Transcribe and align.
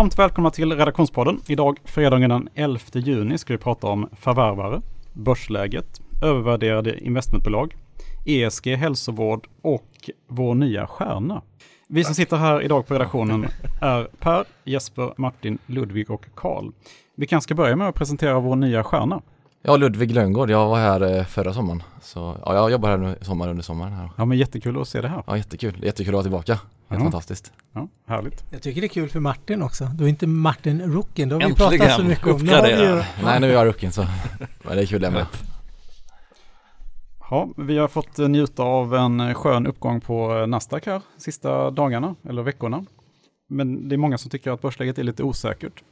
Varmt 0.00 0.18
välkomna 0.18 0.50
till 0.50 0.72
Redaktionspodden. 0.72 1.40
Idag 1.46 1.78
fredagen 1.84 2.30
den 2.30 2.48
11 2.54 2.80
juni 2.92 3.38
ska 3.38 3.52
vi 3.52 3.58
prata 3.58 3.86
om 3.86 4.08
förvärvare, 4.12 4.80
börsläget, 5.12 6.00
övervärderade 6.22 7.04
investmentbolag, 7.04 7.76
ESG, 8.26 8.66
hälsovård 8.66 9.48
och 9.62 10.10
vår 10.28 10.54
nya 10.54 10.86
stjärna. 10.86 11.42
Vi 11.88 12.04
som 12.04 12.14
sitter 12.14 12.36
här 12.36 12.62
idag 12.62 12.86
på 12.86 12.94
redaktionen 12.94 13.46
är 13.80 14.08
Per, 14.18 14.44
Jesper, 14.64 15.12
Martin, 15.16 15.58
Ludvig 15.66 16.10
och 16.10 16.26
Karl. 16.34 16.70
Vi 17.14 17.26
kanske 17.26 17.44
ska 17.44 17.54
börja 17.54 17.76
med 17.76 17.88
att 17.88 17.94
presentera 17.94 18.40
vår 18.40 18.56
nya 18.56 18.84
stjärna. 18.84 19.22
Ja, 19.62 19.76
Ludvig 19.76 20.10
Lönngård. 20.14 20.50
Jag 20.50 20.68
var 20.68 20.78
här 20.78 21.16
eh, 21.18 21.24
förra 21.24 21.52
sommaren. 21.54 21.82
Så 22.02 22.36
ja, 22.44 22.54
jag 22.54 22.70
jobbar 22.70 22.88
här 22.90 22.96
nu 22.96 23.16
sommar 23.20 23.48
under 23.48 23.62
sommaren 23.62 23.92
här. 23.92 24.10
Ja, 24.16 24.24
men 24.24 24.38
jättekul 24.38 24.80
att 24.80 24.88
se 24.88 25.00
det 25.00 25.08
här. 25.08 25.22
Ja, 25.26 25.36
jättekul. 25.36 25.84
Jättekul 25.84 26.08
att 26.14 26.14
vara 26.14 26.22
tillbaka. 26.22 26.52
Helt 26.52 26.64
Ja. 26.88 26.98
fantastiskt. 27.00 27.52
Ja, 27.72 27.88
härligt. 28.06 28.44
Jag 28.50 28.62
tycker 28.62 28.80
det 28.80 28.86
är 28.86 28.88
kul 28.88 29.08
för 29.08 29.20
Martin 29.20 29.62
också. 29.62 29.84
Då 29.94 30.04
är 30.04 30.08
inte 30.08 30.26
Martin 30.26 30.92
rocken. 30.92 31.28
Det 31.28 31.34
har 31.34 31.40
vi 31.40 31.46
Äntligen 31.46 31.78
pratat 31.78 31.96
så 31.96 32.04
mycket 32.04 32.26
om. 32.26 32.30
Nu 32.32 32.36
uppgradera. 32.42 33.04
Nej, 33.24 33.40
nu 33.40 33.48
är 33.50 33.52
jag 33.54 33.66
rucken 33.66 33.92
så. 33.92 34.06
Men 34.64 34.76
det 34.76 34.82
är 34.82 34.86
kul 34.86 35.04
ämnet. 35.04 35.28
Ja, 37.30 37.48
vi 37.56 37.78
har 37.78 37.88
fått 37.88 38.18
eh, 38.18 38.28
njuta 38.28 38.62
av 38.62 38.94
en 38.94 39.20
eh, 39.20 39.34
skön 39.34 39.66
uppgång 39.66 40.00
på 40.00 40.46
Nasdaq 40.46 40.86
här 40.86 41.02
sista 41.18 41.70
dagarna 41.70 42.14
eller 42.28 42.42
veckorna. 42.42 42.84
Men 43.48 43.88
det 43.88 43.94
är 43.94 43.96
många 43.96 44.18
som 44.18 44.30
tycker 44.30 44.50
att 44.50 44.62
börsläget 44.62 44.98
är 44.98 45.02
lite 45.04 45.22
osäkert. 45.22 45.82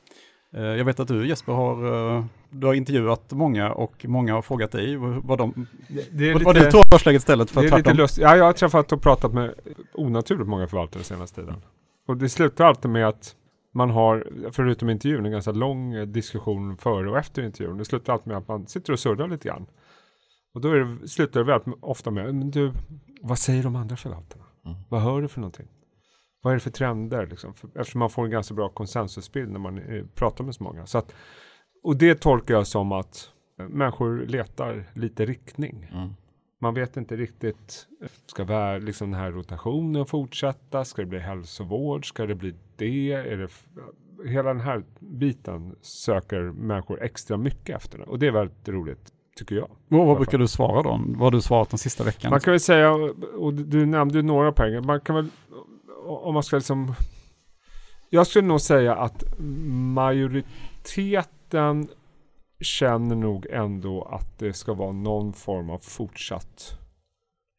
Eh, 0.54 0.62
Jag 0.62 0.84
vet 0.84 1.00
att 1.00 1.08
du 1.08 1.26
Jesper 1.28 1.52
har, 1.52 2.16
eh, 2.16 2.24
du 2.50 2.66
har 2.66 2.74
intervjuat 2.74 3.32
många 3.32 3.72
och 3.72 4.04
många 4.08 4.34
har 4.34 4.42
frågat 4.42 4.72
dig 4.72 4.96
vad, 4.96 5.38
de, 5.38 5.66
Det 6.10 6.30
är 6.30 6.44
vad, 6.44 6.54
lite, 6.54 6.66
du 6.66 6.70
tror 6.70 6.90
börsläget 6.90 7.20
istället 7.20 7.50
för 7.50 7.62
det 7.62 7.68
är 7.68 7.94
lite. 7.94 8.20
Ja, 8.20 8.36
jag 8.36 8.44
har 8.44 8.52
träffat 8.52 8.92
och 8.92 9.02
pratat 9.02 9.34
med 9.34 9.54
onaturligt 9.94 10.48
många 10.48 10.66
förvaltare 10.66 11.02
senaste 11.02 11.40
tiden. 11.40 11.62
Och 12.06 12.16
det 12.16 12.28
slutar 12.28 12.64
alltid 12.64 12.90
med 12.90 13.08
att 13.08 13.34
man 13.74 13.90
har, 13.90 14.26
förutom 14.52 14.90
intervjun, 14.90 15.26
en 15.26 15.32
ganska 15.32 15.52
lång 15.52 16.12
diskussion 16.12 16.76
före 16.76 17.10
och 17.10 17.18
efter 17.18 17.42
intervjun. 17.42 17.78
Det 17.78 17.84
slutar 17.84 18.12
alltid 18.12 18.26
med 18.28 18.36
att 18.36 18.48
man 18.48 18.66
sitter 18.66 18.92
och 18.92 18.98
surrar 18.98 19.28
lite 19.28 19.48
grann. 19.48 19.66
Och 20.54 20.60
då 20.60 20.68
är 20.68 20.78
det, 20.78 21.08
slutar 21.08 21.40
det 21.40 21.46
väldigt 21.46 21.74
ofta 21.80 22.10
med, 22.10 22.34
men 22.34 22.50
du, 22.50 22.72
vad 23.22 23.38
säger 23.38 23.62
de 23.62 23.76
andra 23.76 23.96
förvaltarna? 23.96 24.44
Mm. 24.66 24.76
Vad 24.88 25.00
hör 25.00 25.22
du 25.22 25.28
för 25.28 25.40
någonting? 25.40 25.66
Vad 26.48 26.52
är 26.52 26.56
det 26.56 26.60
för 26.62 26.70
trender? 26.70 27.26
Liksom? 27.26 27.54
För, 27.54 27.68
eftersom 27.74 27.98
man 27.98 28.10
får 28.10 28.24
en 28.24 28.30
ganska 28.30 28.54
bra 28.54 28.68
konsensusbild 28.68 29.50
när 29.52 29.58
man 29.58 29.78
eh, 29.78 30.04
pratar 30.14 30.44
med 30.44 30.54
så 30.54 30.64
många. 30.64 30.86
Så 30.86 30.98
att, 30.98 31.14
och 31.82 31.96
det 31.96 32.14
tolkar 32.20 32.54
jag 32.54 32.66
som 32.66 32.92
att 32.92 33.30
eh, 33.60 33.68
människor 33.68 34.26
letar 34.26 34.84
lite 34.94 35.26
riktning. 35.26 35.90
Mm. 35.92 36.08
Man 36.60 36.74
vet 36.74 36.96
inte 36.96 37.16
riktigt, 37.16 37.86
ska 38.26 38.44
vär, 38.44 38.80
liksom 38.80 39.10
den 39.10 39.20
här 39.20 39.30
rotationen 39.30 40.06
fortsätta? 40.06 40.84
Ska 40.84 41.02
det 41.02 41.08
bli 41.08 41.18
hälsovård? 41.18 42.08
Ska 42.08 42.26
det 42.26 42.34
bli 42.34 42.54
det? 42.76 43.12
Är 43.12 43.36
det 43.36 43.48
hela 44.30 44.48
den 44.48 44.60
här 44.60 44.82
biten 45.00 45.76
söker 45.80 46.40
människor 46.40 47.02
extra 47.02 47.36
mycket 47.36 47.76
efter. 47.76 48.08
Och 48.08 48.18
det 48.18 48.26
är 48.26 48.30
väldigt 48.32 48.68
roligt, 48.68 49.12
tycker 49.36 49.56
jag. 49.56 49.68
Vad, 49.88 50.06
vad 50.06 50.16
brukar 50.16 50.38
du 50.38 50.48
svara 50.48 50.82
då? 50.82 51.00
Vad 51.06 51.20
har 51.20 51.30
du 51.30 51.40
svarat 51.40 51.70
den 51.70 51.78
sista 51.78 52.04
veckan? 52.04 52.30
Man 52.30 52.40
kan 52.40 52.50
väl 52.50 52.60
säga, 52.60 52.92
och 53.38 53.54
du- 53.54 53.64
du 53.64 53.86
nämnde 53.86 54.14
ju 54.18 54.22
några 54.22 54.52
pengar, 54.52 54.80
man 54.80 55.00
kan 55.00 55.16
väl, 55.16 55.28
om 56.08 56.34
man 56.34 56.42
ska 56.42 56.56
liksom, 56.56 56.94
jag 58.10 58.26
skulle 58.26 58.48
nog 58.48 58.60
säga 58.60 58.94
att 58.94 59.24
majoriteten 59.94 61.88
känner 62.60 63.16
nog 63.16 63.46
ändå 63.50 64.02
att 64.02 64.38
det 64.38 64.52
ska 64.52 64.74
vara 64.74 64.92
någon 64.92 65.32
form 65.32 65.70
av 65.70 65.78
fortsatt 65.78 66.78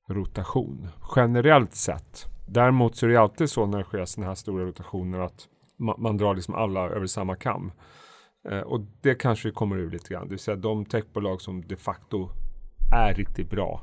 rotation, 0.09 0.88
generellt 1.16 1.75
sett. 1.75 2.25
Däremot 2.47 2.95
så 2.95 3.05
är 3.05 3.09
det 3.09 3.17
alltid 3.17 3.50
så 3.50 3.66
när 3.66 3.77
det 3.77 3.83
sker 3.83 4.05
sådana 4.05 4.27
här 4.27 4.36
stora 4.36 4.66
rotationer 4.66 5.20
att 5.20 5.47
man, 5.77 6.02
man 6.02 6.17
drar 6.17 6.36
liksom 6.36 6.55
alla 6.55 6.89
över 6.89 7.05
samma 7.05 7.36
kam. 7.36 7.72
Eh, 8.50 8.59
och 8.59 8.81
det 9.02 9.16
kanske 9.16 9.47
vi 9.47 9.53
kommer 9.53 9.77
ur 9.77 9.92
lite 9.92 10.14
grann. 10.14 10.23
Det 10.23 10.30
vill 10.30 10.39
säga 10.39 10.58
de 10.58 10.86
techbolag 10.86 11.42
som 11.42 11.67
de 11.67 11.75
facto 11.75 12.30
är 12.92 13.14
riktigt 13.14 13.50
bra 13.50 13.81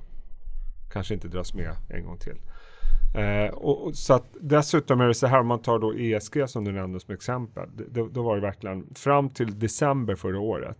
kanske 0.92 1.14
inte 1.14 1.28
dras 1.28 1.54
med 1.54 1.76
en 1.88 2.04
gång 2.04 2.18
till. 2.18 2.36
Eh, 3.16 3.54
och, 3.54 3.86
och, 3.86 3.94
så 3.96 4.14
att 4.14 4.36
dessutom 4.40 5.00
är 5.00 5.06
det 5.08 5.14
så 5.14 5.26
här 5.26 5.40
om 5.40 5.46
man 5.46 5.62
tar 5.62 5.78
då 5.78 5.94
ESG 5.98 6.48
som 6.48 6.64
du 6.64 6.72
nämnde 6.72 7.00
som 7.00 7.14
exempel. 7.14 7.68
det- 7.76 7.88
Då, 7.90 8.08
då 8.08 8.22
var 8.22 8.34
det 8.36 8.42
verkligen 8.42 8.94
fram 8.94 9.30
till 9.30 9.58
december 9.58 10.14
förra 10.14 10.40
året. 10.40 10.78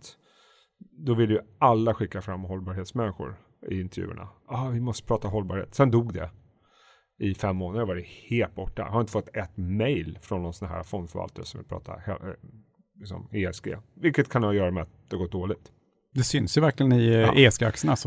Då 1.05 1.13
ville 1.13 1.33
ju 1.33 1.39
alla 1.59 1.93
skicka 1.93 2.21
fram 2.21 2.41
hållbarhetsmänniskor 2.43 3.35
i 3.69 3.81
intervjuerna. 3.81 4.27
Ah, 4.47 4.67
vi 4.69 4.79
måste 4.79 5.07
prata 5.07 5.27
hållbarhet. 5.27 5.75
Sen 5.75 5.91
dog 5.91 6.13
det. 6.13 6.29
I 7.19 7.33
fem 7.35 7.55
månader 7.55 7.85
var 7.85 7.95
det 7.95 8.05
helt 8.29 8.55
borta. 8.55 8.81
Jag 8.81 8.89
har 8.91 8.99
inte 9.01 9.11
fått 9.11 9.29
ett 9.35 9.57
mail 9.57 10.19
från 10.21 10.43
någon 10.43 10.53
sån 10.53 10.67
här 10.67 10.83
fondförvaltare 10.83 11.45
som 11.45 11.57
vill 11.59 11.67
prata 11.67 11.93
eh, 12.07 12.15
liksom 12.99 13.29
ESG. 13.31 13.75
Vilket 13.95 14.29
kan 14.29 14.43
ha 14.43 14.49
att 14.49 14.55
göra 14.55 14.71
med 14.71 14.83
att 14.83 14.89
det 15.09 15.15
har 15.15 15.23
gått 15.23 15.31
dåligt. 15.31 15.71
Det 16.13 16.23
syns 16.23 16.57
ju 16.57 16.61
verkligen 16.61 16.93
i 16.93 17.13
Ja. 17.13 17.19
ja. 17.19 17.31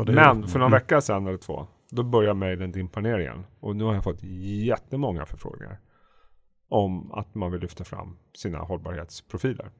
Det 0.03 0.11
är- 0.11 0.33
Men 0.33 0.47
för 0.47 0.59
några 0.59 0.67
Mm. 0.67 0.79
veckor 0.79 0.99
sedan 0.99 1.27
eller 1.27 1.37
två, 1.37 1.67
då 1.91 2.03
börjar 2.03 2.33
mejlen 2.33 2.71
dimpa 2.71 3.01
ner 3.01 3.19
igen. 3.19 3.45
Och 3.59 3.75
nu 3.75 3.83
har 3.83 3.93
jag 3.93 4.03
fått 4.03 4.23
jättemånga 4.23 5.25
förfrågningar 5.25 5.79
om 6.69 7.11
att 7.11 7.35
man 7.35 7.51
vill 7.51 7.61
lyfta 7.61 7.83
fram 7.83 8.17
sina 8.33 8.57
hållbarhetsprofiler. 8.57 9.71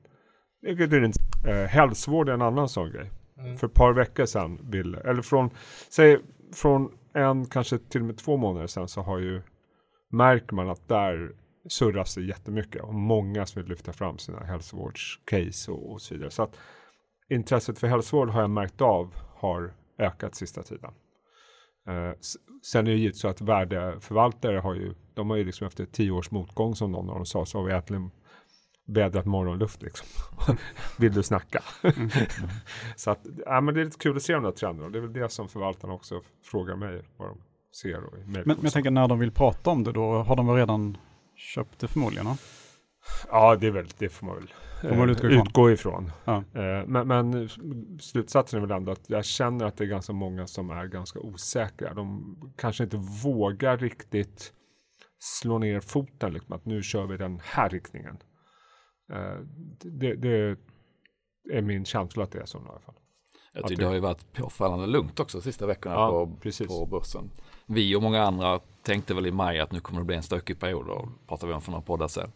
Vilket 0.61 0.93
är 0.93 1.01
en, 1.01 1.13
eh, 1.47 1.67
hälsovård 1.67 2.29
är 2.29 2.33
en 2.33 2.41
annan 2.41 2.69
sån 2.69 2.91
grej. 2.91 3.11
För 3.57 3.67
ett 3.67 3.73
par 3.73 3.93
veckor 3.93 4.25
sedan, 4.25 4.59
vill, 4.63 4.95
eller 4.95 5.21
från, 5.21 5.49
säg 5.89 6.19
från 6.53 6.91
en, 7.13 7.45
kanske 7.45 7.77
till 7.77 8.01
och 8.01 8.07
med 8.07 8.17
två 8.17 8.37
månader 8.37 8.67
sedan 8.67 8.87
så 8.87 9.01
har 9.01 9.19
ju, 9.19 9.41
märker 10.11 10.55
man 10.55 10.69
att 10.69 10.87
där 10.87 11.35
surras 11.69 12.15
det 12.15 12.21
jättemycket 12.21 12.83
och 12.83 12.93
många 12.93 13.45
som 13.45 13.61
vill 13.61 13.69
lyfta 13.69 13.93
fram 13.93 14.17
sina 14.17 14.39
hälsovårdscase 14.39 15.71
och, 15.71 15.91
och 15.91 16.01
så 16.01 16.13
vidare. 16.13 16.31
Så 16.31 16.43
att 16.43 16.57
intresset 17.29 17.79
för 17.79 17.87
hälsovård 17.87 18.29
har 18.29 18.41
jag 18.41 18.49
märkt 18.49 18.81
av 18.81 19.13
har 19.35 19.73
ökat 19.99 20.35
sista 20.35 20.63
tiden. 20.63 20.91
Eh, 21.87 22.11
sen 22.63 22.87
är 22.87 22.91
det 22.91 22.97
givet 22.97 23.15
så 23.15 23.27
att 23.27 23.41
värdeförvaltare 23.41 24.57
har 24.57 24.75
ju, 24.75 24.93
de 25.13 25.29
har 25.29 25.37
ju 25.37 25.43
liksom 25.43 25.67
efter 25.67 25.85
tio 25.85 26.11
års 26.11 26.31
motgång 26.31 26.75
som 26.75 26.91
någon 26.91 27.09
av 27.09 27.15
dem 27.15 27.25
sa, 27.25 27.45
så 27.45 27.57
har 27.57 27.65
vi 27.65 27.71
egentligen 27.71 28.11
vädrat 28.85 29.25
morgonluft 29.25 29.81
liksom. 29.81 30.07
Vill 30.97 31.13
du 31.13 31.23
snacka? 31.23 31.63
så 32.95 33.11
att, 33.11 33.25
ja, 33.45 33.61
men 33.61 33.73
det 33.73 33.81
är 33.81 33.85
lite 33.85 33.97
kul 33.97 34.15
att 34.15 34.23
se 34.23 34.33
de 34.33 34.43
där 34.43 34.51
trenderna. 34.51 34.89
Det 34.89 34.97
är 34.97 35.01
väl 35.01 35.13
det 35.13 35.29
som 35.29 35.49
förvaltarna 35.49 35.93
också 35.93 36.21
frågar 36.43 36.75
mig 36.75 37.01
vad 37.17 37.27
de 37.27 37.37
ser. 37.81 38.03
Och 38.03 38.17
Men, 38.25 38.43
men 38.45 38.57
jag 38.61 38.73
tänker 38.73 38.91
när 38.91 39.07
de 39.07 39.19
vill 39.19 39.31
prata 39.31 39.69
om 39.69 39.83
det 39.83 39.91
då 39.91 40.13
har 40.13 40.35
de 40.35 40.47
väl 40.47 40.55
redan 40.55 40.97
köpt 41.35 41.79
det 41.79 41.87
förmodligen? 41.87 42.25
va? 42.25 42.37
Ja, 43.31 43.55
det 43.55 43.67
är 43.67 43.71
väl, 43.71 43.87
det 43.97 44.09
får 44.09 44.27
man 44.27 44.35
väl 44.35 44.53
Får 44.81 44.95
man 44.95 45.09
eh, 45.09 45.11
utgå 45.11 45.27
ifrån. 45.29 45.47
utgå 45.47 45.71
ifrån. 45.71 46.11
Ja. 46.25 46.35
Eh, 46.53 46.87
Men, 46.87 47.07
men 47.07 47.49
slutsatsen 47.99 48.57
är 48.63 48.67
väl 48.67 48.77
ändå 48.77 48.91
att 48.91 49.09
jag 49.09 49.25
känner 49.25 49.65
att 49.65 49.77
det 49.77 49.83
är 49.83 49.87
ganska 49.87 50.13
många 50.13 50.47
som 50.47 50.69
är 50.69 50.85
ganska 50.87 51.19
osäkra. 51.19 51.93
De 51.93 52.35
kanske 52.57 52.83
inte 52.83 52.97
vågar 53.23 53.77
riktigt 53.77 54.53
slå 55.19 55.57
ner 55.57 55.79
foten, 55.79 56.33
liksom, 56.33 56.55
att 56.55 56.65
nu 56.65 56.83
kör 56.83 57.05
vi 57.05 57.17
den 57.17 57.41
här 57.43 57.69
riktningen. 57.69 58.17
Eh, 59.13 59.37
Det, 59.79 60.15
det 60.15 60.57
är 61.53 61.61
min 61.61 61.85
känsla 61.85 62.23
att 62.23 62.31
det 62.31 62.39
är 62.41 62.45
så 62.45 62.57
i 62.57 62.61
alla 62.69 62.79
fall. 62.79 62.95
Jag 63.53 63.63
Att 63.63 63.67
tycker 63.67 63.81
det- 63.81 63.87
har 63.87 63.93
ju 63.93 63.99
varit 63.99 64.33
påfallande 64.33 64.87
lugnt 64.87 65.19
också 65.19 65.37
de 65.37 65.41
sista 65.43 65.65
veckorna 65.65 65.95
Ja, 65.95 66.09
på, 66.09 66.35
precis. 66.41 66.67
på 66.67 66.85
börsen. 66.85 67.29
Vi 67.65 67.95
och 67.95 68.01
många 68.01 68.21
andra 68.23 68.59
tänkte 68.83 69.13
väl 69.13 69.25
i 69.27 69.31
maj 69.31 69.59
att 69.59 69.71
nu 69.71 69.79
kommer 69.79 69.99
det 70.01 70.05
bli 70.05 70.15
en 70.15 70.23
stökig 70.23 70.59
period 70.59 70.89
och 70.89 71.07
pratade 71.27 71.47
vi 71.51 71.55
om 71.55 71.61
för 71.61 71.71
några 71.71 71.81
poddar 71.85 72.07
sen. 72.07 72.31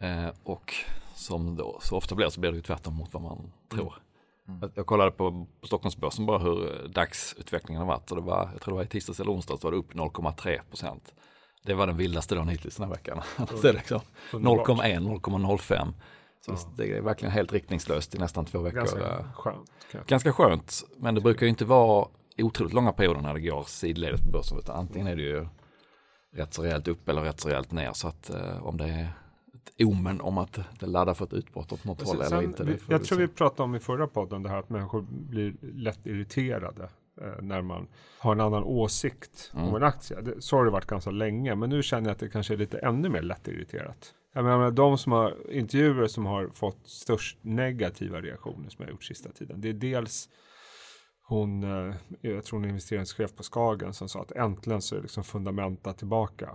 Eh, 0.00 0.28
och 0.42 0.74
som 1.14 1.56
då 1.56 1.78
så 1.82 1.96
ofta 1.96 2.14
blir 2.14 2.28
så 2.28 2.40
blir 2.40 2.50
det 2.50 2.56
ju 2.56 2.62
tvärtom 2.62 2.94
mot 2.94 3.12
vad 3.14 3.22
man 3.22 3.52
tror. 3.68 3.94
Jag, 4.60 4.70
jag 4.74 4.86
kollade 4.86 5.10
på, 5.10 5.46
Stockholmsbörsen 5.62 6.26
bara 6.26 6.38
hur 6.38 6.84
eh, 6.84 6.90
dagsutvecklingen 6.90 7.80
har 7.80 7.88
varit 7.88 8.10
och 8.10 8.16
det 8.16 8.22
var, 8.22 8.50
jag 8.52 8.60
tror 8.60 8.72
det 8.72 8.76
var 8.76 8.84
i 8.84 8.86
tisdags 8.86 9.20
eller 9.20 9.32
onsdags 9.32 9.64
var 9.64 9.70
det 9.70 9.76
upp 9.76 9.94
0,3 9.94 10.60
procent. 10.68 11.14
Det 11.62 11.74
var 11.74 11.86
den 11.86 11.96
vildaste 11.96 12.34
dagen 12.34 12.48
hittills 12.48 12.76
den 12.76 12.86
här 12.88 12.94
veckan. 12.94 13.22
liksom 13.62 14.00
0,1, 14.30 15.20
0,05. 15.20 15.92
Så 16.46 16.68
det 16.76 16.96
är 16.96 17.00
verkligen 17.00 17.32
helt 17.32 17.52
riktningslöst 17.52 18.14
i 18.14 18.18
nästan 18.18 18.44
två 18.44 18.58
veckor. 18.58 18.78
Ganska 18.78 19.18
Eh, 19.18 19.32
skönt. 19.32 19.70
Ganska 20.06 20.32
skönt, 20.32 20.84
men 20.96 21.14
det 21.14 21.20
brukar 21.20 21.46
ju 21.46 21.50
inte 21.50 21.64
vara 21.64 22.08
otroligt 22.38 22.72
långa 22.72 22.92
perioder 22.92 23.20
när 23.20 23.34
det 23.34 23.40
går 23.40 23.62
sidledes 23.62 24.20
på 24.20 24.30
börsen. 24.30 24.58
Utan 24.58 24.76
antingen 24.76 25.06
är 25.06 25.16
det 25.16 25.22
ju 25.22 25.46
rätt 26.36 26.54
så 26.54 26.62
rejält 26.62 26.88
upp 26.88 27.08
eller 27.08 27.22
rätt 27.22 27.40
så 27.40 27.48
rejält 27.48 27.72
ner. 27.72 27.92
Så 27.92 28.08
att 28.08 28.30
eh, 28.30 28.66
om 28.66 28.76
det 28.76 28.84
är 28.84 29.12
omen 29.78 30.20
om 30.20 30.38
att 30.38 30.58
det 30.80 30.86
laddar 30.86 31.14
för 31.14 31.24
ett 31.24 31.32
utbrott 31.32 31.72
åt 31.72 31.84
något 31.84 32.02
håll 32.02 32.16
Sen- 32.16 32.26
eller 32.26 32.42
inte. 32.42 32.64
vi, 32.64 32.78
jag 32.88 33.04
tror 33.04 33.18
vi 33.18 33.28
pratade 33.28 33.62
om 33.62 33.74
i 33.74 33.78
förra 33.80 34.06
podden 34.06 34.42
det 34.42 34.48
här 34.48 34.56
att 34.58 34.70
människor 34.70 35.06
blir 35.10 35.54
lätt 35.62 36.06
irriterade 36.06 36.88
eh, 37.20 37.42
när 37.42 37.62
man 37.62 37.88
har 38.18 38.32
en 38.32 38.40
annan 38.40 38.64
åsikt 38.64 39.50
Mm. 39.54 39.68
om 39.68 39.76
en 39.76 39.82
aktie. 39.82 40.20
Det, 40.20 40.42
så 40.42 40.56
har 40.56 40.64
det 40.64 40.70
varit 40.70 40.86
ganska 40.86 41.10
länge, 41.10 41.54
men 41.54 41.70
nu 41.70 41.82
känner 41.82 42.08
jag 42.08 42.12
att 42.14 42.18
det 42.20 42.28
kanske 42.28 42.54
är 42.54 42.58
lite 42.58 42.78
ännu 42.78 43.08
mer 43.08 43.22
lätt 43.22 43.48
irriterat. 43.48 44.14
Jag 44.34 44.44
menar, 44.44 44.70
de 44.70 44.98
som 44.98 45.12
har 45.12 45.50
intervjuer 45.52 46.06
som 46.06 46.26
har 46.26 46.48
fått 46.48 46.78
störst 46.88 47.38
negativa 47.42 48.20
reaktioner 48.20 48.68
som 48.68 48.82
jag 48.84 48.90
gjort 48.90 49.04
sista 49.04 49.32
tiden. 49.32 49.60
Det 49.60 49.68
är 49.68 49.72
dels 49.72 50.28
hon, 51.22 51.62
eh, 51.64 51.94
jag 52.20 52.44
tror 52.44 52.58
hon 52.58 52.64
är 52.64 52.68
investeringschef 52.68 53.36
på 53.36 53.42
Skagen 53.42 53.94
som 53.94 54.08
sa 54.08 54.20
att 54.22 54.32
äntligen 54.32 54.82
så 54.82 54.96
är 54.96 55.02
liksom 55.02 55.24
fundamenta 55.24 55.92
tillbaka. 55.92 56.50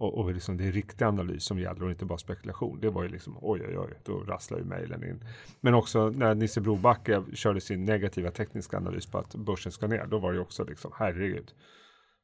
Och, 0.00 0.18
och 0.18 0.34
liksom 0.34 0.56
det 0.56 0.64
är 0.64 0.72
riktig 0.72 1.04
analys 1.04 1.44
som 1.44 1.58
gäller 1.58 1.84
och 1.84 1.90
inte 1.90 2.04
bara 2.04 2.18
spekulation. 2.18 2.80
Det 2.80 2.90
var 2.90 3.02
ju 3.02 3.08
liksom 3.08 3.38
oj 3.40 3.62
oj 3.68 3.78
oj, 3.78 3.98
då 4.04 4.18
rasslar 4.18 4.58
ju 4.58 4.64
mejlen 4.64 5.04
in. 5.04 5.24
Men 5.60 5.74
också 5.74 6.10
när 6.10 6.34
Nisse 6.34 6.60
Brobacke 6.60 7.22
körde 7.34 7.60
sin 7.60 7.84
negativa 7.84 8.30
tekniska 8.30 8.76
analys 8.76 9.06
på 9.06 9.18
att 9.18 9.34
börsen 9.34 9.72
ska 9.72 9.86
ner, 9.86 10.06
då 10.06 10.18
var 10.18 10.32
det 10.32 10.40
också 10.40 10.64
liksom 10.64 10.92
herregud. 10.94 11.52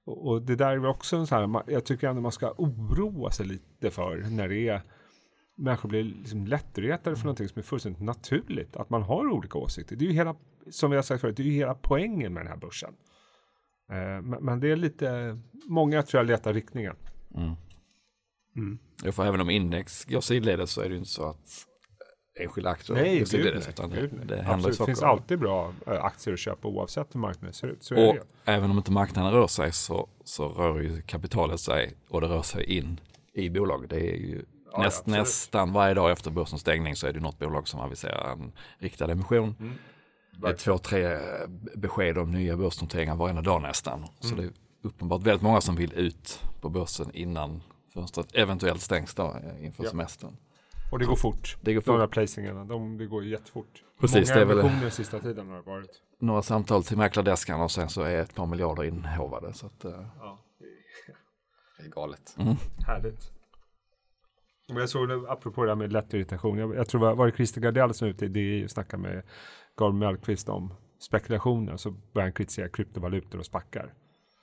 Och, 0.07 0.27
och 0.27 0.43
det 0.43 0.57
där 0.57 0.73
är 0.73 0.87
också 0.87 1.17
en 1.17 1.27
sån 1.27 1.55
här, 1.55 1.63
jag 1.67 1.85
tycker 1.85 2.09
ändå 2.09 2.23
man 2.23 2.33
ska 2.33 2.51
oroa 2.51 3.31
sig 3.31 3.47
lite 3.47 3.91
för 3.91 4.17
när 4.31 4.49
det 4.49 4.69
är 4.69 4.83
människor 5.57 5.89
blir 5.89 6.03
liksom 6.03 6.47
lättretade 6.47 7.17
för 7.17 7.25
någonting 7.25 7.49
som 7.49 7.59
är 7.59 7.63
fullständigt 7.63 8.03
naturligt. 8.03 8.77
Att 8.77 8.91
man 8.91 9.03
har 9.03 9.33
olika 9.33 9.59
åsikter. 9.59 9.97
Det 9.97 10.05
är 10.05 10.09
ju 10.09 10.15
hela, 10.15 10.37
som 10.71 10.91
vi 10.91 10.97
har 10.97 11.03
sagt 11.03 11.21
förut, 11.21 11.37
det 11.37 11.43
är 11.43 11.45
ju 11.45 11.53
hela 11.53 11.75
poängen 11.75 12.33
med 12.33 12.45
den 12.45 12.53
här 12.53 12.59
börsen. 12.59 12.95
Eh, 13.91 14.23
men, 14.23 14.45
men, 14.45 14.61
det 14.61 14.71
är 14.71 14.77
lite, 14.77 15.39
många 15.69 16.03
tror 16.03 16.19
jag 16.19 16.27
letar 16.27 16.53
riktningen. 16.53 16.97
Mm. 17.35 17.55
Mm. 18.57 18.79
Får 19.13 19.25
även 19.25 19.41
om 19.41 19.51
index 19.51 20.05
går 20.05 20.21
sidledes 20.21 20.71
så 20.71 20.81
är 20.81 20.85
det 20.85 20.93
ju 20.93 20.99
inte 20.99 21.11
så 21.11 21.25
att 21.25 21.67
enskilda 22.41 22.71
aktier 22.71 22.97
Nej, 22.97 23.19
går 23.19 23.27
sidledes. 23.27 23.69
Utan 23.69 23.91
det, 23.91 24.07
det, 24.07 24.43
händer 24.43 24.69
det 24.79 24.87
finns 24.87 25.03
alltid 25.03 25.39
bra 25.39 25.73
eh, 25.87 26.05
aktier 26.05 26.35
att 26.35 26.41
köpa 26.41 26.69
oavsett 26.69 27.15
hur 27.15 27.21
marknaden 27.21 27.55
ser 27.55 27.69
ut. 27.69 27.91
Och 27.91 28.17
även 28.45 28.71
om 28.71 28.77
inte 28.77 28.93
marknaden 28.93 29.33
rör 29.33 29.47
sig 29.47 29.73
så, 29.73 30.09
så 30.25 30.49
rör 30.49 30.81
ju 30.81 31.03
kapitalet 31.03 31.61
sig 31.61 31.95
och 32.09 32.21
det 32.21 32.27
rör 32.27 32.43
sig 32.43 32.65
in 32.65 33.01
i 33.35 33.51
bolag. 33.51 33.89
Det 33.89 33.97
är 33.97 34.17
ju 34.17 34.45
ja, 34.73 34.83
näst, 34.83 35.03
ja, 35.07 35.13
nästan 35.13 35.73
varje 35.73 35.95
dag 35.95 36.11
efter 36.11 36.31
börsens 36.31 36.61
stängning 36.61 36.97
så 36.97 37.07
är 37.07 37.13
det 37.13 37.21
något 37.21 37.39
bolag 37.39 37.69
som 37.69 37.81
aviserar 37.81 38.33
en 38.33 38.53
riktad 38.79 39.13
emission. 39.13 39.55
Mm. 39.61 39.73
Det 40.43 40.49
är 40.49 40.55
två, 40.55 40.79
tre 40.79 41.19
besked 41.75 42.19
om 42.19 42.31
nya 42.31 42.57
börsnoteringar 42.57 43.17
varenda 43.17 43.43
dag 43.43 43.63
nästan. 43.63 43.99
Mm. 43.99 44.09
Så 44.21 44.35
det 44.35 44.43
är 44.43 44.51
uppenbart 44.83 45.23
väldigt 45.23 45.43
många 45.43 45.61
som 45.61 45.77
vill 45.77 45.93
ut 45.93 46.41
på 46.61 46.69
börsen 46.69 47.11
innan 47.15 47.63
fönstret 47.97 48.27
eventuellt 48.35 48.81
stängs 48.81 49.15
då 49.15 49.23
eh, 49.23 49.65
inför 49.65 49.85
ja. 49.85 49.91
semestern. 49.91 50.37
Och 50.93 50.99
det 50.99 51.05
går 51.05 51.17
fort. 51.17 51.57
Det 51.61 51.75
går 51.75 51.81
fort. 51.81 51.95
De 51.95 52.01
här 52.01 52.07
placingarna, 52.07 52.65
de, 52.65 52.99
det 52.99 53.07
går 53.07 53.25
jättefort. 53.25 53.83
Precis, 54.01 54.31
Många 54.31 54.43
emissioner 54.43 54.91
sista 54.91 55.21
tiden 55.21 55.49
har 55.49 55.57
det 55.57 55.63
varit. 55.63 56.03
Några 56.19 56.43
samtal 56.43 56.85
till 56.85 56.97
mäklardeskan 56.97 57.61
och 57.61 57.71
sen 57.71 57.89
så 57.89 58.03
är 58.03 58.21
ett 58.21 58.35
par 58.35 58.47
miljarder 58.47 58.85
inhovade. 58.85 59.53
Så 59.53 59.67
att, 59.67 59.85
uh, 59.85 60.07
ja, 60.21 60.39
det 61.79 61.85
är 61.85 61.89
galet. 61.89 62.37
Mm. 62.39 62.57
Härligt. 62.87 63.31
Men 64.69 64.77
jag 64.77 64.89
såg 64.89 65.09
det, 65.09 65.15
apropå 65.29 65.65
det 65.65 65.71
här 65.71 65.77
med 65.77 65.93
lättirritation. 65.93 66.59
Jag, 66.59 66.75
jag 66.75 66.89
tror 66.89 67.01
var, 67.01 67.15
var 67.15 67.27
det 67.27 67.33
Christer 67.33 67.61
Gardell 67.61 67.95
som 67.95 68.07
är 68.07 68.11
ute 68.11 68.25
i 68.25 68.29
DI 68.29 68.67
och 68.67 68.71
snackade 68.71 69.03
med 69.03 69.23
Gabriel 69.77 69.99
Mellqvist 69.99 70.49
om 70.49 70.75
spekulationer. 70.99 71.77
Så 71.77 71.91
började 71.91 72.27
han 72.27 72.33
kritisera 72.33 72.69
kryptovalutor 72.69 73.39
och 73.39 73.47
spackar. 73.47 73.93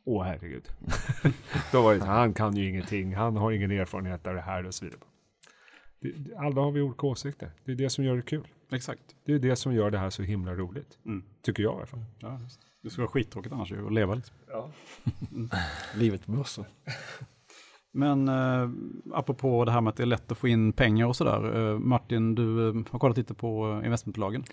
Åh 0.05 0.23
herregud. 0.23 0.69
Då 1.71 1.81
var 1.81 1.93
det 1.93 1.99
så, 1.99 2.05
han 2.05 2.33
kan 2.33 2.57
ju 2.57 2.69
ingenting, 2.69 3.15
han 3.15 3.37
har 3.37 3.51
ingen 3.51 3.71
erfarenhet 3.71 4.27
av 4.27 4.35
det 4.35 4.41
här 4.41 4.65
och 4.65 4.73
så 4.73 4.85
vidare. 4.85 4.99
Det, 5.99 6.35
alla 6.37 6.61
har 6.61 6.71
vi 6.71 6.81
olika 6.81 7.07
åsikter. 7.07 7.51
Det 7.65 7.71
är 7.71 7.75
det 7.75 7.89
som 7.89 8.03
gör 8.03 8.15
det 8.15 8.21
kul. 8.21 8.47
Exakt. 8.71 9.01
Det 9.25 9.33
är 9.33 9.39
det 9.39 9.55
som 9.55 9.73
gör 9.73 9.91
det 9.91 9.97
här 9.97 10.09
så 10.09 10.23
himla 10.23 10.55
roligt. 10.55 10.97
Mm. 11.05 11.23
Tycker 11.41 11.63
jag 11.63 11.73
i 11.73 11.77
alla 11.77 11.85
fall. 11.85 12.05
Ja, 12.19 12.39
det 12.81 12.89
skulle 12.89 13.03
vara 13.03 13.11
skittråkigt 13.11 13.53
annars 13.53 13.71
att 13.71 13.93
leva 13.93 14.15
lite. 14.15 14.29
Ja. 14.47 14.71
Mm. 15.31 15.49
Livet 15.95 16.25
på 16.25 16.31
börsen. 16.31 16.65
Men 17.91 18.27
eh, 18.27 18.69
apropå 19.13 19.65
det 19.65 19.71
här 19.71 19.81
med 19.81 19.91
att 19.91 19.97
det 19.97 20.03
är 20.03 20.07
lätt 20.07 20.31
att 20.31 20.37
få 20.37 20.47
in 20.47 20.73
pengar 20.73 21.05
och 21.05 21.15
sådär. 21.15 21.71
Eh, 21.71 21.79
Martin, 21.79 22.35
du 22.35 22.69
eh, 22.69 22.75
har 22.91 22.99
kollat 22.99 23.17
lite 23.17 23.33
på 23.33 23.81
investmentbolagen. 23.85 24.43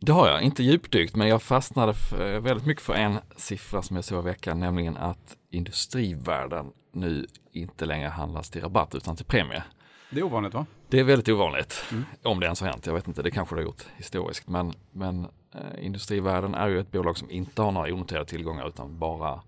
Det 0.00 0.12
har 0.12 0.28
jag, 0.28 0.42
inte 0.42 0.62
djupdykt, 0.62 1.16
men 1.16 1.28
jag 1.28 1.42
fastnade 1.42 1.94
för, 1.94 2.40
väldigt 2.40 2.66
mycket 2.66 2.82
för 2.82 2.94
en 2.94 3.18
siffra 3.36 3.82
som 3.82 3.96
jag 3.96 4.04
såg 4.04 4.24
i 4.24 4.24
veckan, 4.24 4.60
nämligen 4.60 4.96
att 4.96 5.36
industrivärden 5.50 6.72
nu 6.92 7.26
inte 7.52 7.86
längre 7.86 8.08
handlas 8.08 8.50
till 8.50 8.62
rabatt 8.62 8.94
utan 8.94 9.16
till 9.16 9.24
premie. 9.24 9.62
Det 10.10 10.20
är 10.20 10.24
ovanligt 10.24 10.54
va? 10.54 10.66
Det 10.88 11.00
är 11.00 11.04
väldigt 11.04 11.28
ovanligt, 11.28 11.84
mm. 11.90 12.04
om 12.22 12.40
det 12.40 12.46
ens 12.46 12.60
har 12.60 12.68
hänt. 12.68 12.86
Jag 12.86 12.94
vet 12.94 13.08
inte, 13.08 13.22
det 13.22 13.30
kanske 13.30 13.54
det 13.54 13.60
har 13.60 13.64
gjort 13.64 13.86
historiskt. 13.96 14.48
Men, 14.48 14.72
men 14.92 15.24
eh, 15.54 15.84
Industrivärden 15.84 16.54
är 16.54 16.68
ju 16.68 16.80
ett 16.80 16.92
bolag 16.92 17.18
som 17.18 17.30
inte 17.30 17.62
har 17.62 17.72
några 17.72 17.94
onoterade 17.94 18.26
tillgångar 18.26 18.68
utan 18.68 18.98
bara 18.98 19.42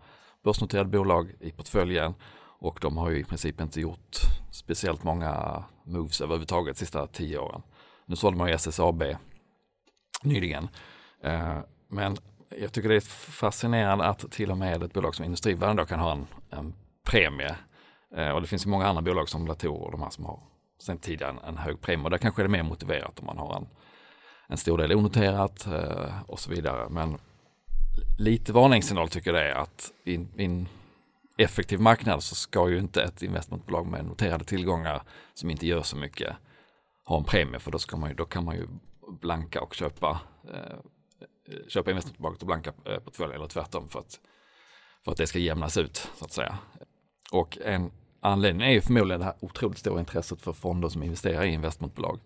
börsnoterade 0.44 0.88
bolag 0.88 1.32
i 1.40 1.50
portföljen. 1.50 2.14
Och 2.60 2.78
de 2.82 2.96
har 2.96 3.10
ju 3.10 3.18
i 3.18 3.24
princip 3.24 3.60
inte 3.60 3.80
gjort 3.80 4.16
speciellt 4.50 5.04
många 5.04 5.64
moves 5.84 6.20
överhuvudtaget 6.20 6.76
de 6.76 6.78
sista 6.78 7.06
tio 7.06 7.38
åren. 7.38 7.62
Nu 8.06 8.16
sålde 8.16 8.38
man 8.38 8.48
ju 8.48 8.54
SSAB 8.54 9.02
nyligen. 10.22 10.68
Eh, 11.22 11.58
men 11.88 12.16
jag 12.58 12.72
tycker 12.72 12.88
det 12.88 12.96
är 12.96 13.30
fascinerande 13.30 14.04
att 14.04 14.30
till 14.30 14.50
och 14.50 14.58
med 14.58 14.82
ett 14.82 14.92
bolag 14.92 15.14
som 15.14 15.24
Industrivärden 15.24 15.76
då 15.76 15.84
kan 15.84 16.00
ha 16.00 16.12
en, 16.12 16.26
en 16.50 16.74
premie. 17.04 17.56
Eh, 18.16 18.30
och 18.30 18.40
det 18.40 18.46
finns 18.46 18.66
ju 18.66 18.70
många 18.70 18.86
andra 18.86 19.02
bolag 19.02 19.28
som 19.28 19.46
Latour 19.46 19.82
och 19.82 19.92
de 19.92 20.02
här 20.02 20.10
som 20.10 20.24
har 20.24 20.40
sen 20.82 20.98
tidigare 20.98 21.30
en, 21.30 21.38
en 21.38 21.58
hög 21.58 21.80
premie. 21.80 22.04
Och 22.04 22.10
där 22.10 22.18
kanske 22.18 22.42
det 22.42 22.46
är 22.46 22.48
mer 22.48 22.62
motiverat 22.62 23.18
om 23.20 23.26
man 23.26 23.38
har 23.38 23.56
en, 23.56 23.66
en 24.48 24.56
stor 24.56 24.78
del 24.78 24.92
onoterat 24.92 25.66
eh, 25.66 26.22
och 26.26 26.40
så 26.40 26.50
vidare. 26.50 26.88
Men 26.88 27.18
lite 28.18 28.52
varningssignal 28.52 29.08
tycker 29.08 29.32
jag 29.32 29.42
det 29.42 29.50
är 29.50 29.54
att 29.54 29.92
i 30.04 30.14
en 30.36 30.68
effektiv 31.38 31.80
marknad 31.80 32.22
så 32.22 32.34
ska 32.34 32.68
ju 32.68 32.78
inte 32.78 33.02
ett 33.02 33.22
investmentbolag 33.22 33.86
med 33.86 34.04
noterade 34.04 34.44
tillgångar 34.44 35.02
som 35.34 35.50
inte 35.50 35.66
gör 35.66 35.82
så 35.82 35.96
mycket 35.96 36.36
ha 37.04 37.18
en 37.18 37.24
premie 37.24 37.60
för 37.60 37.70
då, 37.70 37.78
ska 37.78 37.96
man 37.96 38.08
ju, 38.08 38.14
då 38.14 38.24
kan 38.24 38.44
man 38.44 38.56
ju 38.56 38.66
blanka 39.10 39.60
och 39.60 39.74
köpa, 39.74 40.20
eh, 40.54 40.78
köpa 41.68 41.90
investmentbolaget 41.90 42.40
och 42.40 42.46
blanka 42.46 42.72
eh, 42.84 42.98
portföljen 42.98 43.36
eller 43.36 43.48
tvärtom 43.48 43.88
för 43.88 43.98
att, 43.98 44.20
för 45.04 45.12
att 45.12 45.18
det 45.18 45.26
ska 45.26 45.38
jämnas 45.38 45.76
ut 45.76 46.08
så 46.16 46.24
att 46.24 46.32
säga. 46.32 46.58
Och 47.32 47.58
en 47.64 47.90
anledning 48.20 48.68
är 48.68 48.72
ju 48.72 48.80
förmodligen 48.80 49.20
det 49.20 49.26
här 49.26 49.34
otroligt 49.40 49.78
stora 49.78 50.00
intresset 50.00 50.42
för 50.42 50.52
fonder 50.52 50.88
som 50.88 51.02
investerar 51.02 51.44
i 51.44 51.52
investmentbolag. 51.52 52.20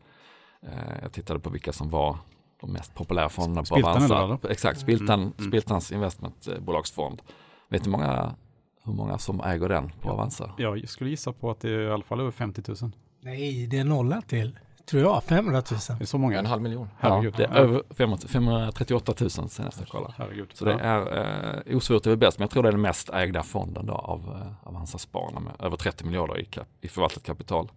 Eh, 0.63 1.03
jag 1.03 1.13
tittade 1.13 1.41
på 1.41 1.51
vilka 1.51 1.73
som 1.73 1.91
var 1.91 2.19
de 2.61 2.73
mest 2.73 2.95
populära 2.95 3.29
fonderna 3.29 3.61
på 3.61 3.67
Spiltan 3.67 4.13
Avanza. 4.13 4.49
Exakt, 4.51 4.81
Spiltan, 4.81 5.21
mm. 5.21 5.33
mm. 5.39 5.51
Spiltans 5.51 5.93
investmentbolagsfond. 5.93 7.23
Vet 7.69 7.85
du 7.85 7.91
många, 7.91 8.35
hur 8.85 8.93
många 8.93 9.19
som 9.19 9.41
äger 9.41 9.69
den 9.69 9.89
på 9.89 10.09
ja, 10.09 10.13
Avanza? 10.13 10.55
Jag 10.59 10.89
skulle 10.89 11.11
gissa 11.11 11.33
på 11.33 11.51
att 11.51 11.61
det 11.61 11.71
är 11.71 11.81
i 11.81 11.91
alla 11.91 12.05
fall 12.05 12.21
över 12.21 12.31
50 12.31 12.63
000. 12.69 12.93
Nej, 13.21 13.67
det 13.67 13.79
är 13.79 13.85
nolla 13.85 14.23
till 14.23 14.59
tror 14.87 15.03
jag, 15.03 15.25
500 15.25 15.63
000. 15.71 15.81
Det 15.99 16.05
är 16.05 16.07
så 16.07 16.19
många? 16.19 16.39
En 16.39 16.47
halv 16.47 16.63
miljon. 16.63 16.89
Ja, 17.01 17.25
det 17.37 17.45
är 17.45 17.57
över 17.57 17.83
538 17.95 19.15
000 19.21 19.31
senast 19.31 19.81
jag 19.81 19.89
kollade. 19.89 20.15
Herregud. 20.19 20.51
Så 20.55 20.65
det 20.65 20.73
är 20.73 21.19
eh, 21.69 21.77
osvårt 21.77 22.07
över 22.07 22.17
bäst, 22.17 22.39
men 22.39 22.45
jag 22.45 22.51
tror 22.51 22.63
det 22.63 22.69
är 22.69 22.73
den 22.73 22.81
mest 22.81 23.11
ägda 23.11 23.43
fonden 23.43 23.87
då 23.87 23.95
av 23.95 24.21
eh, 24.21 24.69
Avanza 24.69 24.99
Spararna 24.99 25.41
med 25.41 25.53
över 25.59 25.77
30 25.77 26.05
miljarder 26.05 26.41
i, 26.41 26.45
kap, 26.45 26.69
i 26.81 26.89
förvaltat 26.89 27.23
kapital. 27.23 27.71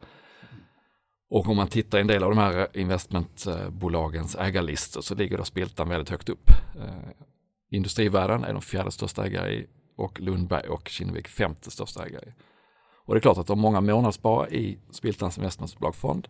Och 1.29 1.49
om 1.49 1.55
man 1.55 1.67
tittar 1.67 1.97
i 1.97 2.01
en 2.01 2.07
del 2.07 2.23
av 2.23 2.29
de 2.29 2.37
här 2.37 2.67
investmentbolagens 2.73 4.35
ägarlistor 4.35 5.01
så 5.01 5.15
ligger 5.15 5.37
då 5.37 5.43
Spiltan 5.43 5.89
väldigt 5.89 6.09
högt 6.09 6.29
upp. 6.29 6.49
Eh, 6.79 7.25
Industrivärden 7.69 8.43
är 8.43 8.53
de 8.53 8.61
fjärde 8.61 8.91
största 8.91 9.25
ägare 9.25 9.53
i 9.53 9.67
och 9.97 10.19
Lundberg 10.19 10.67
och 10.69 10.89
Kinnevik 10.89 11.27
femte 11.27 11.71
största 11.71 12.05
ägare 12.05 12.29
i. 12.29 12.33
Och 13.05 13.13
det 13.13 13.17
är 13.17 13.21
klart 13.21 13.37
att 13.37 13.49
om 13.49 13.59
många 13.59 13.81
månadssparar 13.81 14.53
i 14.53 14.79
Spiltans 14.91 15.37
investmentbolagsfond 15.37 16.27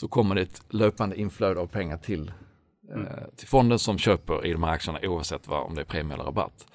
så 0.00 0.08
kommer 0.08 0.34
det 0.34 0.42
ett 0.42 0.62
löpande 0.68 1.20
inflöde 1.20 1.60
av 1.60 1.66
pengar 1.66 1.96
till, 1.96 2.32
mm. 2.88 3.06
eh, 3.06 3.12
till 3.36 3.48
fonden 3.48 3.78
som 3.78 3.98
köper 3.98 4.46
i 4.46 4.52
de 4.52 4.62
här 4.62 4.70
aktierna 4.70 4.98
oavsett 5.02 5.48
vad, 5.48 5.62
om 5.62 5.74
det 5.74 5.80
är 5.80 5.84
premie 5.84 6.14
eller 6.14 6.24
rabatt. 6.24 6.66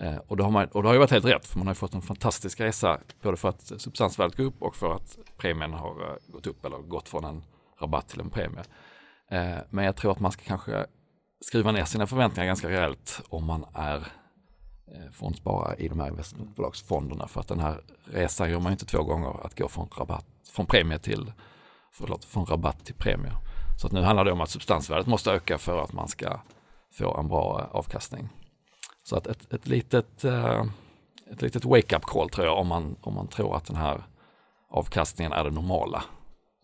Eh, 0.00 0.16
och, 0.16 0.36
då 0.36 0.44
har 0.44 0.50
man, 0.50 0.66
och 0.66 0.82
det 0.82 0.88
har 0.88 0.94
ju 0.94 0.98
varit 0.98 1.10
helt 1.10 1.24
rätt 1.24 1.46
för 1.46 1.58
man 1.58 1.66
har 1.66 1.74
fått 1.74 1.94
en 1.94 2.02
fantastisk 2.02 2.60
resa 2.60 3.00
både 3.22 3.36
för 3.36 3.48
att 3.48 3.72
substansvärdet 3.80 4.36
går 4.36 4.44
upp 4.44 4.62
och 4.62 4.76
för 4.76 4.94
att 4.94 5.18
premien 5.36 5.72
har 5.72 5.90
uh, 5.90 6.16
gått 6.26 6.46
upp 6.46 6.64
eller 6.64 6.78
gått 6.78 7.08
från 7.08 7.24
en 7.24 7.44
rabatt 7.80 8.08
till 8.08 8.20
en 8.20 8.30
premie. 8.30 8.64
Eh, 9.30 9.58
men 9.70 9.84
jag 9.84 9.96
tror 9.96 10.12
att 10.12 10.20
man 10.20 10.32
ska 10.32 10.42
kanske 10.44 10.86
skruva 11.40 11.72
ner 11.72 11.84
sina 11.84 12.06
förväntningar 12.06 12.46
ganska 12.46 12.68
rejält 12.68 13.22
om 13.28 13.44
man 13.44 13.64
är 13.74 13.96
eh, 13.96 15.10
fondsparare 15.12 15.76
i 15.76 15.88
de 15.88 16.00
här 16.00 16.08
investmentbolagsfonderna 16.08 17.28
för 17.28 17.40
att 17.40 17.48
den 17.48 17.60
här 17.60 17.80
resan 18.04 18.50
gör 18.50 18.60
man 18.60 18.72
ju 18.72 18.74
inte 18.74 18.86
två 18.86 19.02
gånger 19.02 19.46
att 19.46 19.58
gå 19.58 19.68
från 19.68 19.88
rabatt, 19.98 20.26
från 20.52 20.66
premie 20.66 20.98
till 20.98 21.32
förlåt, 21.92 22.24
från 22.24 22.46
rabatt 22.46 22.84
till 22.84 22.94
premie. 22.94 23.32
Så 23.80 23.86
att 23.86 23.92
nu 23.92 24.02
handlar 24.02 24.24
det 24.24 24.32
om 24.32 24.40
att 24.40 24.50
substansvärdet 24.50 25.06
måste 25.06 25.32
öka 25.32 25.58
för 25.58 25.78
att 25.78 25.92
man 25.92 26.08
ska 26.08 26.40
få 26.92 27.16
en 27.18 27.28
bra 27.28 27.60
eh, 27.60 27.76
avkastning. 27.76 28.28
Så 29.02 29.16
att 29.16 29.26
ett, 29.26 29.52
ett 29.52 29.66
litet, 29.66 30.24
eh, 30.24 30.64
ett 31.32 31.42
litet 31.42 31.64
wake-up 31.64 32.02
call 32.02 32.30
tror 32.30 32.46
jag 32.46 32.58
om 32.58 32.66
man, 32.66 32.96
om 33.00 33.14
man 33.14 33.28
tror 33.28 33.56
att 33.56 33.64
den 33.64 33.76
här 33.76 34.02
avkastningen 34.70 35.32
är 35.32 35.44
det 35.44 35.50
normala 35.50 36.04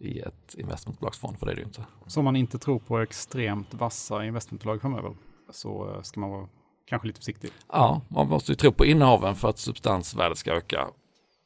i 0.01 0.21
ett 0.21 0.55
investmentbolagsfond, 0.55 1.39
för 1.39 1.47
det 1.47 1.53
är 1.53 1.57
det 1.57 1.61
ju 1.61 1.67
inte. 1.67 1.85
Så 2.07 2.21
om 2.21 2.25
man 2.25 2.37
inte 2.37 2.59
tror 2.59 2.79
på 2.79 2.99
extremt 2.99 3.75
vassa 3.75 4.25
investmentbolag 4.25 4.81
framöver 4.81 5.15
så 5.51 5.95
eh, 5.95 6.03
ska 6.03 6.21
man 6.21 6.31
vara 6.31 6.49
kanske 6.87 7.07
lite 7.07 7.19
försiktig? 7.19 7.51
Ja, 7.73 8.01
man 8.09 8.29
måste 8.29 8.53
ju 8.53 8.57
tro 8.57 8.73
på 8.73 8.85
innehaven 8.85 9.35
för 9.35 9.49
att 9.49 9.59
substansvärdet 9.59 10.39
ska 10.39 10.53
öka 10.53 10.89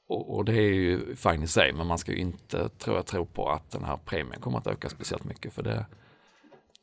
och, 0.08 0.36
och, 0.36 0.44
det 0.44 0.52
är 0.52 0.72
ju 0.72 1.16
fine 1.16 1.42
i 1.42 1.46
sig, 1.46 1.72
men 1.72 1.86
man 1.86 1.98
ska 1.98 2.12
ju 2.12 2.18
inte 2.18 2.68
tror 2.68 2.96
jag, 2.96 3.06
tro 3.06 3.26
på 3.26 3.50
att 3.50 3.70
den 3.70 3.84
här 3.84 3.96
premien 3.96 4.40
kommer 4.40 4.58
att 4.58 4.66
öka 4.66 4.88
speciellt 4.88 5.24
mycket, 5.24 5.52
för 5.52 5.62
det, 5.62 5.86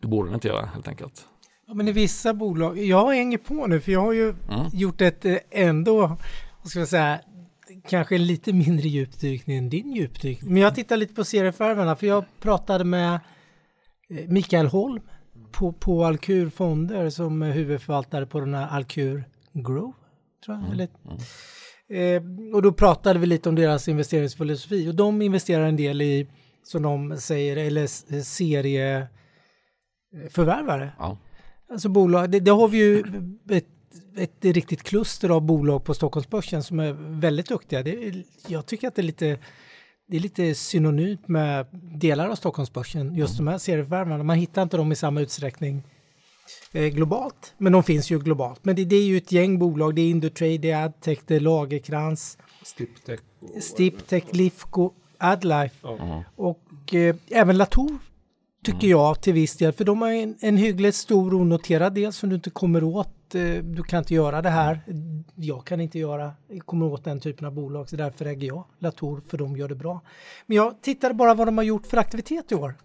det 0.02 0.08
borde 0.08 0.28
den 0.28 0.36
inte 0.36 0.48
göra 0.48 0.66
helt 0.66 0.88
enkelt. 0.88 1.28
Ja, 1.68 1.74
men 1.74 1.88
i 1.88 1.92
vissa 1.92 2.34
bolag, 2.34 2.78
jag 2.78 3.12
hänger 3.12 3.38
på 3.38 3.68
nu, 3.68 3.80
för 3.82 3.92
jag 3.92 4.02
har 4.02 4.14
ju 4.14 4.30
mm. 4.30 4.66
gjort 4.74 5.02
ett 5.02 5.26
eh, 5.26 5.38
ändå, 5.52 6.08
vad 6.62 6.70
ska 6.70 6.80
jag 6.80 6.88
säga, 6.88 7.20
kanske 7.88 8.18
lite 8.18 8.54
mindre 8.54 8.88
djupdykning 8.88 9.58
än 9.58 9.70
din 9.70 9.92
djupdykning. 9.92 10.54
Men 10.54 10.62
jag 10.62 10.76
tittar 10.76 10.98
lite 10.98 11.14
på 11.14 11.24
serieförvärvarna 11.24 11.96
för 11.96 12.08
jag 12.08 12.26
pratade 12.40 12.84
med 12.84 13.20
eh, 14.10 14.28
Mikael 14.28 14.68
Holm 14.68 15.02
på, 15.52 15.72
på 15.72 16.06
Alkur 16.06 16.50
Fonder 16.50 17.10
som 17.10 17.42
är 17.42 17.52
huvudförvaltare 17.52 18.26
på 18.26 18.40
den 18.40 18.54
här 18.54 18.68
Alkur 18.68 19.24
Grow. 19.54 19.94
Tror 20.46 20.58
jag, 20.58 20.72
eller, 20.72 20.88
Eh, 21.90 22.22
och 22.56 22.62
då 22.62 22.72
pratade 22.72 23.20
vi 23.20 23.26
lite 23.26 23.50
om 23.50 23.56
deras 23.56 23.88
investeringsfilosofi 23.88 24.90
och 24.90 24.96
de 24.96 25.22
investerar 25.22 25.66
en 25.68 25.76
del 25.76 26.02
i, 26.02 26.28
som 26.64 26.82
de 26.82 27.18
säger, 27.18 27.58
eller 27.58 27.84
s- 27.84 28.06
serieförvärvare. 28.36 30.92
Ja. 31.00 31.18
Alltså 31.70 31.90
bolag, 31.90 32.30
det, 32.32 32.40
det 32.40 32.52
har 32.52 32.68
vi 32.68 32.78
ju 32.78 33.04
ett, 33.50 33.66
ett 34.18 34.46
riktigt 34.56 34.84
kluster 34.84 35.30
av 35.30 35.42
bolag 35.42 35.84
på 35.86 35.94
Stockholmsbörsen 35.94 36.64
som 36.64 36.80
är 36.80 36.94
väldigt 37.20 37.48
duktiga. 37.50 37.84
Det 37.84 38.14
jag 38.48 38.66
tycker 38.66 38.88
att 38.88 38.96
det 38.96 39.02
är 39.02 39.04
lite 39.04 39.38
det 40.08 40.18
är 40.18 40.22
lite 40.22 40.56
synonymt 40.56 41.28
med 41.28 41.66
delar 42.00 42.30
av 42.30 42.36
Stockholmsbörsen, 42.36 43.16
just 43.16 43.38
de 43.38 43.48
här 43.48 43.58
serieförvärvarna. 43.58 44.24
Man 44.24 44.38
hittar 44.38 44.62
inte 44.62 44.78
dem 44.78 44.92
i 44.92 44.96
samma 44.96 45.22
utsträckning 45.22 45.78
eh, 45.78 45.84
globalt, 46.72 47.54
men 47.58 47.72
de 47.74 47.84
finns 47.84 48.12
ju 48.12 48.20
globalt. 48.20 48.60
Men 48.66 48.76
det, 48.76 48.86
det 48.86 48.96
är 48.96 49.04
ju 49.06 49.18
ett 49.18 49.32
gäng 49.32 49.60
bolag, 49.60 49.96
det 49.96 50.02
är 50.02 50.10
Indutrade, 50.10 50.58
det 50.58 50.72
är 50.72 50.86
Adtech, 50.86 51.20
det 51.28 51.36
är 51.36 51.40
Lagerkrans, 51.40 52.38
Stiptech. 53.62 54.24
Lifco, 54.34 54.92
Adlife 55.18 55.76
Ja. 55.82 56.24
och 56.36 56.94
eh, 56.94 57.16
även 57.30 57.58
Latour 57.58 57.98
tycker 58.64 58.88
jag 58.88 59.22
till 59.22 59.34
viss 59.34 59.58
del, 59.58 59.74
för 59.74 59.84
de 59.86 60.02
har 60.02 60.10
en, 60.12 60.36
en 60.40 60.58
hyggligt 60.58 60.96
stor 60.96 61.34
onoterad 61.34 61.94
del 61.94 62.14
som 62.14 62.30
du 62.30 62.36
inte 62.36 62.50
kommer 62.50 62.84
åt. 62.84 63.36
Eh, 63.36 63.42
du 63.64 63.84
kan 63.84 64.00
inte 64.00 64.14
göra 64.14 64.42
det 64.42 64.50
här. 64.50 64.82
Jag 65.36 65.66
kan 65.66 65.82
inte 65.82 66.00
göra, 66.00 66.32
kommer 66.66 66.86
åt 66.86 67.04
den 67.04 67.20
typen 67.20 67.46
av 67.48 67.54
bolag, 67.54 67.90
så 67.90 67.96
därför 67.96 68.26
äger 68.26 68.48
jag 68.48 68.66
Latour, 68.80 69.22
för 69.28 69.38
de 69.38 69.58
gör 69.58 69.68
det 69.68 69.76
bra. 69.76 70.02
Men 70.46 70.58
jag 70.58 70.82
tittade 70.82 71.14
bara 71.14 71.34
vad 71.34 71.48
de 71.48 71.58
har 71.58 71.66
gjort 71.66 71.88
för 71.88 71.98
aktivitet 71.98 72.52
i 72.52 72.56
år. 72.56 72.76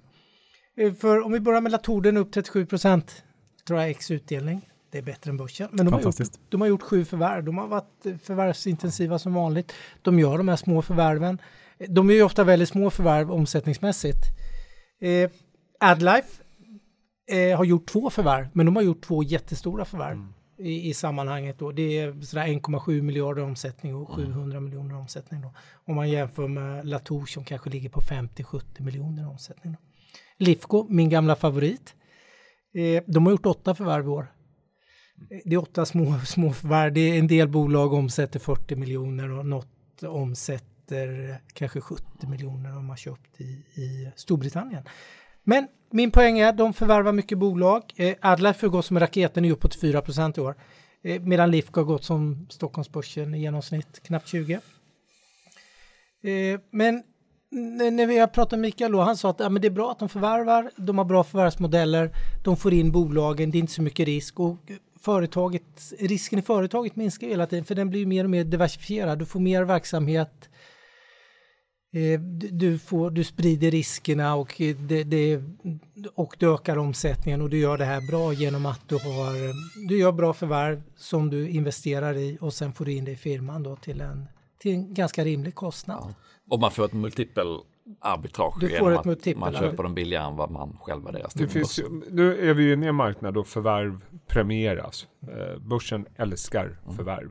Eh, 0.76 0.92
För 0.92 1.20
om 1.20 1.32
vi 1.32 1.40
börjar 1.40 1.60
med 1.60 1.72
Latour, 1.72 2.00
den 2.02 2.16
är 2.16 2.20
upp 2.20 2.32
37 2.32 2.66
procent, 2.66 3.22
tror 3.64 3.80
jag, 3.80 3.90
ex 3.90 4.10
utdelning. 4.10 4.70
Det 4.90 4.98
är 4.98 5.02
bättre 5.02 5.30
än 5.30 5.36
börsen. 5.36 5.68
Men 5.72 5.86
de 5.86 5.92
har, 5.92 6.00
gjort, 6.00 6.16
de 6.48 6.60
har 6.60 6.68
gjort 6.68 6.82
sju 6.82 7.04
förvärv. 7.04 7.44
De 7.44 7.58
har 7.58 7.66
varit 7.66 8.22
förvärvsintensiva 8.22 9.18
som 9.18 9.34
vanligt. 9.34 9.72
De 10.02 10.18
gör 10.18 10.38
de 10.38 10.48
här 10.48 10.56
små 10.56 10.82
förvärven. 10.82 11.38
De 11.88 12.10
är 12.10 12.14
ju 12.14 12.22
ofta 12.22 12.44
väldigt 12.44 12.68
små 12.68 12.90
förvärv 12.90 13.32
omsättningsmässigt. 13.32 14.24
Eh, 15.00 15.30
Adlife 15.80 16.42
eh, 17.30 17.56
har 17.56 17.64
gjort 17.64 17.86
två 17.86 18.10
förvärv, 18.10 18.48
men 18.52 18.66
de 18.66 18.76
har 18.76 18.82
gjort 18.82 19.02
två 19.02 19.22
jättestora 19.22 19.84
förvärv 19.84 20.26
i, 20.58 20.88
i 20.88 20.94
sammanhanget. 20.94 21.58
Då. 21.58 21.72
Det 21.72 21.98
är 21.98 22.20
sådär 22.22 22.46
1,7 22.46 23.02
miljarder 23.02 23.42
omsättning 23.42 23.94
och 23.94 24.10
700 24.10 24.60
miljoner 24.60 24.96
omsättning. 24.96 25.40
Då. 25.40 25.52
Om 25.84 25.94
man 25.94 26.10
jämför 26.10 26.48
med 26.48 26.86
Latour 26.86 27.26
som 27.26 27.44
kanske 27.44 27.70
ligger 27.70 27.88
på 27.88 28.00
50-70 28.00 28.82
miljoner 28.82 29.28
omsättning. 29.28 29.72
Då. 29.72 29.78
Lifco, 30.44 30.86
min 30.88 31.08
gamla 31.08 31.36
favorit, 31.36 31.94
eh, 32.74 33.02
de 33.06 33.26
har 33.26 33.32
gjort 33.32 33.46
åtta 33.46 33.74
förvärv 33.74 34.04
i 34.04 34.08
år. 34.08 34.26
Eh, 35.30 35.38
Det 35.44 35.54
är 35.54 35.58
åtta 35.58 35.86
små, 35.86 36.18
små 36.26 36.52
förvärv. 36.52 36.92
Det 36.92 37.00
är 37.00 37.18
en 37.18 37.26
del 37.26 37.48
bolag 37.48 37.92
omsätter 37.92 38.38
40 38.40 38.76
miljoner 38.76 39.30
och 39.30 39.46
något 39.46 40.02
omsätter 40.02 41.36
kanske 41.52 41.80
70 41.80 42.26
miljoner 42.26 42.76
om 42.76 42.86
man 42.86 42.96
köpt 42.96 43.40
i, 43.40 43.44
i 43.74 44.12
Storbritannien. 44.16 44.82
Men 45.44 45.68
min 45.90 46.10
poäng 46.10 46.38
är 46.38 46.48
att 46.48 46.56
de 46.56 46.72
förvärvar 46.72 47.12
mycket 47.12 47.38
bolag. 47.38 47.82
Eh, 47.96 48.14
Adlife 48.20 48.66
har 48.66 48.70
gått 48.70 48.84
som 48.84 48.98
raketen 49.00 49.44
är 49.44 49.52
uppåt 49.52 49.74
4 49.80 50.02
i 50.36 50.40
år. 50.40 50.54
Eh, 51.02 51.22
medan 51.22 51.50
Lifco 51.50 51.80
har 51.80 51.84
gått 51.84 52.04
som 52.04 52.46
Stockholmsbörsen 52.50 53.34
i 53.34 53.40
genomsnitt 53.40 54.02
knappt 54.02 54.28
20. 54.28 54.60
Eh, 56.22 56.60
men 56.70 57.02
när 57.50 58.06
vi 58.06 58.18
har 58.18 58.26
pratat 58.26 58.50
med 58.50 58.60
Mikael 58.60 58.92
då, 58.92 59.00
han 59.00 59.16
sa 59.16 59.30
att 59.30 59.40
ja, 59.40 59.48
men 59.48 59.62
det 59.62 59.68
är 59.68 59.72
bra 59.72 59.90
att 59.90 59.98
de 59.98 60.08
förvärvar, 60.08 60.70
de 60.76 60.98
har 60.98 61.04
bra 61.04 61.24
förvärvsmodeller, 61.24 62.10
de 62.44 62.56
får 62.56 62.72
in 62.72 62.92
bolagen, 62.92 63.50
det 63.50 63.58
är 63.58 63.60
inte 63.60 63.72
så 63.72 63.82
mycket 63.82 64.06
risk 64.06 64.40
och 64.40 64.58
företaget, 65.00 65.62
risken 65.98 66.38
i 66.38 66.42
företaget 66.42 66.96
minskar 66.96 67.26
hela 67.26 67.46
tiden 67.46 67.64
för 67.64 67.74
den 67.74 67.90
blir 67.90 68.06
mer 68.06 68.24
och 68.24 68.30
mer 68.30 68.44
diversifierad. 68.44 69.18
Du 69.18 69.26
får 69.26 69.40
mer 69.40 69.62
verksamhet, 69.62 70.48
eh, 71.94 72.20
du, 72.50 72.78
får, 72.78 73.10
du 73.10 73.24
sprider 73.24 73.70
riskerna 73.70 74.34
och, 74.34 74.60
eh, 74.60 74.76
det, 74.76 75.04
det, 75.04 75.42
och 76.14 76.36
du 76.38 76.54
ökar 76.54 76.76
omsättningen 76.76 77.42
och 77.42 77.50
du 77.50 77.58
gör 77.58 77.78
det 77.78 77.84
här 77.84 78.10
bra 78.10 78.32
genom 78.32 78.66
att 78.66 78.88
du 78.88 78.94
har, 78.94 79.34
du 79.88 79.98
gör 79.98 80.12
bra 80.12 80.32
förvärv 80.32 80.82
som 80.96 81.30
du 81.30 81.48
investerar 81.48 82.14
i 82.14 82.38
och 82.40 82.54
sen 82.54 82.72
får 82.72 82.84
du 82.84 82.92
in 82.92 83.04
det 83.04 83.12
i 83.12 83.16
firman 83.16 83.62
då 83.62 83.76
till 83.76 84.00
en, 84.00 84.28
till 84.58 84.72
en 84.72 84.94
ganska 84.94 85.24
rimlig 85.24 85.54
kostnad. 85.54 86.14
Och 86.50 86.60
man 86.60 86.70
får 86.70 86.84
ett 86.84 86.92
multipel 86.92 87.58
arbitrage 88.00 88.60
Du 88.60 88.68
får 88.68 88.76
genom 88.76 88.92
ett 88.92 88.98
att 88.98 89.06
multipel 89.06 89.40
man 89.40 89.52
köper 89.52 89.82
dem 89.82 89.94
billigare 89.94 90.26
än 90.26 90.36
vad 90.36 90.50
man 90.50 90.76
själv 90.80 91.04
värderas 91.04 91.32
till. 91.32 91.42
Det 91.42 91.48
finns 91.48 91.80
nu 92.10 92.50
är 92.50 92.54
vi 92.54 92.62
ju 92.62 92.72
inne 92.72 92.86
i 92.86 92.88
en 92.88 92.94
marknad 92.94 93.34
då 93.34 93.44
förvärv 93.44 94.04
premieras. 94.26 95.08
Eh, 95.22 95.58
börsen 95.58 96.06
älskar 96.16 96.78
förvärv. 96.96 97.30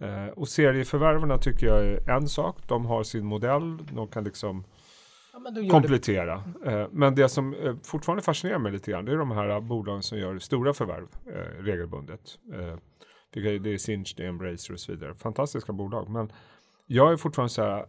Eh, 0.00 0.26
och 0.26 0.48
serieförvärvarna 0.48 1.38
tycker 1.38 1.66
jag 1.66 1.86
är 1.86 2.10
en 2.10 2.28
sak. 2.28 2.68
De 2.68 2.86
har 2.86 3.02
sin 3.02 3.26
modell. 3.26 3.78
De 3.92 4.08
kan 4.08 4.24
liksom 4.24 4.64
Ja, 5.32 5.38
men 5.38 5.54
gör 5.54 5.62
det 5.62 5.68
komplettera. 5.68 6.42
Eh, 6.66 6.86
men 6.90 7.14
det 7.14 7.28
som 7.28 7.78
fortfarande 7.82 8.22
fascinerar 8.22 8.58
mig 8.58 8.72
lite 8.72 8.90
grann 8.90 9.04
det 9.04 9.12
är 9.12 9.16
de 9.16 9.30
här 9.30 9.60
bolagen 9.60 10.02
som 10.02 10.18
gör 10.18 10.38
stora 10.38 10.74
förvärv 10.74 11.06
regelbundet. 11.60 12.38
Det 13.32 13.40
är 13.40 13.78
Sinch, 13.78 14.14
det 14.16 14.24
är 14.24 14.28
Embracer 14.28 14.72
och 14.72 14.80
så 14.80 14.92
vidare. 14.92 15.14
Fantastiska 15.14 15.72
bolag. 15.72 16.08
Men 16.08 16.32
jag 16.86 17.12
är 17.12 17.16
fortfarande 17.16 17.48
så 17.48 17.62
här 17.62 17.86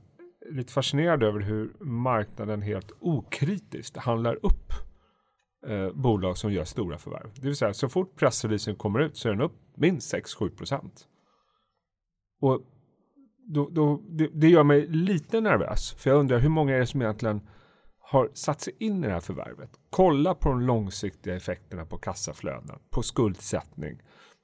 lite 0.49 0.73
fascinerad 0.73 1.23
över 1.23 1.39
hur 1.39 1.73
marknaden 1.79 2.61
helt 2.61 2.91
okritiskt 2.99 3.97
handlar 3.97 4.45
upp 4.45 4.73
eh, 5.67 5.91
bolag 5.93 6.37
som 6.37 6.53
gör 6.53 6.63
stora 6.63 6.97
förvärv. 6.97 7.29
Det 7.35 7.47
vill 7.47 7.55
säga 7.55 7.73
så 7.73 7.89
fort 7.89 8.15
pressreleasen 8.15 8.75
kommer 8.75 8.99
ut 8.99 9.17
så 9.17 9.27
är 9.27 9.31
den 9.31 9.41
upp 9.41 9.57
minst 9.75 10.13
6-7 10.13 10.49
procent. 10.49 11.07
Och 12.41 12.61
då, 13.47 13.69
då, 13.71 14.01
det, 14.09 14.29
det 14.33 14.49
gör 14.49 14.63
mig 14.63 14.87
lite 14.87 15.41
nervös. 15.41 15.93
För 15.97 16.09
jag 16.09 16.19
undrar 16.19 16.39
hur 16.39 16.49
många 16.49 16.75
är 16.75 16.79
det 16.79 16.85
som 16.85 17.01
egentligen 17.01 17.41
har 17.99 18.29
satt 18.33 18.61
sig 18.61 18.73
in 18.79 19.03
i 19.03 19.07
det 19.07 19.13
här 19.13 19.19
förvärvet. 19.19 19.69
Kolla 19.89 20.35
på 20.35 20.49
de 20.49 20.61
långsiktiga 20.61 21.35
effekterna 21.35 21.85
på 21.85 21.97
kassaflöden, 21.97 22.79
på 22.89 23.03
skuldsättning, 23.03 24.01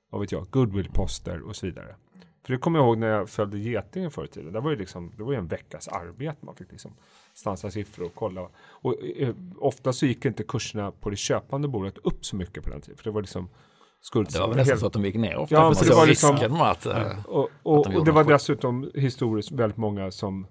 vad 0.10 0.22
vet 0.22 0.32
jag, 0.32 0.48
goodwillposter 0.50 1.42
och 1.42 1.56
så 1.56 1.66
vidare. 1.66 1.96
För 2.46 2.54
det 2.54 2.60
kommer 2.60 2.80
jag 2.80 2.86
ihåg 2.86 2.98
när 2.98 3.08
jag 3.08 3.30
följde 3.30 3.60
Getingen 3.60 4.12
förr 4.12 4.26
i 4.26 4.28
tiden. 4.28 4.54
Det 4.54 4.60
var 4.60 4.70
ju 4.72 4.76
liksom, 4.78 5.12
det 5.18 5.24
var 5.24 5.32
ju 5.32 5.38
en 5.38 5.48
veckas 5.48 5.88
arbete. 5.88 6.38
Man 6.46 6.56
fick 6.56 6.72
liksom 6.72 6.94
stansa 7.34 7.72
siffror 7.72 8.06
och 8.06 8.16
kolla. 8.16 8.50
Och 8.70 8.96
eh, 9.18 9.36
ofta 9.60 9.94
så 9.94 10.06
gick 10.06 10.26
inte 10.26 10.44
kurserna 10.44 10.92
på 10.92 11.10
det 11.10 11.16
köpande 11.16 11.68
bolaget 11.68 11.98
upp 11.98 12.26
så 12.26 12.36
mycket 12.36 12.64
på 12.64 12.70
den 12.70 12.82
tiden. 12.82 12.98
För 12.98 13.04
det 13.04 13.12
var 13.12 13.22
liksom 13.22 13.46
Det 13.46 13.50
skuldsättning. 14.02 14.42
var 14.42 14.56
väl 14.56 14.58
nästan 14.58 14.78
så 14.80 14.88
att 14.88 14.94
de 14.94 15.06
gick 15.06 15.16
ner 15.16 15.38
ofta. 15.38 15.56
Ja, 15.56 15.74
för 15.74 15.86
det 15.90 15.96
var 15.96 16.06
liksom- 16.08 16.32
risken 16.32 16.52
med 16.54 16.62
att... 16.72 16.86
eh, 16.86 17.26
Och, 17.26 17.44
Att 17.44 17.50
och, 17.64 17.90
de 17.90 17.96
och 17.98 18.06
det 18.06 18.12
var 18.12 18.24
dessutom 18.24 18.92
historiskt 18.96 19.52
väldigt 19.52 19.78
många 19.78 20.12
som 20.12 20.48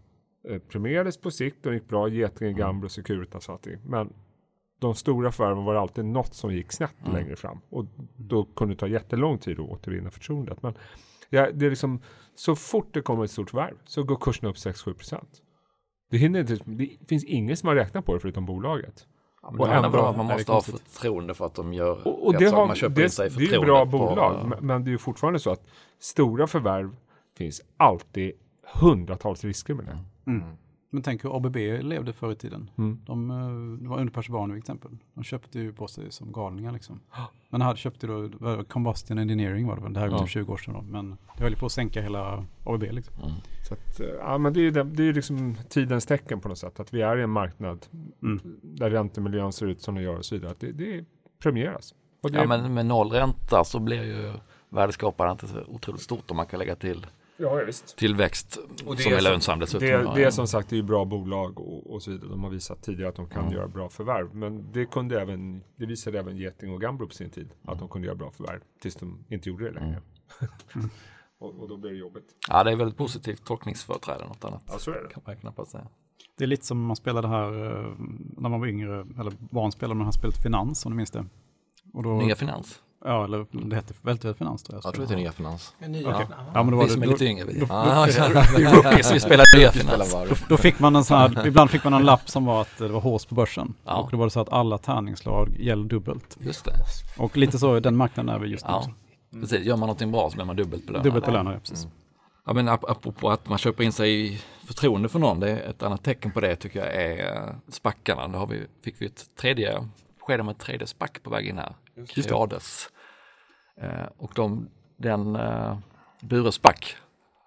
eh, 0.48 0.58
premierades 0.58 1.20
på 1.20 1.30
sikt 1.30 1.66
och 1.66 1.74
gick 1.74 1.88
bra. 1.88 2.08
Getinge, 2.08 2.52
Gambro, 2.52 2.88
Securitas 2.88 3.48
och 3.48 3.52
allting. 3.54 3.78
Men 3.86 4.12
de 4.80 4.94
stora 4.94 5.32
förvärven 5.32 5.64
var 5.64 5.74
det 5.74 5.80
alltid 5.80 6.04
något 6.04 6.34
som 6.34 6.54
gick 6.54 6.72
snett 6.72 6.94
Mm. 7.02 7.12
längre 7.16 7.36
fram. 7.36 7.58
Och 7.70 7.86
då 8.16 8.44
kunde 8.44 8.74
det 8.74 8.78
ta 8.78 8.86
jättelång 8.86 9.38
tid 9.38 9.60
att 9.60 9.68
återvinna 9.70 10.10
förtroendet. 10.10 10.62
Men 10.62 10.74
ja, 11.30 11.50
det 11.52 11.66
är 11.66 11.70
liksom, 11.70 12.00
så 12.34 12.56
fort 12.56 12.88
det 12.94 13.02
kommer 13.02 13.24
ett 13.24 13.30
stort 13.30 13.50
förvärv 13.50 13.74
så 13.84 14.02
går 14.02 14.16
kursen 14.16 14.48
upp 14.48 14.56
6-7 14.56 14.94
procent. 14.94 15.42
Det, 16.10 16.16
hinner 16.18 16.40
inte, 16.40 16.58
det 16.64 16.90
finns 17.08 17.24
ingen 17.24 17.56
som 17.56 17.68
har 17.68 17.76
räknat 17.76 18.04
på 18.06 18.14
det 18.14 18.20
förutom 18.20 18.46
bolaget. 18.46 19.06
Ja, 19.42 19.50
men 19.50 19.60
Och 19.60 19.66
det 19.66 19.72
bara 19.90 20.02
om 20.02 20.10
att 20.10 20.16
man 20.16 20.30
är 20.30 20.34
måste 20.34 20.52
ha 20.52 20.60
förtroende 20.62 21.34
för 21.34 21.46
att 21.46 21.54
de 21.54 21.72
gör 21.74 22.06
Och, 22.08 22.26
och 22.26 22.32
rätt 22.32 22.40
det, 22.40 22.48
har, 22.56 22.66
Man 22.66 22.76
köper 22.76 23.00
in 23.00 23.04
det, 23.04 23.10
sig 23.10 23.30
det 23.30 23.34
är 23.34 23.38
förtroende 23.46 23.66
bra 23.66 23.84
på- 23.84 23.90
bolag, 23.90 24.48
men, 24.48 24.66
men 24.66 24.84
det 24.84 24.92
är 24.92 24.98
fortfarande 24.98 25.38
så 25.38 25.50
att 25.50 25.66
stora 25.98 26.46
förvärv 26.46 26.96
finns 27.38 27.62
alltid 27.76 28.32
hundratals 28.74 29.44
risker 29.44 29.74
med 29.74 29.84
det. 29.86 29.98
Mm. 30.30 30.56
Men 30.92 31.02
tänk 31.02 31.24
hur 31.24 31.36
ABB 31.36 31.56
levde 31.82 32.12
förr 32.12 32.32
i 32.32 32.36
tiden. 32.36 32.70
Mm. 32.78 32.98
De, 33.06 33.30
eh, 33.30 33.82
det 33.82 33.88
var 33.88 33.98
under 34.00 34.46
till 34.48 34.58
exempel. 34.58 34.90
De 35.14 35.24
köpte 35.24 35.58
ju 35.58 35.72
på 35.72 35.88
sig 35.88 36.12
som 36.12 36.32
galningar 36.32 36.72
liksom. 36.72 37.00
Men 37.48 37.60
hade 37.60 37.78
köpte 37.78 38.06
då, 38.06 38.28
var 38.38 38.64
Combustion 38.64 39.18
Engineering 39.18 39.66
var 39.66 39.76
det 39.76 39.82
väl, 39.82 39.92
det 39.92 40.00
här 40.00 40.06
är 40.06 40.10
Ja. 40.12 40.18
typ 40.18 40.28
20 40.28 40.52
år 40.52 40.56
sedan 40.56 40.74
då. 40.74 40.82
Men 40.82 41.10
det 41.36 41.42
höll 41.42 41.52
ju 41.52 41.58
på 41.58 41.66
att 41.66 41.72
sänka 41.72 42.02
hela 42.02 42.44
ABB 42.64 42.82
liksom. 42.82 43.14
Mm. 43.14 43.32
Så 43.68 43.74
att, 43.74 44.00
eh, 44.00 44.06
ja, 44.06 44.38
men 44.38 44.52
det 44.52 44.60
är 44.60 44.62
ju 44.62 44.70
det, 44.70 45.04
är 45.08 45.12
liksom 45.12 45.56
tidens 45.68 46.06
tecken 46.06 46.40
på 46.40 46.48
något 46.48 46.58
sätt. 46.58 46.80
Att 46.80 46.94
vi 46.94 47.02
är 47.02 47.16
i 47.16 47.22
en 47.22 47.30
marknad 47.30 47.86
Mm. 48.22 48.40
där 48.62 48.90
räntemiljön 48.90 49.52
ser 49.52 49.66
ut 49.66 49.80
som 49.80 49.94
den 49.94 50.04
gör 50.04 50.16
och 50.16 50.24
så 50.24 50.34
vidare. 50.34 50.50
Att 50.52 50.60
det, 50.60 50.72
det 50.72 51.04
premieras. 51.38 51.94
Och 52.22 52.30
det, 52.30 52.38
Ja, 52.38 52.46
men 52.46 52.74
med 52.74 52.86
noll 52.86 53.10
ränta 53.10 53.64
så 53.64 53.78
blir 53.80 54.02
ju 54.04 54.32
värdeskapandet 54.68 55.42
inte 55.42 55.54
så 55.54 55.64
otroligt 55.74 56.02
stort 56.02 56.30
om 56.30 56.36
man 56.36 56.46
kan 56.46 56.58
lägga 56.58 56.76
till 56.76 57.06
ja, 57.40 57.62
visst. 57.66 57.96
tillväxt 57.96 58.58
Och 58.86 58.96
det 58.96 59.02
som 59.02 59.12
är 59.12 59.20
lönsam 59.20 59.58
dessutom. 59.58 59.88
Det, 59.88 59.92
Ja, 59.92 60.12
det 60.14 60.24
är 60.24 60.30
som 60.30 60.46
sagt 60.46 60.68
det 60.70 60.74
är 60.74 60.76
ju 60.76 60.82
bra 60.82 61.04
bolag 61.04 61.60
och, 61.60 61.90
och 61.94 62.02
så 62.02 62.10
vidare. 62.10 62.28
De 62.30 62.42
har 62.44 62.50
visat 62.50 62.82
tidigare 62.82 63.08
att 63.08 63.16
de 63.16 63.26
kan 63.28 63.42
Mm. 63.42 63.54
göra 63.54 63.68
bra 63.68 63.88
förvärv. 63.88 64.34
Men 64.34 64.72
det 64.72 64.86
kunde 64.86 65.20
även, 65.20 65.62
det 65.76 65.86
visade 65.86 66.18
även 66.18 66.36
Geting 66.36 66.72
och 66.72 66.80
Gambro 66.80 67.06
på 67.06 67.14
sin 67.14 67.30
tid. 67.30 67.50
Att 67.64 67.78
de 67.78 67.88
kunde 67.88 68.06
göra 68.06 68.16
bra 68.16 68.30
förvärv. 68.30 68.60
Tills 68.82 68.94
de 68.96 69.24
inte 69.28 69.48
gjorde 69.48 69.64
det 69.64 69.80
längre. 69.80 70.02
Och, 71.38 71.54
och 71.60 71.68
då 71.68 71.76
blir 71.76 71.90
det 71.90 71.96
jobbigt. 71.96 72.24
Ja, 72.48 72.64
det 72.64 72.70
är 72.72 72.76
väldigt 72.76 72.96
positivt 72.96 73.44
tolkningsföreträde, 73.44 74.24
något 74.26 74.44
annat. 74.44 74.62
Ja, 74.66 74.78
så 74.78 74.90
är 74.90 75.02
det. 75.02 75.08
kan 75.14 75.22
man 75.26 75.36
knappast 75.36 75.70
säga. 75.70 75.86
Det 76.38 76.44
är 76.44 76.48
lite 76.48 76.66
som 76.66 76.86
man 76.86 76.96
spelade 76.96 77.28
här 77.28 77.44
eh, 77.66 77.94
när 78.36 78.48
man 78.48 78.60
var 78.60 78.66
yngre, 78.66 79.00
eller 79.00 79.32
barn 79.50 79.72
spelade 79.72 79.94
man 79.94 79.98
det 79.98 80.04
här 80.04 80.12
spelet 80.12 80.42
Finans 80.42 80.86
om 80.86 80.92
du 80.92 80.96
minns 80.96 81.10
det. 81.10 81.26
Och 81.92 82.02
då, 82.02 82.16
Nya 82.16 82.36
Finans. 82.36 82.82
Ja, 83.04 83.24
eller 83.24 83.46
det 83.68 83.76
hette 83.76 83.94
Väldigt 84.02 84.36
Finans 84.38 84.62
tror 84.62 84.76
jag. 84.78 84.84
Jag 84.84 84.94
tror 84.94 85.06
det 85.06 85.14
är 85.14 85.16
nya 85.18 85.32
finans. 85.32 85.74
En 85.78 85.92
ny, 85.92 86.04
Okej. 86.04 86.26
ja. 86.30 86.36
Ja, 86.54 86.62
men 86.62 86.70
då 86.70 86.76
var 86.76 86.84
Vi 86.84 86.88
det, 86.88 86.92
som 86.94 87.02
är 87.02 87.06
lite 87.06 87.24
yngre. 87.24 87.44
Vi. 87.44 87.66
Ja, 87.68 88.06
vi 88.56 89.12
vi 89.12 89.20
spelar 89.20 89.58
nya 89.58 89.72
Finans. 89.72 90.12
då, 90.12 90.34
då 90.48 90.56
fick 90.56 90.78
man 90.78 90.96
en 90.96 91.04
sån 91.04 91.16
här, 91.18 91.46
ibland 91.46 91.70
fick 91.70 91.84
man 91.84 91.92
en 91.94 92.02
lapp 92.04 92.30
som 92.30 92.44
var 92.44 92.60
att 92.62 92.78
det 92.78 92.88
var 92.88 93.00
hårs 93.00 93.24
på 93.24 93.34
börsen. 93.34 93.74
Ja. 93.84 93.96
Och 93.96 94.10
då 94.10 94.16
var 94.16 94.24
det 94.26 94.30
så 94.30 94.40
att 94.40 94.52
alla 94.52 94.78
tärningslag 94.78 95.56
gäller 95.60 95.84
dubbelt. 95.84 96.36
Just 96.40 96.64
det. 96.64 96.72
Och 97.18 97.36
lite 97.36 97.58
så 97.58 97.74
är 97.74 97.80
den 97.80 97.96
marknaden 97.96 98.34
är 98.34 98.38
vi 98.38 98.48
just 98.48 98.64
nu 98.64 98.70
Ja, 98.72 98.78
också. 98.78 98.90
precis. 99.40 99.66
Gör 99.66 99.76
man 99.76 99.86
någonting 99.86 100.12
bra 100.12 100.30
så 100.30 100.34
blir 100.36 100.44
man 100.44 100.56
dubbelt 100.56 100.86
belönad. 100.86 101.04
Dubbelt 101.04 101.26
belönade, 101.26 101.58
precis. 101.58 101.86
Ja, 102.46 102.52
men 102.52 102.68
ap- 102.68 102.90
apropå 102.90 103.30
att 103.30 103.48
man 103.48 103.58
köper 103.58 103.84
in 103.84 103.92
sig 103.92 104.26
i 104.26 104.40
förtroende 104.64 105.08
för 105.08 105.18
någon, 105.18 105.40
det 105.40 105.50
är 105.50 105.70
ett 105.70 105.82
annat 105.82 106.02
tecken 106.04 106.30
på 106.30 106.40
det 106.40 106.56
tycker 106.56 106.78
jag 106.78 106.94
är 106.94 107.36
eh, 107.36 107.54
spackarna. 107.68 108.28
Då 108.28 108.38
har 108.38 108.46
vi, 108.46 108.66
fick 108.84 108.94
vi 108.98 109.06
ett 109.06 109.24
tredje 109.40 109.88
skede 110.20 110.42
med 110.42 110.52
ett 110.52 110.58
tredje 110.58 110.86
spack 110.86 111.22
på 111.22 111.30
väg 111.30 111.46
in 111.46 111.58
här, 111.58 111.72
Creades. 112.06 112.88
Eh, 113.80 114.06
och 114.16 114.32
de, 114.34 114.68
den 114.96 115.36
eh, 115.36 115.78
Bure 116.22 116.52
spack 116.52 116.96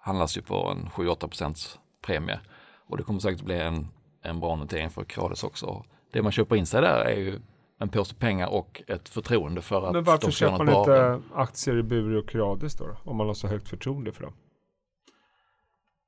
handlas 0.00 0.36
ju 0.36 0.42
på 0.42 0.54
en 0.68 0.88
7-8 0.88 1.14
procents 1.28 1.78
premie 2.02 2.40
och 2.86 2.96
det 2.96 3.02
kommer 3.02 3.20
säkert 3.20 3.42
bli 3.42 3.60
en, 3.60 3.88
en 4.22 4.40
bra 4.40 4.56
notering 4.56 4.90
för 4.90 5.04
Creades 5.04 5.44
också. 5.44 5.84
Det 6.12 6.22
man 6.22 6.32
köper 6.32 6.56
in 6.56 6.66
sig 6.66 6.80
där 6.82 7.04
är 7.04 7.16
ju 7.16 7.40
en 7.78 7.88
påse 7.88 8.14
pengar 8.14 8.46
och 8.48 8.82
ett 8.88 9.08
förtroende 9.08 9.62
för 9.62 9.86
att 9.86 9.92
Men 9.92 10.04
varför 10.04 10.26
de 10.26 10.32
ska 10.32 10.44
göra 10.44 10.58
köper 10.58 10.72
man 10.72 10.78
inte 10.80 11.20
aktier 11.34 11.76
i 11.76 11.82
Bure 11.82 12.18
och 12.18 12.28
Creades 12.28 12.74
då, 12.74 12.86
då? 12.86 13.10
Om 13.10 13.16
man 13.16 13.26
har 13.26 13.34
så 13.34 13.48
högt 13.48 13.68
förtroende 13.68 14.12
för 14.12 14.22
dem? 14.22 14.32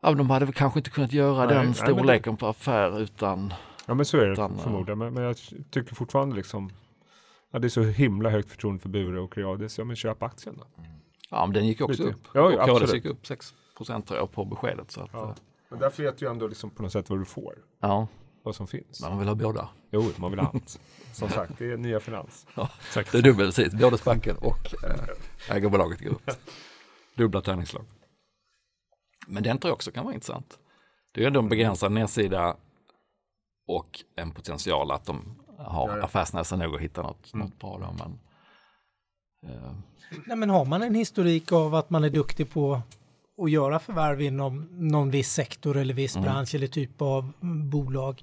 Ja, 0.03 0.09
men 0.09 0.19
de 0.19 0.31
hade 0.31 0.45
väl 0.45 0.55
kanske 0.55 0.81
inte 0.81 0.91
kunnat 0.91 1.13
göra 1.13 1.39
Nej, 1.39 1.47
nej, 1.47 1.55
den 1.57 1.65
men 1.65 1.73
det- 1.73 1.79
storleken 1.79 2.37
på 2.37 2.47
affär 2.47 3.01
utan 3.01 3.55
Ja 3.87 3.95
men 3.95 4.05
så 4.07 4.19
är 4.19 4.27
det 4.27 4.33
Utan, 4.33 4.59
förmodligen. 4.59 4.99
Men, 4.99 5.15
men 5.15 5.23
jag 5.23 5.37
tycker 5.71 5.95
fortfarande 5.95 6.37
liksom 6.37 6.71
Ja 7.53 7.59
det 7.59 7.67
är 7.67 7.69
så 7.69 7.83
himla 7.83 8.31
högt 8.31 8.51
förtroende 8.51 8.81
för 8.83 8.89
Bure 8.89 9.21
och 9.21 9.33
Creades. 9.33 9.79
Ja 9.79 9.85
men 9.85 9.97
köp 9.97 10.23
aktien 10.23 10.57
då. 10.59 10.67
Ja, 11.31 11.47
men 11.47 11.55
den 11.55 11.67
gick 11.67 11.81
också 11.81 12.03
Lite. 12.03 12.15
upp. 12.17 12.29
Ja, 12.35 12.41
och 12.43 12.53
ja, 12.53 12.65
Creades 12.67 12.95
gick 12.95 13.05
upp 13.05 13.27
6 13.27 13.55
procent 13.77 14.13
på 14.33 14.45
beskedet. 14.45 14.91
Så 14.91 15.01
att, 15.01 15.11
Ja. 15.13 15.19
ja. 15.19 15.35
Men 15.69 15.79
därför 15.79 16.03
vet 16.03 16.19
du 16.19 16.29
ändå 16.29 16.47
liksom 16.49 16.71
på 16.71 16.83
något 16.83 16.93
sätt 16.93 17.11
vad 17.11 17.19
du 17.19 17.25
får. 17.25 17.55
ja, 17.81 18.09
Vad 18.43 18.55
som 18.57 18.67
finns. 18.67 19.01
men 19.01 19.11
de 19.11 19.19
vill 19.19 19.29
ha 19.29 19.35
båda. 19.35 19.69
Jo, 19.91 20.11
man 20.17 20.31
vill 20.31 20.41
ha 20.41 20.51
allt. 20.55 20.81
Som 21.13 21.29
sagt, 21.29 21.59
det 21.59 21.73
är 21.73 21.77
nya 21.77 22.01
finans. 22.01 22.47
Det 22.95 23.15
är 23.19 23.23
dubbelt 23.23 23.57
precis, 23.57 23.81
både 23.81 23.99
spanken 23.99 24.37
och 24.37 24.75
äh, 24.85 25.57
ägarbolaget 25.57 26.01
går 26.01 26.11
upp. 26.11 26.31
Dubbla 27.15 27.41
tärningslag. 27.41 27.85
Men 29.27 29.43
den 29.43 29.59
tror 29.59 29.69
jag 29.71 29.75
också 29.75 29.91
kan 29.91 30.05
vara 30.05 30.15
intressant. 30.15 30.59
Det 31.13 31.21
är 31.21 31.23
ju 31.23 31.27
ändå 31.27 31.41
en 31.41 31.49
begränsad 31.49 31.93
nedsida 31.93 32.57
och 33.69 34.01
en 34.17 34.31
potential 34.33 34.91
att 34.91 35.05
de 35.05 35.43
har 35.67 35.99
affärsnäsa 35.99 36.57
nog 36.57 36.75
att 36.75 36.81
hitta 36.81 37.03
något, 37.03 37.35
något 37.35 37.59
bra 37.59 37.79
då. 37.79 38.05
Men, 38.05 38.19
eh, 39.53 39.73
Nej, 40.27 40.37
men 40.37 40.51
har 40.51 40.65
man 40.65 40.83
en 40.83 40.95
historik 40.95 41.53
av 41.53 41.75
att 41.75 41.91
man 41.91 42.05
är 42.05 42.11
duktig 42.11 42.51
på 42.51 42.83
att 43.43 43.51
göra 43.51 43.79
förvärv 43.79 44.21
inom 44.21 44.69
någon 44.71 45.11
viss 45.11 45.33
sektor 45.33 45.77
eller 45.77 45.95
viss 45.95 46.17
bransch 46.19 46.55
eller 46.55 46.67
typ 46.67 47.03
av 47.03 47.33
mm, 47.43 47.71
bolag. 47.71 48.23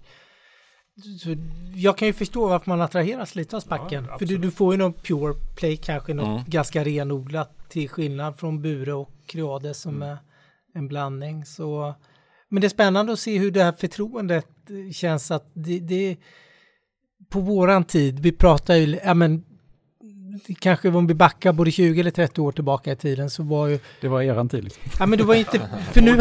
Så 1.20 1.36
jag 1.76 1.98
kan 1.98 2.08
ju 2.08 2.14
förstå 2.14 2.48
varför 2.48 2.70
man 2.72 2.82
attraheras 2.82 3.36
lite 3.36 3.56
av 3.56 3.60
spacken. 3.60 4.08
Ja, 4.10 4.18
för 4.18 4.26
du, 4.26 4.38
du 4.38 4.52
får 4.52 4.74
ju 4.74 4.78
någon 4.78 4.94
pure 4.94 5.34
play, 5.56 5.78
kanske 5.78 6.14
något 6.14 6.28
Mm. 6.28 6.44
ganska 6.48 6.84
renodlat 6.84 7.70
till 7.70 7.90
skillnad 7.90 8.40
från 8.40 8.62
Bure 8.62 8.94
och 8.94 9.12
Creades 9.26 9.82
som 9.82 10.02
är 10.02 10.18
en 10.74 10.88
blandning. 10.88 11.46
Så, 11.46 11.94
men 12.50 12.62
det 12.62 12.68
är 12.68 12.70
spännande 12.70 13.14
att 13.14 13.20
se 13.20 13.38
hur 13.38 13.52
det 13.52 13.64
här 13.64 13.72
förtroendet 13.72 14.48
känns 14.94 15.32
att 15.32 15.52
det, 15.54 15.80
det 15.80 16.18
på 17.30 17.40
våran 17.40 17.84
tid, 17.84 18.20
vi 18.20 18.32
pratar 18.32 18.76
ju, 18.76 19.00
ja 19.06 19.14
men 19.14 19.44
kanske 20.60 20.90
om 20.90 21.08
vi 21.08 21.14
backar 21.14 21.54
både 21.54 21.72
20 21.72 22.00
eller 22.00 22.12
30 22.12 22.42
år 22.42 22.52
tillbaka 22.52 22.92
i 22.92 22.96
tiden 22.96 23.30
så 23.30 23.44
var 23.44 23.68
ju, 23.68 23.80
Det 24.02 24.08
var 24.08 24.22
eran 24.22 24.50
tid 24.50 24.64
liksom. 24.64 24.84
ja 25.00 25.06
men 25.06 25.18
det 25.20 25.26
var 25.26 25.36
inte, 25.36 25.60
för 25.92 26.02
nu. 26.02 26.18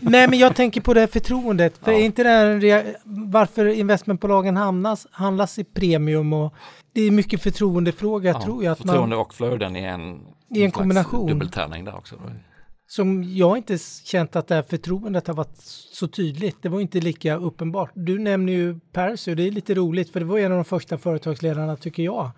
Nej, 0.00 0.28
men 0.28 0.38
jag 0.38 0.56
tänker 0.56 0.80
på 0.80 0.94
det 0.94 1.00
här 1.00 1.06
förtroendet. 1.06 1.78
För 1.82 1.92
Ja. 1.92 1.98
är 1.98 2.04
inte 2.04 2.22
det 2.22 2.28
här 2.28 2.96
varför 3.04 3.66
investmentbolagen 3.66 4.56
hamnas, 4.56 5.06
handlas 5.10 5.58
i 5.58 5.64
premium 5.64 6.32
och 6.32 6.54
det 6.92 7.00
är 7.00 7.10
mycket 7.10 7.42
förtroendefråga 7.42 8.30
ja, 8.30 8.42
tror 8.42 8.64
jag. 8.64 8.72
Att 8.72 8.78
förtroende 8.78 9.16
man, 9.16 9.24
och 9.26 9.34
flöden 9.34 9.76
i 9.76 9.80
en, 9.84 10.20
I 10.48 10.62
en 10.64 10.70
kombination. 10.70 11.26
Dubbeltärning 11.28 11.84
där 11.84 11.96
också. 11.96 12.16
Som 12.86 13.24
jag 13.24 13.56
inte 13.56 13.78
känt 14.04 14.36
att 14.36 14.48
det 14.48 14.54
här 14.54 14.62
förtroendet 14.62 15.26
har 15.26 15.34
varit 15.34 15.56
så 15.92 16.08
tydligt. 16.08 16.56
Det 16.62 16.68
var 16.68 16.80
inte 16.80 17.00
lika 17.00 17.36
uppenbart. 17.36 17.90
Du 17.94 18.18
nämner 18.18 18.52
ju 18.52 18.80
Percy 18.92 19.30
och 19.30 19.36
det 19.36 19.42
är 19.42 19.50
lite 19.50 19.74
roligt 19.74 20.10
för 20.10 20.20
det 20.20 20.26
var 20.26 20.38
en 20.38 20.52
av 20.52 20.58
de 20.58 20.64
första 20.64 20.98
företagsledarna 20.98 21.76
tycker 21.76 22.02
jag. 22.02 22.30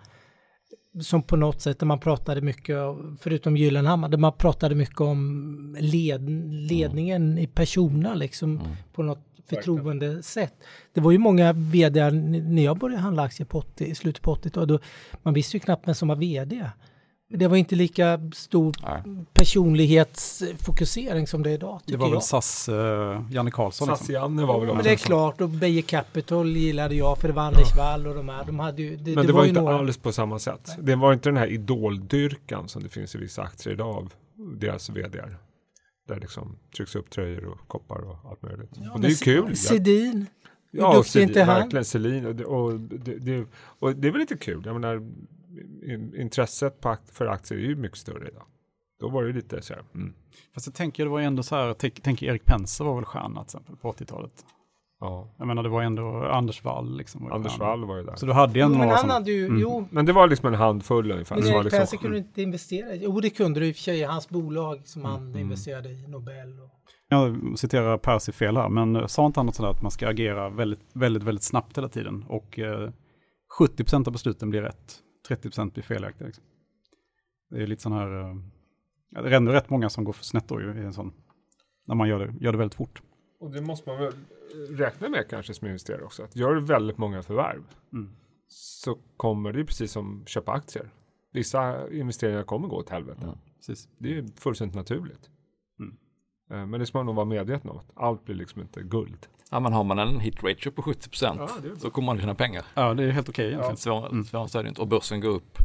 Som 1.01 1.23
på 1.23 1.35
något 1.35 1.61
sätt 1.61 1.79
där 1.79 1.87
man 1.87 1.99
pratade 1.99 2.41
mycket, 2.41 2.77
förutom 3.19 3.57
Gyllenhammar, 3.57 4.09
där 4.09 4.17
man 4.17 4.33
pratade 4.33 4.75
mycket 4.75 5.01
om 5.01 5.77
led, 5.79 6.29
ledningen 6.69 7.37
i 7.37 7.47
persona 7.47 8.13
liksom 8.13 8.61
på 8.93 9.03
något 9.03 9.25
förtroendesätt. 9.49 10.53
Det 10.93 11.01
var 11.01 11.11
ju 11.11 11.17
många 11.17 11.53
vd 11.53 12.11
när 12.11 12.63
jag 12.63 12.77
började 12.77 13.01
handla 13.01 13.23
aktier 13.23 13.47
på 13.47 13.57
80, 13.57 13.85
i 13.85 13.95
slutet 13.95 14.23
på 14.23 14.35
80-talet. 14.35 14.69
då 14.69 14.79
Man 15.23 15.33
visste 15.33 15.57
ju 15.57 15.61
knappt 15.61 15.87
vem 15.87 15.95
som 15.95 16.07
var 16.07 16.15
vd. 16.15 16.69
Det 17.31 17.47
var 17.47 17.57
inte 17.57 17.75
lika 17.75 18.19
stor 18.33 18.75
Nej. 18.83 19.25
personlighetsfokusering 19.33 21.27
som 21.27 21.43
det 21.43 21.49
är 21.49 21.53
idag, 21.53 21.81
Det 21.85 21.97
var 21.97 22.05
väl 22.07 22.13
jag. 22.13 22.23
SAS, 22.23 22.69
uh, 22.69 23.21
Janne 23.31 23.51
Karlsson 23.51 23.87
liksom. 23.87 24.07
SAS-Janne 24.07 24.45
var 24.45 24.59
väl 24.65 24.75
Men 24.75 24.83
det 24.83 24.91
är 24.91 24.95
klart, 24.95 25.41
och 25.41 25.49
Beijer 25.49 25.81
Capital 25.81 26.55
gillade 26.55 26.95
jag 26.95 27.17
för 27.17 27.27
det 27.27 27.33
var 27.33 27.43
Anders 27.43 27.75
Wall 27.77 28.07
och 28.07 28.15
de 28.15 28.29
här. 28.29 28.43
De 28.45 28.59
hade 28.59 28.81
ju, 28.81 28.95
det, 28.95 29.15
Men 29.15 29.27
det, 29.27 29.33
var, 29.33 29.39
var 29.39 29.43
ju 29.43 29.49
inte 29.49 29.61
några. 29.61 29.77
alls 29.79 29.97
på 29.97 30.11
samma 30.11 30.39
sätt. 30.39 30.71
Det 30.79 30.95
var 30.95 31.13
inte 31.13 31.29
den 31.29 31.37
här 31.37 31.47
idoldyrkan 31.47 32.67
som 32.69 32.83
det 32.83 32.89
finns 32.89 33.15
i 33.15 33.17
vissa 33.17 33.41
aktier 33.41 33.73
idag 33.73 33.95
av 33.95 34.13
deras 34.59 34.89
vdr. 34.89 35.37
Där 36.07 36.19
liksom 36.19 36.55
trycks 36.77 36.95
upp 36.95 37.09
tröjor 37.09 37.45
och 37.45 37.67
koppar 37.67 37.97
och 38.09 38.17
allt 38.29 38.41
möjligt. 38.41 38.71
Ja, 38.73 38.91
och 38.93 38.99
det 39.01 39.07
är 39.07 39.09
ju 39.09 39.15
kul. 39.15 39.55
Sedin, 39.57 40.25
hur 40.71 40.79
Ja, 40.79 40.93
duktig 40.93 41.19
är 41.19 41.23
inte 41.23 41.43
han? 41.43 41.61
verkligen 41.61 41.85
Selin. 41.85 42.25
Och 42.25 42.35
det, 42.35 42.45
och, 42.45 42.79
det, 42.79 43.15
det, 43.19 43.45
och 43.55 43.95
det 43.95 44.07
är 44.07 44.11
väl 44.11 44.19
lite 44.21 44.37
kul. 44.37 44.61
Jag 44.65 44.73
menar, 44.73 45.01
intresset 46.21 46.81
på, 46.81 46.97
för 47.11 47.25
aktier 47.27 47.57
är 47.59 47.63
ju 47.63 47.75
mycket 47.75 47.97
större 47.97 48.27
idag. 48.29 48.43
Då 48.99 49.09
var 49.09 49.23
det 49.23 49.33
lite 49.33 49.61
så 49.61 49.73
här, 49.73 49.83
mm, 49.95 50.13
Fast 50.53 50.67
jag 50.67 50.73
tänker 50.75 51.03
det 51.03 51.09
var 51.09 51.19
ju 51.19 51.25
ändå 51.25 51.43
så 51.43 51.55
här, 51.55 51.73
tänk, 51.73 52.01
tänk 52.03 52.23
Erik 52.23 52.45
Penser 52.45 52.85
var 52.85 52.95
väl 52.95 53.05
stjärna 53.05 53.35
till 53.43 53.57
exempel 53.57 53.75
på 53.75 53.91
80-talet. 53.91 54.31
ja. 54.99 55.35
Jag 55.37 55.47
menar 55.47 55.63
det 55.63 55.69
var 55.69 55.83
ändå 55.83 56.25
Anders 56.25 56.63
Wall 56.63 56.97
liksom. 56.97 57.23
var 57.23 57.31
Anders. 57.35 57.59
Wall 57.59 57.85
var 57.85 57.97
ju 57.97 58.03
där. 58.03 58.15
Så 58.15 58.25
du 58.25 58.33
hade 58.33 58.53
ju 58.53 58.61
ändå 58.61 58.77
men 58.77 58.87
några 58.87 58.95
han 58.95 59.01
sådana. 59.01 59.13
hade 59.13 59.31
ju, 59.31 59.45
Mm. 59.45 59.59
jo, 59.61 59.87
Men 59.91 60.05
det 60.05 60.13
var 60.13 60.27
liksom 60.27 60.47
en 60.53 60.59
handfull 60.59 61.11
ungefär. 61.11 61.35
men 61.35 61.43
som 61.43 61.53
var 61.53 61.59
Erik 61.59 61.65
liksom, 61.65 61.79
Penser 61.79 61.97
kunde 61.97 62.17
inte 62.17 62.41
investera 62.41 62.93
i. 62.95 62.99
Jo, 63.03 63.19
det 63.19 63.29
kunde 63.29 63.59
du 63.59 63.67
i 63.67 63.71
och 63.71 63.75
för 63.75 63.81
sig. 63.83 64.03
Hans 64.03 64.29
bolag 64.29 64.81
som 64.87 65.05
han 65.05 65.27
Mm. 65.27 65.39
investerade 65.39 65.89
i, 65.89 66.07
Nobel. 66.07 66.59
Och, 66.59 66.69
Jag 67.07 67.37
citerar 67.59 67.97
Percy 67.97 68.31
fel 68.31 68.57
här, 68.57 68.69
men 68.69 68.95
eh, 68.95 69.05
sa 69.05 69.25
inte 69.25 69.39
han 69.39 69.45
något 69.45 69.55
sådär 69.55 69.69
att 69.69 69.81
man 69.81 69.91
ska 69.91 70.07
agera 70.07 70.49
väldigt, 70.49 70.81
väldigt, 70.93 71.23
väldigt 71.23 71.43
snabbt 71.43 71.77
hela 71.77 71.89
tiden 71.89 72.25
och 72.27 72.59
eh, 72.59 72.89
70% 73.59 74.07
av 74.07 74.13
besluten 74.13 74.49
blir 74.49 74.61
rätt, 74.61 74.95
30% 75.29 75.73
blir 75.73 75.83
felaktiga. 75.83 76.27
Liksom. 76.27 76.43
Det 77.49 77.61
är 77.63 77.67
lite 77.67 77.81
sån 77.81 77.91
här, 77.91 78.21
eh, 78.21 78.35
ja, 79.09 79.21
det 79.21 79.29
är 79.29 79.33
ändå 79.33 79.51
rätt 79.51 79.69
många 79.69 79.89
som 79.89 80.03
går 80.03 80.13
för 80.13 80.23
snett 80.23 80.47
då 80.47 80.61
ju 80.61 80.73
i 80.81 80.85
en 80.85 80.93
sån, 80.93 81.13
när 81.87 81.95
man 81.95 82.09
gör 82.09 82.19
det, 82.27 82.33
gör 82.45 82.51
det 82.51 82.57
väldigt 82.57 82.75
fort. 82.75 83.01
Och 83.39 83.51
det 83.51 83.61
måste 83.61 83.89
man 83.89 83.99
väl 83.99 84.13
räkna 84.69 85.09
med 85.09 85.29
kanske 85.29 85.53
som 85.53 85.67
investerare 85.67 86.03
också. 86.03 86.23
Att 86.23 86.35
gör 86.35 86.55
du 86.55 86.61
väldigt 86.61 86.97
många 86.97 87.23
förvärv 87.23 87.63
Mm. 87.93 88.09
så 88.47 88.97
kommer 89.17 89.53
det 89.53 89.65
precis 89.65 89.91
som 89.91 90.23
köpa 90.25 90.51
aktier. 90.51 90.89
Vissa 91.31 91.89
investeringar 91.91 92.43
kommer 92.43 92.67
gå 92.67 92.75
åt 92.75 92.89
helvete. 92.89 93.21
Mm. 93.23 93.35
Precis. 93.57 93.89
Det 93.97 94.17
är 94.17 94.27
fullständigt 94.39 94.75
naturligt. 94.75 95.29
Mm. 95.79 95.97
Eh, 96.51 96.67
Men 96.67 96.79
det 96.79 96.85
ska 96.85 96.97
man 96.97 97.05
nog 97.05 97.15
vara 97.15 97.25
medveten 97.25 97.69
om. 97.69 97.77
Att 97.77 97.91
allt 97.95 98.25
blir 98.25 98.35
liksom 98.35 98.61
inte 98.61 98.81
guld. 98.83 99.27
Ja, 99.49 99.59
men 99.59 99.73
har 99.73 99.83
man 99.83 99.99
en 99.99 100.19
hit 100.19 100.43
ratio 100.43 100.71
på 100.71 100.81
70 100.81 101.09
Ja, 101.21 101.33
det 101.61 101.67
är 101.67 101.71
bra. 101.71 101.79
så 101.79 101.89
kommer 101.89 102.05
man 102.05 102.19
tjäna 102.19 102.35
pengar. 102.35 102.63
Ja, 102.73 102.93
det 102.93 103.03
är 103.03 103.11
helt 103.11 103.29
okej 103.29 103.47
egentligen. 103.47 103.77
Svårare 103.77 104.09
Mm. 104.09 104.25
svårare 104.25 104.59
är 104.59 104.63
det 104.63 104.69
inte. 104.69 104.81
Och 104.81 104.87
börsen 104.87 105.21
går 105.21 105.29
upp 105.29 105.57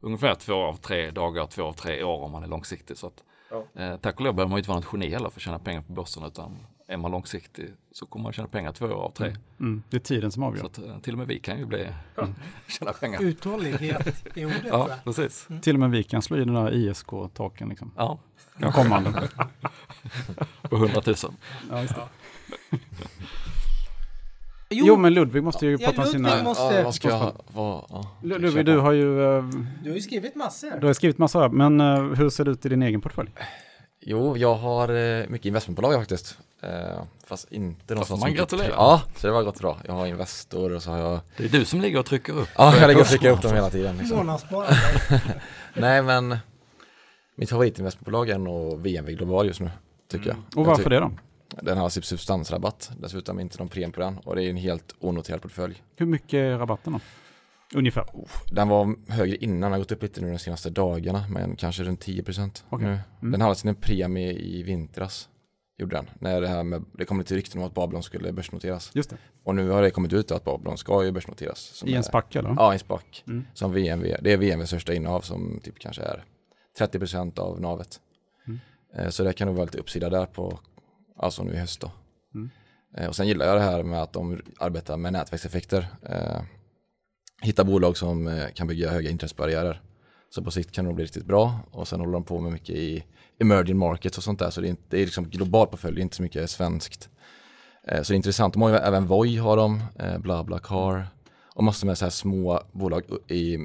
ungefär 0.00 0.34
två 0.34 0.54
av 0.54 0.74
tre 0.76 1.10
dagar, 1.10 1.46
två 1.46 1.62
av 1.62 1.72
tre 1.72 2.02
år 2.04 2.20
om 2.24 2.32
man 2.32 2.42
är 2.42 2.48
långsiktig. 2.48 2.96
Så 2.96 3.06
att, 3.06 3.22
Ja. 3.50 3.82
eh, 3.82 3.96
tack 3.96 4.14
och 4.16 4.20
lov 4.24 4.34
behöver 4.34 4.50
man 4.50 4.58
inte 4.58 4.68
vara 4.70 4.80
något 4.80 4.88
geni 4.92 5.10
heller 5.10 5.28
för 5.30 5.38
att 5.38 5.42
tjäna 5.42 5.58
pengar 5.58 5.82
på 5.82 5.92
börsen 5.92 6.24
utan 6.24 6.56
är 6.86 6.96
man 6.96 7.10
långsiktig 7.10 7.68
så 7.92 8.06
kommer 8.06 8.22
man 8.22 8.32
tjäna 8.32 8.48
pengar 8.48 8.72
två 8.72 8.86
av 8.94 9.10
tre. 9.10 9.36
Mm. 9.60 9.82
Det 9.90 9.96
är 9.96 10.00
tiden 10.00 10.32
som 10.32 10.42
avgör. 10.42 10.60
Så 10.60 10.66
att, 10.66 10.78
eh, 10.78 10.98
till 10.98 11.12
och 11.14 11.18
med 11.18 11.26
vi 11.26 11.38
kan 11.38 11.58
ju 11.58 11.66
bli, 11.66 11.88
tjäna 12.68 12.92
pengar. 12.92 13.22
uthållighet 13.22 14.26
i 14.36 14.44
ordet. 14.44 14.62
Ja, 14.64 14.88
precis. 15.04 15.48
Till 15.62 15.74
och 15.76 15.80
med 15.80 15.90
vi 15.90 16.02
kan 16.02 16.22
slå 16.22 16.36
i 16.36 16.44
den 16.44 16.54
där 16.54 16.72
ISK-taken 16.74 17.68
liksom. 17.68 17.92
Ja, 17.96 18.18
Den 18.58 18.72
kommande. 18.72 19.12
på 20.62 20.76
100 20.76 21.02
000. 21.06 21.16
ja, 21.70 21.84
det. 24.68 24.76
Jo, 24.76 24.96
men 24.96 25.14
Ludvig 25.14 25.42
måste 25.42 25.66
ju 25.66 25.72
Ja, 25.80 25.86
prata 25.88 26.02
om 26.02 26.06
sina... 26.08 26.42
måste- 26.42 26.74
Ja, 26.74 26.82
vad 26.84 26.94
ska 26.94 27.08
jag... 27.08 27.32
Vad, 27.52 27.84
ja. 27.90 28.16
Ludvig, 28.22 28.66
du 28.66 28.78
har 28.78 28.92
ju, 28.92 29.36
eh, 29.38 29.44
Du 29.82 29.88
har 29.90 29.96
ju 29.96 30.02
skrivit 30.02 30.34
massor. 30.36 30.80
du 30.80 30.86
har 30.86 30.94
skrivit 30.94 31.18
massa 31.18 31.40
här, 31.40 31.48
men 31.48 31.80
eh, 31.80 32.02
hur 32.02 32.30
ser 32.30 32.44
det 32.44 32.50
ut 32.50 32.66
i 32.66 32.68
din 32.68 32.82
egen 32.82 33.00
portfölj? 33.00 33.30
Jo, 34.00 34.36
jag 34.36 34.54
har 34.54 34.88
eh, 34.88 35.26
mycket 35.28 35.46
investmentbolag 35.46 35.94
faktiskt. 35.94 36.38
Fast 37.26 37.52
inte 37.52 37.94
någon 37.94 38.04
får 38.04 38.08
sån 38.16 38.20
man 38.20 38.28
som- 38.28 38.36
gratulera. 38.36 38.68
Ja, 38.70 39.02
så 39.16 39.26
det 39.26 39.32
var 39.32 39.42
gått 39.42 39.58
bra. 39.60 39.78
Jag 39.86 39.92
har 39.92 40.06
Investor 40.06 40.72
och 40.72 40.82
så 40.82 40.90
har 40.90 40.98
jag 40.98 41.20
Det 41.36 41.44
är 41.44 41.48
du 41.48 41.64
som 41.64 41.80
ligger 41.80 41.98
och 41.98 42.06
trycker 42.06 42.32
upp. 42.32 42.48
Ja, 42.58 42.76
jag 42.76 42.86
lägger 42.86 43.00
och 43.00 43.06
trycker 43.06 43.30
upp 43.30 43.42
dem 43.42 43.54
hela 43.54 43.70
tiden. 43.70 43.96
Liksom. 43.98 44.38
Nej, 45.74 46.02
men 46.02 46.36
mitt 47.36 47.50
favoritinvestmentbolag 47.50 48.28
är 48.28 48.38
nog 48.38 48.78
VNV 48.80 49.12
Global 49.12 49.46
just 49.46 49.60
nu, 49.60 49.70
tycker 50.10 50.28
jag. 50.28 50.36
Och 50.56 50.66
varför 50.66 50.90
det 50.90 51.00
då? 51.00 51.10
Den 51.62 51.78
har 51.78 51.90
typ 51.90 52.04
substansrabatt, 52.04 52.90
dessutom 52.98 53.40
inte 53.40 53.58
någon 53.58 53.68
premie 53.68 53.90
på 53.92 54.00
den 54.00 54.18
och 54.18 54.36
det 54.36 54.44
är 54.44 54.50
en 54.50 54.56
helt 54.56 54.94
onoterad 55.00 55.42
portfölj. 55.42 55.82
Hur 55.96 56.06
mycket 56.06 56.34
är 56.34 56.58
rabatten 56.58 56.92
då? 56.92 57.00
Ungefär. 57.74 58.06
Den 58.52 58.68
var 58.68 58.94
högre 59.12 59.36
innan, 59.36 59.60
den 59.60 59.72
har 59.72 59.78
gått 59.78 59.92
upp 59.92 60.02
lite 60.02 60.20
nu 60.20 60.30
de 60.32 60.38
senaste 60.38 60.70
dagarna, 60.70 61.24
men 61.30 61.56
kanske 61.56 61.82
runt 61.82 62.06
10% 62.06 62.64
Okej. 62.68 62.86
nu. 62.86 62.98
Mm. 63.22 63.32
Den 63.32 63.40
hade 63.40 63.54
sin 63.54 63.74
premie 63.74 64.32
i 64.32 64.62
vintras, 64.62 65.28
gjorde 65.78 65.96
den. 65.96 66.10
När 66.18 66.40
det, 66.40 66.48
här 66.48 66.62
med, 66.64 66.84
det 66.92 67.04
kom 67.04 67.18
lite 67.18 67.34
rykten 67.34 67.60
om 67.60 67.66
att 67.66 67.74
Babylon 67.74 68.02
skulle 68.02 68.32
börsnoteras. 68.32 68.90
Just 68.94 69.10
det. 69.10 69.16
Och 69.44 69.54
nu 69.54 69.68
har 69.68 69.82
det 69.82 69.90
kommit 69.90 70.12
ut 70.12 70.30
att 70.30 70.44
Babylon 70.44 70.78
ska 70.78 71.04
ju 71.04 71.12
börsnoteras. 71.12 71.82
I 71.86 71.94
en 71.94 72.02
spack 72.02 72.36
eller? 72.36 72.54
Ja, 72.58 72.72
i 72.72 72.74
en 72.74 72.78
SPAC. 72.78 73.02
Mm. 73.26 73.44
Som 73.54 73.72
VNV, 73.72 74.16
det 74.20 74.32
är 74.32 74.36
VNVs 74.36 74.66
största 74.68 74.94
innehav 74.94 75.20
som 75.20 75.60
typ 75.62 75.78
kanske 75.78 76.02
är 76.02 76.24
30% 76.78 77.38
av 77.38 77.60
navet. 77.60 78.00
Mm. 78.46 78.60
Eh, 78.96 79.08
Så 79.08 79.24
det 79.24 79.32
kan 79.32 79.46
nog 79.46 79.56
vara 79.56 79.64
lite 79.64 79.78
uppsida 79.78 80.10
där 80.10 80.26
på, 80.26 80.58
alltså 81.22 81.42
nu 81.44 81.52
i 81.52 81.56
höst 81.56 81.80
då. 81.80 81.90
Mm. 82.34 82.50
Eh, 82.96 83.08
Och 83.08 83.16
sen 83.16 83.26
gillar 83.28 83.46
jag 83.46 83.56
det 83.56 83.62
här 83.62 83.82
med 83.82 84.02
att 84.02 84.12
de 84.12 84.40
arbetar 84.60 84.96
med 84.96 85.12
nätverkseffekter. 85.12 85.86
Eh, 86.02 86.42
Hitta 87.42 87.64
bolag 87.64 87.96
som 87.96 88.28
eh, 88.28 88.48
kan 88.54 88.66
bygga 88.66 88.90
höga 88.90 89.10
intressebarriärer. 89.10 89.82
Så 90.30 90.42
på 90.44 90.50
sikt 90.50 90.72
kan 90.72 90.84
det 90.84 90.88
nog 90.88 90.96
bli 90.96 91.04
riktigt 91.04 91.24
bra. 91.26 91.60
Och 91.70 91.88
sen 91.88 92.00
håller 92.00 92.12
de 92.12 92.24
på 92.24 92.40
med 92.40 92.52
mycket 92.52 92.76
i 92.76 93.04
emerging 93.40 93.78
markets 93.78 94.18
och 94.18 94.24
sånt 94.24 94.38
där. 94.38 94.50
Så 94.50 94.60
det 94.60 94.66
är, 94.66 94.70
inte, 94.70 94.82
det 94.88 94.96
är 94.96 95.04
liksom 95.04 95.24
global 95.28 95.66
portfölj, 95.66 96.00
inte 96.00 96.16
så 96.16 96.22
mycket 96.22 96.50
svenskt. 96.50 97.08
Eh, 97.88 98.02
Så 98.02 98.12
det 98.12 98.14
är 98.14 98.16
intressant. 98.16 98.52
De 98.54 98.62
har 98.62 98.68
ju 98.70 98.76
även 98.76 99.06
Voi 99.06 99.36
har 99.36 99.56
de, 99.56 99.82
eh, 99.98 100.18
BlaBlaCar 100.18 101.06
och 101.54 101.64
massor 101.64 101.86
med 101.86 101.98
så 101.98 102.04
här 102.04 102.10
små 102.10 102.60
bolag 102.72 103.02
i 103.28 103.58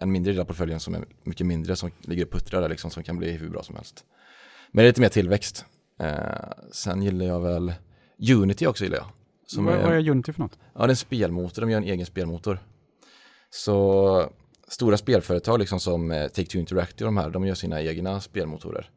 en 0.00 0.12
mindre 0.12 0.32
del 0.32 0.40
av 0.40 0.44
portföljen 0.44 0.80
som 0.80 0.94
är 0.94 1.04
mycket 1.24 1.46
mindre 1.46 1.76
som 1.76 1.90
ligger 2.00 2.24
och 2.24 2.30
puttrar 2.30 2.60
där 2.60 2.68
liksom 2.68 2.90
som 2.90 3.02
kan 3.02 3.16
bli 3.18 3.30
hur 3.32 3.48
bra 3.50 3.62
som 3.62 3.76
helst. 3.76 4.04
Men 4.72 4.82
det 4.82 4.86
är 4.86 4.90
lite 4.90 5.00
mer 5.00 5.08
tillväxt. 5.08 5.64
Eh, 5.98 6.50
sen 6.72 7.02
gillar 7.02 7.26
jag 7.26 7.40
väl 7.40 7.72
Unity 8.32 8.66
också 8.66 8.84
gillar 8.84 8.96
jag. 8.98 9.06
Som 9.46 9.64
vad, 9.64 9.74
är, 9.74 9.82
vad 9.84 9.94
är 9.96 10.10
Unity 10.10 10.32
för 10.32 10.40
något? 10.40 10.58
Ja, 10.74 10.80
det 10.80 10.84
är 10.84 10.88
en 10.88 10.96
spelmotor, 10.96 11.60
de 11.62 11.70
gör 11.70 11.78
en 11.78 11.84
egen 11.84 12.06
spelmotor. 12.06 12.58
Så 13.50 14.30
stora 14.68 14.96
spelföretag 14.96 15.58
liksom 15.58 15.80
som 15.80 16.10
eh, 16.10 16.14
Take-Two 16.24 16.56
Interactive 16.58 17.04
de 17.06 17.16
här, 17.16 17.30
de 17.30 17.46
gör 17.46 17.54
sina 17.54 17.82
egna 17.82 18.20
spelmotorer. 18.20 18.90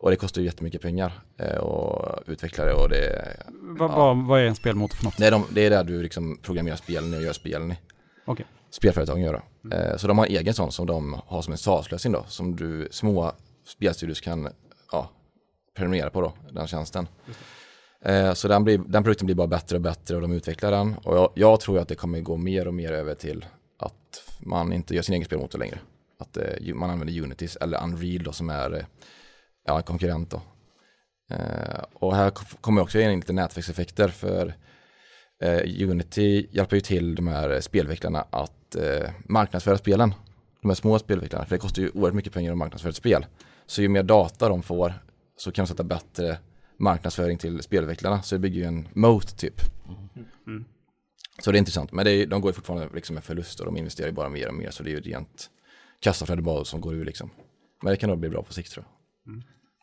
Och 0.00 0.10
det 0.10 0.16
kostar 0.16 0.40
ju 0.40 0.46
jättemycket 0.46 0.82
pengar 0.82 1.20
eh, 1.38 1.56
och 1.56 2.22
utvecklare 2.26 2.74
och 2.74 2.88
det, 2.88 3.36
Vad, 3.60 3.90
Ja. 3.90 3.96
vad, 3.96 4.26
vad 4.26 4.40
är 4.40 4.44
en 4.44 4.54
spelmotor 4.54 4.96
för 4.96 5.04
något? 5.04 5.16
det, 5.16 5.26
är, 5.26 5.30
de, 5.30 5.44
det 5.52 5.66
är 5.66 5.70
där 5.70 5.84
du 5.84 6.02
liksom 6.02 6.38
programmerar 6.42 6.76
spelen 6.76 7.14
och 7.14 7.22
gör 7.22 7.32
spelen 7.32 7.72
i. 7.72 7.76
Okej. 8.24 8.46
Spelföretagen 8.70 9.22
gör 9.22 9.42
det. 9.62 9.76
Eh, 9.76 9.96
så 9.96 10.06
de 10.08 10.18
har 10.18 10.26
en 10.26 10.32
egen 10.36 10.54
sån 10.54 10.72
som 10.72 10.86
de 10.86 11.20
har 11.26 11.42
som 11.42 11.52
en 11.52 11.58
SaaS-lösning 11.58 12.12
då, 12.12 12.24
som 12.28 12.56
du, 12.56 12.88
små 12.90 13.32
spelstudios 13.66 14.20
kan 14.20 14.48
ja, 14.92 15.10
prenumerera 15.76 16.10
på 16.10 16.20
då, 16.20 16.32
den 16.50 16.66
tjänsten. 16.66 17.08
Eh, 18.04 18.32
så 18.32 18.48
den, 18.48 18.64
blir, 18.64 18.78
den 18.78 19.02
produkten 19.02 19.26
blir 19.26 19.36
bara 19.36 19.46
bättre 19.46 19.76
och 19.76 19.82
bättre 19.82 20.16
och 20.16 20.22
de 20.22 20.32
utvecklar 20.32 20.70
den. 20.70 20.94
Och 20.94 21.16
jag, 21.16 21.32
jag 21.34 21.60
tror 21.60 21.78
att 21.78 21.88
det 21.88 21.94
kommer 21.94 22.20
gå 22.20 22.36
mer 22.36 22.68
och 22.68 22.74
mer 22.74 22.92
över 22.92 23.14
till 23.14 23.46
att 23.78 24.22
man 24.38 24.72
inte 24.72 24.94
gör 24.94 25.02
sin 25.02 25.14
egen 25.14 25.24
spelmotor 25.24 25.58
längre. 25.58 25.78
Att 26.18 26.36
eh, 26.36 26.74
man 26.74 26.90
använder 26.90 27.20
Unitys 27.22 27.56
eller 27.56 27.82
Unreal 27.82 28.22
då 28.22 28.32
som 28.32 28.50
är 28.50 28.74
eh, 28.74 28.84
ja, 29.66 29.76
en 29.76 29.82
konkurrent 29.82 30.30
då. 30.30 30.42
Eh, 31.30 31.84
och 31.92 32.16
här 32.16 32.30
kommer 32.60 32.82
också 32.82 33.00
in 33.00 33.16
lite 33.16 33.32
nätverkseffekter 33.32 34.08
för 34.08 34.54
Unity 35.80 36.46
hjälper 36.50 36.76
ju 36.76 36.80
till 36.80 37.14
de 37.14 37.28
här 37.28 37.60
spelvecklarna 37.60 38.26
att 38.30 38.76
marknadsföra 39.24 39.78
spelen. 39.78 40.14
De 40.62 40.68
här 40.68 40.74
små 40.74 40.98
spelvecklarna, 40.98 41.44
för 41.44 41.56
det 41.56 41.60
kostar 41.60 41.82
ju 41.82 41.90
oerhört 41.94 42.14
mycket 42.14 42.32
pengar 42.32 42.52
att 42.52 42.58
marknadsföra 42.58 42.90
ett 42.90 42.96
spel. 42.96 43.26
Så 43.66 43.82
ju 43.82 43.88
mer 43.88 44.02
data 44.02 44.48
de 44.48 44.62
får 44.62 44.94
så 45.40 45.52
kan 45.52 45.64
de 45.64 45.66
sätta 45.68 45.84
bättre 45.84 46.38
marknadsföring 46.76 47.38
till 47.38 47.62
spelvecklarna. 47.62 48.22
Så 48.22 48.34
det 48.34 48.38
bygger 48.38 48.60
ju 48.60 48.64
en 48.66 48.88
moat 48.94 49.38
typ. 49.38 49.60
Mm. 50.46 50.64
Så 51.42 51.52
det 51.52 51.56
är 51.56 51.58
intressant. 51.58 51.92
Men 51.92 52.04
det 52.04 52.10
är, 52.12 52.26
de 52.26 52.40
går 52.40 52.48
ju 52.50 52.54
fortfarande 52.54 52.88
liksom 52.94 53.14
med 53.14 53.24
förlust 53.24 53.60
och 53.60 53.66
de 53.66 53.76
investerar 53.76 54.06
ju 54.06 54.12
bara 54.12 54.28
mer 54.28 54.48
och 54.48 54.54
mer. 54.54 54.70
Så 54.70 54.82
det 54.82 54.90
är 54.90 54.92
ju 54.92 55.00
rent 55.00 55.50
kassaflöde 56.00 56.42
bara 56.42 56.64
som 56.64 56.80
går 56.80 56.94
ur 56.94 57.04
liksom. 57.04 57.30
Men 57.82 57.90
det 57.90 57.96
kan 57.96 58.10
nog 58.10 58.18
bli 58.18 58.28
bra 58.28 58.42
på 58.42 58.52
sikt 58.52 58.72
tror 58.72 58.84
jag. 59.24 59.32
Mm. 59.32 59.42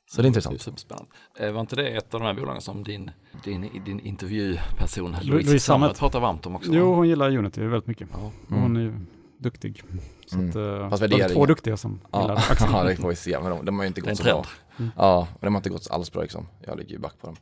Så 0.10 0.16
det 0.16 0.20
är 0.22 0.24
Det 0.24 0.26
är 0.26 0.28
intressant. 0.28 0.62
superspännande. 0.62 1.10
Eh, 1.40 1.52
Var 1.52 1.62
inte 1.62 1.76
det 1.76 1.88
ett 1.90 2.14
av 2.14 2.20
de 2.20 2.26
här 2.26 2.34
bolagen 2.34 2.62
som 2.62 2.84
din, 2.84 3.12
din, 3.44 3.84
din 3.86 4.00
intervjuperson 4.00 5.16
Louise 5.22 5.60
Sammet 5.60 5.98
pratar 6.00 6.20
varmt 6.20 6.46
om 6.46 6.56
också? 6.56 6.72
Jo, 6.74 6.94
hon 6.96 7.08
gillar 7.08 7.38
Unity 7.38 7.62
väldigt 7.62 7.88
mycket. 7.88 8.08
Ja. 8.14 8.32
Och 8.48 8.56
Hon 8.56 8.78
är 8.78 9.00
duktig. 9.40 9.84
Så 10.28 10.36
Mm. 10.36 10.50
att, 10.50 10.56
eh, 10.56 10.90
Fast 10.90 11.10
de 11.10 11.22
är 11.22 11.30
två 11.30 11.46
duktiga 11.46 11.78
som 11.78 11.92
gillar 12.14 12.28
Ja, 12.30 12.34
aktien. 12.36 12.70
ja, 12.74 12.84
det 12.84 12.96
får 12.96 13.10
vi 13.10 13.16
se. 13.16 13.40
Men 13.40 13.50
de, 13.52 13.66
de 13.66 13.76
har 13.76 13.84
ju 13.84 13.88
inte 13.88 14.02
är 14.02 14.04
gått 14.04 14.18
så 14.18 14.24
bra. 14.24 14.46
Mm. 14.80 14.92
Ja, 14.98 15.28
och 15.34 15.40
de 15.46 15.54
har 15.54 15.60
inte 15.60 15.70
gått 15.70 15.88
alls 15.92 16.12
bra 16.12 16.22
liksom. 16.22 16.48
Jag 16.66 16.78
ligger 16.78 16.92
ju 16.92 17.00
back 17.00 17.14
på 17.22 17.28
dem. 17.28 17.36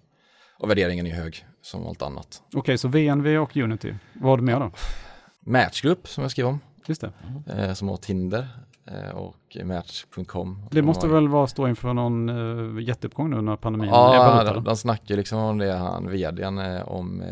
Och 0.60 0.70
värderingen 0.70 1.06
är 1.06 1.10
ju 1.10 1.16
hög, 1.16 1.46
som 1.62 1.88
allt 1.88 2.02
annat. 2.02 2.42
Okej, 2.54 2.78
så 2.78 2.88
VNV 2.88 3.38
och 3.38 3.58
Unity. 3.58 3.94
Vad 4.14 4.30
har 4.30 4.38
du 4.38 4.44
mer 4.44 4.60
då? 4.60 4.72
Matchgroup 5.40 6.08
som 6.08 6.22
jag 6.22 6.32
skrev 6.32 6.48
om, 6.48 6.60
Just 6.88 7.02
det. 7.02 7.12
eh, 7.48 7.74
som 7.74 7.88
har 7.90 7.98
Tinder 7.98 8.48
eh, 8.88 9.10
och 9.18 9.58
Match.com. 9.64 10.66
Det 10.72 10.82
måste 10.82 11.08
väl 11.08 11.28
vara 11.28 11.48
stå 11.48 11.68
inför 11.68 11.94
någon 11.94 12.30
uh, 12.30 12.82
jätteuppgång 12.84 13.30
nu 13.30 13.42
när 13.42 13.56
pandemin 13.56 13.90
Ja, 13.90 14.16
ebbar 14.16 14.48
ut? 14.50 14.54
de, 14.56 14.64
de 14.64 14.78
snackar 14.78 15.16
liksom 15.16 15.40
om 15.40 15.58
det, 15.58 15.74
han 15.74 16.10
vdn, 16.12 16.58
om 16.86 17.22
eh, 17.22 17.28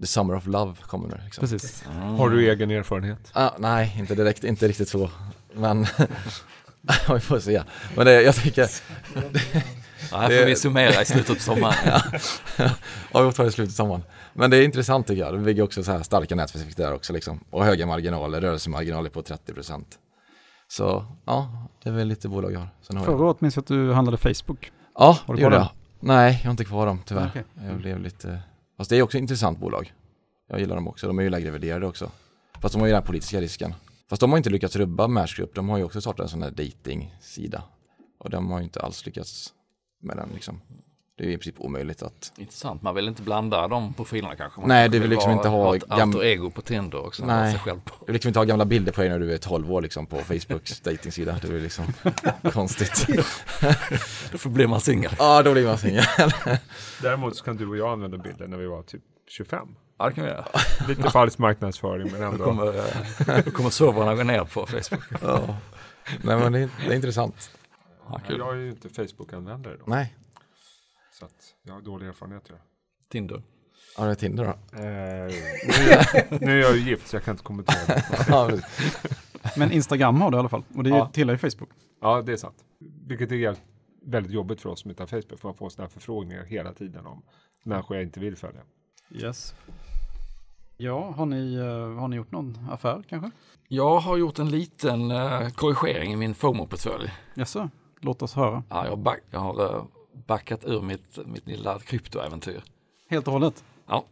The 0.00 0.06
Summer 0.06 0.34
of 0.34 0.46
Love 0.46 0.74
kommer 0.82 1.08
nu. 1.08 1.20
Liksom. 1.24 1.40
Precis. 1.40 1.84
Mm. 1.86 2.02
Har 2.14 2.30
du 2.30 2.50
egen 2.50 2.70
erfarenhet? 2.70 3.30
Ah, 3.32 3.50
nej, 3.58 3.96
inte 3.98 4.14
direkt, 4.14 4.44
inte 4.44 4.68
riktigt 4.68 4.88
så. 4.88 5.10
Men 5.54 5.82
vi 7.14 7.20
får 7.20 7.38
se. 7.40 7.62
Men 7.96 8.06
det, 8.06 8.22
jag 8.22 8.34
tycker, 8.34 8.68
Ja, 10.10 10.18
här 10.18 10.28
Det- 10.28 10.38
får 10.38 10.46
vi 10.46 10.56
summera 10.56 11.02
i 11.02 11.04
slutet 11.04 11.36
på 11.36 11.42
sommaren. 11.42 11.74
ja, 12.58 12.70
vi 13.12 13.18
får 13.24 13.32
ta 13.32 13.42
det 13.42 13.48
i 13.48 13.52
slutet 13.52 13.72
av 13.72 13.76
sommaren. 13.84 14.02
Men 14.34 14.50
det 14.50 14.56
är 14.56 14.64
intressant 14.64 15.06
tycker 15.06 15.22
jag. 15.22 15.34
Det 15.34 15.38
bygger 15.38 15.62
också 15.62 15.82
så 15.84 15.92
här 15.92 16.02
starka 16.02 16.34
nätverkseffekter 16.34 16.82
där 16.84 16.94
också 16.94 17.12
liksom. 17.12 17.40
Och 17.50 17.64
höga 17.64 17.86
marginaler, 17.86 18.40
rörelsemarginaler 18.40 19.10
på 19.10 19.22
30%. 19.22 19.84
Så 20.68 21.06
ja, 21.26 21.68
det 21.82 21.88
är 21.88 21.92
väl 21.92 22.08
lite 22.08 22.28
bolag 22.28 22.52
jag 22.52 22.58
har. 22.58 22.68
Sen 22.82 22.96
har 22.96 23.04
jag. 23.06 23.12
Förra 23.18 23.26
året 23.26 23.40
minns 23.40 23.56
jag 23.56 23.62
att 23.62 23.66
du 23.68 23.92
handlade 23.92 24.16
Facebook. 24.34 24.72
Ja, 24.98 25.18
det 25.26 25.40
gjorde 25.42 25.56
jag. 25.56 25.68
Nej, 26.00 26.32
jag 26.42 26.48
har 26.48 26.50
inte 26.50 26.64
kvar 26.64 26.86
dem 26.86 27.02
tyvärr. 27.06 27.26
Okej. 27.30 27.44
Jag 27.66 27.76
blev 27.76 28.00
lite, 28.00 28.38
fast 28.76 28.90
det 28.90 28.96
är 28.96 29.02
också 29.02 29.18
ett 29.18 29.22
intressant 29.22 29.58
bolag. 29.58 29.92
Jag 30.48 30.60
gillar 30.60 30.74
dem 30.74 30.88
också, 30.88 31.06
de 31.06 31.18
är 31.18 31.22
ju 31.22 31.30
lägre 31.30 31.50
värderade 31.50 31.86
också. 31.86 32.10
Fast 32.60 32.72
de 32.72 32.80
har 32.80 32.86
ju 32.86 32.92
den 32.92 33.02
här 33.02 33.06
politiska 33.06 33.40
risken. 33.40 33.74
Fast 34.08 34.20
de 34.20 34.30
har 34.30 34.36
inte 34.36 34.50
lyckats 34.50 34.76
rubba 34.76 35.08
Maersk 35.08 35.36
Group, 35.36 35.54
de 35.54 35.68
har 35.68 35.78
ju 35.78 35.84
också 35.84 36.00
startat 36.00 36.24
en 36.24 36.28
sån 36.28 36.42
här 36.42 36.50
dating-sida. 36.50 37.62
Och 38.18 38.30
de 38.30 38.50
har 38.50 38.58
ju 38.58 38.64
inte 38.64 38.80
alls 38.80 39.06
lyckats 39.06 39.54
med 40.00 40.16
den 40.16 40.28
liksom. 40.34 40.60
Det 41.18 41.24
är 41.24 41.28
ju 41.28 41.32
i 41.34 41.36
princip 41.38 41.54
omöjligt 41.60 42.02
att... 42.02 42.32
Intressant, 42.36 42.82
man 42.82 42.94
vill 42.94 43.08
inte 43.08 43.22
blanda 43.22 43.68
de 43.68 43.94
profilerna 43.94 44.36
kanske. 44.36 44.60
Man 44.60 44.68
Nej, 44.68 44.88
det 44.88 44.98
vill 44.98 45.10
liksom 45.10 45.30
inte 45.32 45.48
ha 45.48 45.76
ett 45.76 45.82
gam- 45.86 46.02
alter 46.02 46.24
ego 46.24 46.50
på 46.50 46.62
Tinder 46.62 47.06
också. 47.06 47.26
Nej. 47.26 47.52
Sig 47.52 47.60
själv 47.60 47.80
på. 47.84 47.94
Du 48.00 48.06
vill 48.06 48.12
liksom 48.12 48.28
inte 48.28 48.38
ha 48.38 48.44
gamla 48.44 48.64
bilder 48.64 48.92
på 48.92 49.00
dig 49.00 49.10
när 49.10 49.18
du 49.18 49.32
är 49.34 49.38
12 49.38 49.72
år 49.72 49.82
liksom 49.82 50.06
på 50.06 50.18
Facebooks 50.18 50.80
dating-sida. 50.84 51.36
Det 51.42 51.48
är 51.48 51.60
liksom 51.60 51.84
konstigt. 52.52 53.06
Då 54.42 54.48
blir 54.48 54.66
man 54.66 54.80
singel. 54.80 55.12
Ja, 55.18 55.42
då 55.42 55.52
blir 55.52 55.66
man 55.66 55.78
singel. 55.78 56.04
Däremot 57.02 57.36
så 57.36 57.44
kan 57.44 57.56
du 57.56 57.68
och 57.68 57.76
jag 57.76 57.92
använda 57.92 58.18
bilder 58.18 58.46
när 58.46 58.56
vi 58.56 58.66
var 58.66 58.82
typ 58.82 59.02
25. 59.28 59.68
Ja, 59.98 60.08
det 60.08 60.14
kan 60.14 60.24
vi 60.24 60.30
göra. 60.30 60.44
Lite 60.88 61.10
falsk 61.10 61.38
marknadsföring 61.38 62.12
men 62.12 62.20
Då 62.20 62.26
ändå. 62.26 62.44
kommer, 62.44 62.66
eh, 62.78 63.44
då 63.44 63.50
kommer 63.50 63.70
servrarna 63.70 64.14
gå 64.14 64.22
ner 64.22 64.44
på 64.44 64.66
Facebook. 64.66 65.02
Ja. 65.22 65.56
Nej, 66.22 66.36
men 66.38 66.52
det 66.52 66.58
är, 66.58 66.68
det 66.86 66.92
är 66.92 66.96
intressant. 66.96 67.50
Ja. 68.08 68.20
Jag 68.28 68.52
är 68.52 68.56
ju 68.56 68.68
inte 68.70 68.88
Facebook-användare 68.88 69.76
då. 69.78 69.84
Nej, 69.86 70.16
Så 71.18 71.24
att 71.24 71.54
jag 71.62 71.74
har 71.74 71.80
dåliga 71.80 72.08
erfarenheter. 72.08 72.56
Tinder. 73.08 73.42
ja, 73.96 74.04
det 74.04 74.10
är 74.10 74.14
Tinder 74.14 74.44
då. 74.44 74.50
Eh, 74.78 74.82
nu, 74.82 75.90
är, 75.90 76.40
nu 76.46 76.52
är 76.52 76.62
jag 76.62 76.76
ju 76.76 76.90
gift 76.90 77.08
så 77.08 77.16
jag 77.16 77.24
kan 77.24 77.32
inte 77.34 77.44
kommentera 77.44 78.46
det. 78.46 78.62
Men 79.56 79.72
Instagram 79.72 80.20
har 80.20 80.30
du 80.30 80.36
i 80.36 80.38
alla 80.40 80.48
fall. 80.48 80.62
Och 80.76 80.84
det 80.84 80.90
Ja. 80.90 81.10
tillhör 81.12 81.34
ju 81.34 81.50
Facebook. 81.50 81.70
Ja, 82.00 82.22
det 82.22 82.32
är 82.32 82.36
sant. 82.36 82.64
Vilket 83.06 83.32
är 83.32 83.56
väldigt 84.02 84.32
jobbigt 84.32 84.60
för 84.60 84.68
oss 84.70 84.80
som 84.80 84.90
inte 84.90 85.02
har 85.02 85.06
Facebook. 85.06 85.40
För 85.40 85.48
man 85.48 85.54
får 85.54 85.68
sådana 85.68 85.86
här 85.86 85.92
förfrågningar 85.92 86.44
hela 86.44 86.72
tiden 86.72 87.06
om 87.06 87.22
människor 87.64 87.96
jag 87.96 88.04
inte 88.04 88.20
vill 88.20 88.36
följa. 88.36 88.60
Yes. 89.10 89.54
Ja, 90.76 91.10
har 91.16 91.26
ni, 91.26 91.54
eh, 91.54 92.00
har 92.00 92.08
ni 92.08 92.16
gjort 92.16 92.32
någon 92.32 92.58
affär 92.70 93.02
kanske? 93.08 93.30
Jag 93.68 93.98
har 93.98 94.16
gjort 94.16 94.38
en 94.38 94.50
liten 94.50 95.10
eh, 95.10 95.48
korrigering 95.48 96.12
i 96.12 96.16
min 96.16 96.34
FOMO-portfölj. 96.34 97.10
Jaså, 97.34 97.70
låt 98.00 98.22
oss 98.22 98.34
höra. 98.34 98.62
Ja, 98.70 98.86
jag, 98.86 98.98
back, 98.98 99.20
jag 99.30 99.40
har 99.40 99.64
eh, 99.76 99.84
backat 100.26 100.64
ur 100.64 100.82
mitt, 100.82 101.18
mitt 101.26 101.46
lilla 101.46 101.78
kryptoäventyr. 101.78 102.62
Helt 103.10 103.26
och 103.26 103.32
hållet? 103.32 103.64
Ja. 103.86 104.04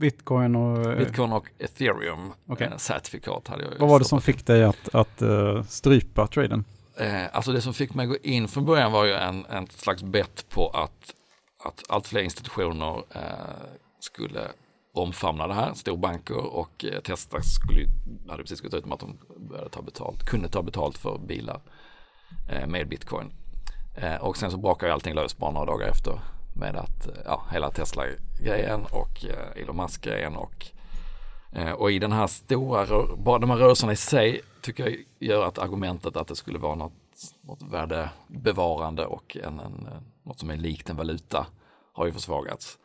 Bitcoin 0.00 0.56
och... 0.56 0.86
eh, 0.86 0.98
Bitcoin 0.98 1.32
och 1.32 1.50
ethereum 1.58 2.32
Okej. 2.46 2.66
eh, 2.66 2.76
certifikat 2.76 3.48
hade 3.48 3.64
jag 3.64 3.78
Vad 3.78 3.88
var 3.88 3.98
det 3.98 4.04
som 4.04 4.20
fick 4.20 4.46
dig 4.46 4.64
att, 4.64 4.94
att 4.94 5.22
eh, 5.22 5.62
strypa 5.62 6.26
traden? 6.26 6.64
Eh, 6.96 7.36
alltså 7.36 7.52
det 7.52 7.60
som 7.60 7.74
fick 7.74 7.94
mig 7.94 8.04
att 8.04 8.10
gå 8.10 8.16
in 8.22 8.48
från 8.48 8.64
början 8.64 8.92
var 8.92 9.04
ju 9.04 9.12
en, 9.12 9.46
en 9.46 9.66
slags 9.66 10.02
bett 10.02 10.46
på 10.48 10.68
att, 10.68 11.14
att 11.64 11.82
allt 11.88 12.06
fler 12.08 12.22
institutioner 12.22 13.02
eh, 13.14 13.20
skulle 14.00 14.40
omfamna 14.94 15.46
det 15.46 15.54
här, 15.54 15.74
storbanker 15.74 16.36
och 16.36 16.84
eh, 16.84 17.00
Tesla 17.00 17.42
skulle, 17.42 17.86
hade 18.28 18.42
precis 18.42 18.60
gått 18.60 18.74
ut 18.74 18.86
med 18.86 18.94
att 18.94 19.00
de 19.00 19.18
började 19.48 19.70
ta 19.70 19.82
betalt, 19.82 20.24
kunde 20.24 20.48
ta 20.48 20.62
betalt 20.62 20.98
för 20.98 21.18
bilar 21.18 21.60
eh, 22.50 22.66
med 22.66 22.88
bitcoin. 22.88 23.32
Eh, 23.94 24.16
och 24.16 24.36
sen 24.36 24.50
så 24.50 24.56
brakar 24.56 24.86
ju 24.86 24.92
allting 24.92 25.14
lös 25.14 25.36
bara 25.36 25.50
några 25.50 25.66
dagar 25.66 25.88
efter 25.88 26.20
med 26.54 26.76
att 26.76 27.06
eh, 27.06 27.14
ja, 27.24 27.44
hela 27.52 27.70
Tesla-grejen 27.70 28.84
och 28.92 29.24
eh, 29.24 29.62
Elon 29.62 29.76
Musk-grejen 29.76 30.36
och 30.36 30.72
Eh, 31.52 31.72
och 31.72 31.92
i 31.92 31.98
den 31.98 32.12
här 32.12 32.26
stora, 32.26 33.06
bara 33.16 33.38
de 33.38 33.50
här 33.50 33.56
rörelserna 33.56 33.92
i 33.92 33.96
sig 33.96 34.40
tycker 34.62 34.88
jag 34.88 34.96
gör 35.18 35.44
att 35.44 35.58
argumentet 35.58 36.16
att 36.16 36.28
det 36.28 36.36
skulle 36.36 36.58
vara 36.58 36.74
något, 36.74 36.92
något 37.42 37.62
värdebevarande 37.62 39.06
och 39.06 39.36
en, 39.36 39.60
en, 39.60 39.88
något 40.22 40.38
som 40.38 40.50
är 40.50 40.56
likt 40.56 40.90
en 40.90 40.96
valuta 40.96 41.46
har 41.92 42.06
ju 42.06 42.12
försvagats. 42.12 42.78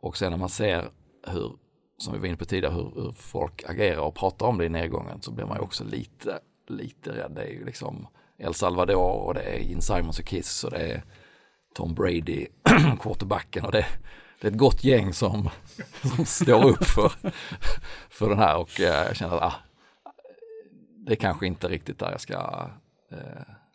Och 0.00 0.16
sen 0.16 0.30
när 0.30 0.38
man 0.38 0.48
ser 0.48 0.90
hur, 1.26 1.52
som 1.98 2.12
vi 2.12 2.18
var 2.18 2.26
inne 2.26 2.36
på 2.36 2.44
tidigare, 2.44 2.74
hur, 2.74 2.92
hur 2.94 3.12
folk 3.12 3.64
agerar 3.68 4.00
och 4.00 4.14
pratar 4.14 4.46
om 4.46 4.58
det 4.58 4.64
i 4.64 4.68
nedgången 4.68 5.22
så 5.22 5.32
blir 5.32 5.46
man 5.46 5.56
ju 5.56 5.62
också 5.62 5.84
lite, 5.84 6.38
lite 6.68 7.10
rädd. 7.10 7.32
Det 7.34 7.42
är 7.42 7.50
ju 7.50 7.64
liksom 7.64 8.06
El 8.40 8.54
Salvador 8.54 9.26
och 9.26 9.34
det 9.34 9.40
är 9.42 9.58
In 9.58 9.82
Simons 9.82 10.18
och 10.18 10.24
Kiss 10.24 10.64
och 10.64 10.70
det 10.70 10.78
är 10.78 11.02
Tom 11.74 11.94
Brady, 11.94 12.46
quarterbacken 13.00 13.64
och 13.64 13.72
det, 13.72 13.86
det 14.40 14.46
är 14.46 14.50
ett 14.50 14.58
gott 14.58 14.84
gäng 14.84 15.12
som, 15.12 15.48
som 16.16 16.24
står 16.24 16.64
upp 16.68 16.84
för, 16.84 17.12
för 18.10 18.28
den 18.28 18.38
här 18.38 18.56
och 18.56 18.80
eh, 18.80 19.06
jag 19.06 19.16
känner 19.16 19.36
att 19.36 19.42
ah, 19.42 19.54
det 21.06 21.12
är 21.12 21.16
kanske 21.16 21.46
inte 21.46 21.68
riktigt 21.68 21.98
där 21.98 22.10
jag 22.10 22.20
ska, 22.20 22.34
eh, 23.12 23.18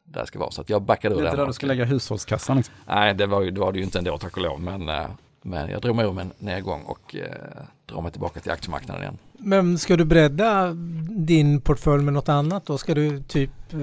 där 0.03 0.21
jag 0.21 0.27
ska 0.27 0.39
vara. 0.39 0.51
Så 0.51 0.61
att 0.61 0.69
jag 0.69 0.81
backade 0.81 1.15
ur 1.15 1.19
Det 1.19 1.21
är 1.21 1.23
den. 1.23 1.31
inte 1.31 1.41
där 1.41 1.47
du 1.47 1.53
ska 1.53 1.67
lägga 1.67 1.85
hushållskassan. 1.85 2.57
Liksom. 2.57 2.75
Nej, 2.87 3.13
det 3.13 3.25
var, 3.25 3.43
det 3.45 3.59
var 3.59 3.71
det 3.71 3.77
ju 3.77 3.83
inte 3.83 3.97
ändå 3.97 4.17
tack 4.17 4.37
och 4.37 4.43
lov. 4.43 4.61
Men, 4.61 4.89
eh, 4.89 5.07
men 5.41 5.69
jag 5.69 5.81
drog 5.81 5.95
mig 5.95 6.05
ur 6.05 6.11
med 6.11 6.21
en 6.21 6.33
nedgång 6.37 6.81
och 6.83 7.15
eh, 7.15 7.63
drar 7.85 8.01
mig 8.01 8.11
tillbaka 8.11 8.39
till 8.39 8.51
aktiemarknaden 8.51 9.01
igen. 9.03 9.17
Men 9.37 9.77
ska 9.77 9.97
du 9.97 10.05
bredda 10.05 10.73
din 11.09 11.61
portfölj 11.61 12.03
med 12.03 12.13
något 12.13 12.29
annat 12.29 12.65
då? 12.65 12.77
Ska 12.77 12.93
du 12.93 13.23
typ 13.23 13.73
eh, 13.73 13.79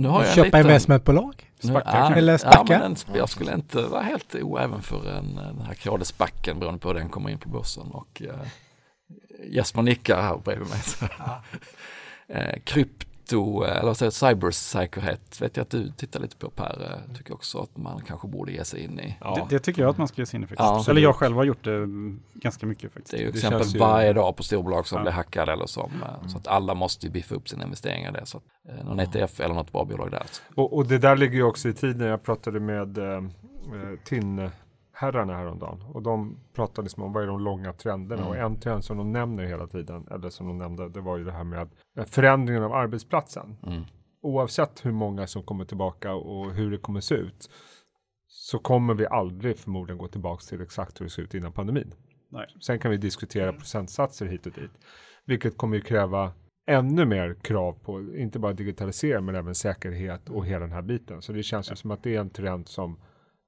Nu 0.00 0.08
har 0.08 0.20
jag 0.20 0.28
en 0.28 0.34
köpa 0.34 0.44
liten- 0.46 0.60
investmentbolag? 0.60 1.50
Spacka 1.60 1.90
ja? 1.92 2.14
Eller 2.14 2.32
Ja, 2.32 2.38
spacka? 2.38 2.64
men 2.68 2.82
en, 2.82 2.96
jag 3.14 3.28
skulle 3.28 3.54
inte 3.54 3.82
vara 3.82 4.02
helt 4.02 4.34
oäven 4.34 4.82
för 4.82 5.10
en, 5.10 5.34
den 5.34 5.60
här 5.66 5.74
kodespacken 5.74 6.58
beroende 6.60 6.80
på 6.80 6.88
hur 6.88 6.94
den 6.94 7.08
kommer 7.08 7.30
in 7.30 7.38
på 7.38 7.48
börsen. 7.48 7.90
Och, 7.90 8.22
eh, 8.22 8.34
Jesper 9.50 9.82
nickar 9.82 10.22
här 10.22 10.36
bredvid 10.36 10.68
mig. 10.68 10.78
Så. 10.82 11.04
eh, 12.28 12.60
krypto, 13.30 13.64
eh, 13.64 13.70
eller 13.76 13.82
vad 13.86 13.96
säger 13.96 14.10
cybersäkerhet 14.10 15.40
vet 15.42 15.56
jag 15.56 15.64
att 15.64 15.70
du 15.70 15.90
tittar 15.92 16.20
lite 16.20 16.36
på 16.36 16.50
Per. 16.50 17.00
Eh, 17.10 17.16
tycker 17.16 17.34
också 17.34 17.58
att 17.58 17.76
man 17.76 18.00
kanske 18.06 18.28
borde 18.28 18.52
ge 18.52 18.64
sig 18.64 18.84
in 18.84 19.00
i. 19.00 19.16
Ja. 19.20 19.34
Det, 19.50 19.56
det 19.56 19.62
tycker 19.62 19.82
jag 19.82 19.90
att 19.90 19.98
man 19.98 20.08
ska 20.08 20.22
ge 20.22 20.26
sig 20.26 20.36
in 20.36 20.44
i 20.44 20.46
faktiskt. 20.46 20.60
Ja. 20.68 20.84
Eller 20.90 21.00
jag 21.00 21.16
själv 21.16 21.36
har 21.36 21.44
gjort 21.44 21.64
det 21.64 21.74
mm, 21.74 22.20
ganska 22.34 22.66
mycket 22.66 22.92
faktiskt. 22.92 23.10
Det 23.10 23.16
är 23.16 23.20
ju 23.20 23.30
Det 23.30 23.38
exempel 23.38 23.66
ju- 23.68 23.78
varje 23.78 24.12
dag 24.12 24.36
på 24.36 24.42
storbolag 24.42 24.86
som 24.86 24.96
Ja. 24.96 25.02
blir 25.02 25.12
hackade 25.12 25.52
eller 25.52 25.66
som, 25.66 25.90
eh, 26.02 26.26
så 26.28 26.38
att 26.38 26.46
alla 26.46 26.74
måste 26.74 27.06
ju 27.06 27.12
biffa 27.12 27.34
upp 27.34 27.48
sina 27.48 27.64
investeringar 27.64 28.12
det. 28.12 28.26
Så 28.26 28.36
att, 28.38 28.44
eh, 28.78 28.84
någon 28.84 29.00
ETF 29.00 29.40
eller 29.40 29.54
något 29.54 29.72
bra 29.72 29.84
bolag 29.84 30.10
där. 30.10 30.22
Och, 30.54 30.76
och 30.76 30.86
det 30.86 30.98
där 30.98 31.16
ligger 31.16 31.34
ju 31.34 31.42
också 31.42 31.68
i 31.68 31.72
tiden. 31.72 32.06
Jag 32.08 32.22
pratade 32.22 32.60
med 32.60 32.98
eh, 32.98 33.04
eh, 33.04 33.22
TIN-herrarna 35.00 35.36
häromdagen. 35.36 35.82
Och 35.82 36.02
de 36.02 36.36
pratade 36.54 36.84
liksom 36.84 37.02
om 37.02 37.12
vad 37.12 37.22
är 37.22 37.26
de 37.26 37.40
långa 37.40 37.72
trenderna. 37.72 38.22
Mm. 38.22 38.28
Och 38.28 38.36
en 38.36 38.60
trend 38.60 38.84
som 38.84 38.96
de 38.96 39.12
nämner 39.12 39.44
hela 39.44 39.66
tiden, 39.66 40.06
eller 40.10 40.30
som 40.30 40.48
de 40.48 40.58
nämnde, 40.58 40.88
det 40.88 41.00
var 41.00 41.18
ju 41.18 41.24
det 41.24 41.32
här 41.32 41.44
med 41.44 41.68
eh, 41.98 42.04
förändringen 42.04 42.62
av 42.62 42.72
arbetsplatsen. 42.72 43.56
Mm. 43.66 43.82
Oavsett 44.22 44.86
hur 44.86 44.92
många 44.92 45.26
som 45.26 45.42
kommer 45.42 45.64
tillbaka 45.64 46.14
och 46.14 46.52
hur 46.52 46.70
det 46.70 46.78
kommer 46.78 47.00
se 47.00 47.14
ut. 47.14 47.50
Så 48.28 48.58
kommer 48.58 48.94
vi 48.94 49.06
aldrig 49.06 49.58
förmodligen 49.58 49.98
gå 49.98 50.08
tillbaka 50.08 50.42
till 50.48 50.60
exakt 50.60 51.00
hur 51.00 51.04
det 51.04 51.10
såg 51.10 51.24
ut 51.24 51.34
innan 51.34 51.52
pandemin. 51.52 51.94
Nej. 52.28 52.46
Sen 52.60 52.78
kan 52.78 52.90
vi 52.90 52.96
diskutera 52.96 53.52
procentsatser 53.52 54.26
hit 54.26 54.46
och 54.46 54.52
dit. 54.52 54.70
Vilket 55.24 55.56
kommer 55.56 55.76
ju 55.76 55.82
kräva 55.82 56.32
ännu 56.66 57.04
mer 57.04 57.34
krav 57.34 57.72
på 57.72 58.14
inte 58.16 58.38
bara 58.38 58.52
digitalisering 58.52 59.24
men 59.24 59.34
även 59.34 59.54
säkerhet 59.54 60.28
och 60.28 60.46
hela 60.46 60.60
den 60.60 60.72
här 60.72 60.82
biten. 60.82 61.22
Så 61.22 61.32
det 61.32 61.42
känns 61.42 61.70
ju 61.72 61.76
som 61.76 61.90
att 61.90 62.02
det 62.02 62.16
är 62.16 62.20
en 62.20 62.30
trend 62.30 62.68
som 62.68 62.96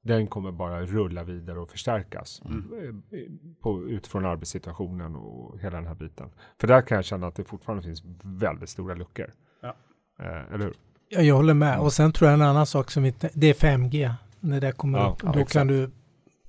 den 0.03 0.27
kommer 0.27 0.53
bara 0.53 0.83
rulla 0.87 1.25
vidare 1.25 1.61
och 1.61 1.71
förstärkas 1.71 2.43
eh, 2.45 2.51
på, 3.63 3.83
utifrån 3.89 4.27
arbetssituationen 4.27 5.17
och 5.17 5.61
hela 5.61 5.77
den 5.77 5.87
här 5.87 5.95
biten. 5.95 6.31
För 6.61 6.67
där 6.67 6.83
kan 6.83 6.97
jag 6.97 7.05
känna 7.05 7.27
att 7.27 7.35
det 7.35 7.45
fortfarande 7.45 7.83
finns 7.85 8.03
väldigt 8.23 8.69
stora 8.71 8.95
luckor. 8.95 9.33
Ja. 9.63 9.77
Eh, 10.21 10.55
eller 10.55 10.65
hur? 10.65 10.75
Ja, 11.09 11.21
jag 11.21 11.35
håller 11.35 11.55
med. 11.55 11.79
Och 11.79 11.93
sen 11.93 12.13
tror 12.13 12.31
jag 12.31 12.35
en 12.41 12.47
annan 12.47 12.67
sak 12.67 12.91
som 12.91 13.05
inte, 13.05 13.31
det 13.35 13.47
är 13.47 13.55
5G. 13.55 14.15
När 14.41 14.61
det 14.61 14.73
kommer 14.73 14.99
Ja, 14.99 15.11
upp, 15.13 15.19
ja, 15.23 15.33
då 15.33 15.39
exakt. 15.39 15.53
kan 15.53 15.67
du, 15.67 15.91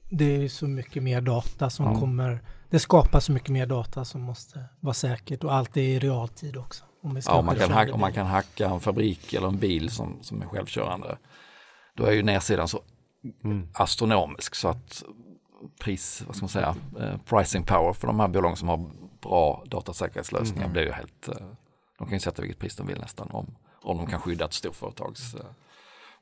det 0.09 0.43
är 0.43 0.47
så 0.47 0.67
mycket 0.67 1.03
mer 1.03 1.21
data 1.21 1.69
som 1.69 1.85
Ja. 1.85 1.99
kommer, 1.99 2.39
det 2.69 2.79
skapar 2.79 3.19
så 3.19 3.31
mycket 3.31 3.49
mer 3.49 3.65
data 3.65 4.05
som 4.05 4.21
måste 4.21 4.65
vara 4.79 4.93
säkert 4.93 5.43
och 5.43 5.53
allt 5.53 5.77
är 5.77 5.81
i 5.81 5.99
realtid 5.99 6.57
också. 6.57 6.83
Om 7.01 7.19
Ja, 7.25 7.33
om 7.39 7.45
man, 7.45 7.55
kan 7.55 7.71
hacka, 7.71 7.93
om 7.93 7.99
man 7.99 8.13
kan 8.13 8.25
hacka 8.27 8.65
en 8.69 8.79
fabrik 8.79 9.33
eller 9.33 9.47
en 9.47 9.57
bil 9.57 9.89
som, 9.89 10.17
som 10.21 10.41
är 10.41 10.45
självkörande. 10.45 11.17
Då 11.95 12.03
är 12.05 12.11
ju 12.11 12.23
nedsidan 12.23 12.67
så 12.67 12.81
Mm. 13.43 13.67
astronomisk 13.73 14.55
så 14.55 14.67
att 14.67 15.03
pris, 15.79 16.23
vad 16.27 16.35
ska 16.35 16.43
man 16.43 16.49
säga, 16.49 16.75
eh, 16.99 17.17
pricing 17.25 17.63
power 17.65 17.93
för 17.93 18.07
de 18.07 18.19
här 18.19 18.27
bolagen 18.27 18.57
som 18.57 18.67
har 18.67 18.89
bra 19.21 19.63
datasäkerhetslösningar 19.65 20.69
blir 20.69 20.83
ju 20.83 20.91
helt, 20.91 21.27
eh, 21.27 21.35
de 21.97 22.07
kan 22.07 22.13
ju 22.13 22.19
sätta 22.19 22.41
vilket 22.41 22.59
pris 22.59 22.75
de 22.75 22.87
vill 22.87 22.99
nästan 22.99 23.27
om, 23.31 23.55
om 23.81 23.97
de 23.97 24.07
kan 24.07 24.19
skydda 24.21 24.45
ett 24.45 24.53
storföretags 24.53 25.35
eh, 25.35 25.41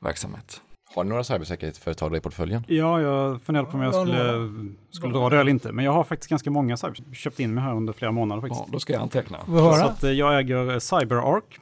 verksamhet. 0.00 0.60
Har 0.94 1.04
ni 1.04 1.10
några 1.10 1.24
cybersäkerhetsföretag 1.24 2.16
i 2.16 2.20
portföljen? 2.20 2.64
Ja, 2.68 3.00
jag 3.00 3.42
funderade 3.42 3.70
på 3.70 3.76
om 3.76 3.82
jag 3.82 3.94
Ja, 3.94 4.02
skulle, 4.02 4.50
skulle 4.90 5.12
dra 5.12 5.30
det 5.30 5.40
eller 5.40 5.50
inte. 5.50 5.72
Men 5.72 5.84
jag 5.84 5.92
har 5.92 6.04
faktiskt 6.04 6.30
ganska 6.30 6.50
många 6.50 6.76
cyber, 6.76 7.14
köpt 7.14 7.40
in 7.40 7.54
mig 7.54 7.64
här 7.64 7.74
under 7.74 7.92
flera 7.92 8.12
månader 8.12 8.40
faktiskt. 8.40 8.62
Ja, 8.66 8.72
då 8.72 8.80
ska 8.80 8.92
jag 8.92 9.02
anteckna. 9.02 9.38
Så 9.46 9.84
att 9.84 10.02
jag 10.02 10.38
äger 10.38 10.78
CyberArk, 10.78 11.58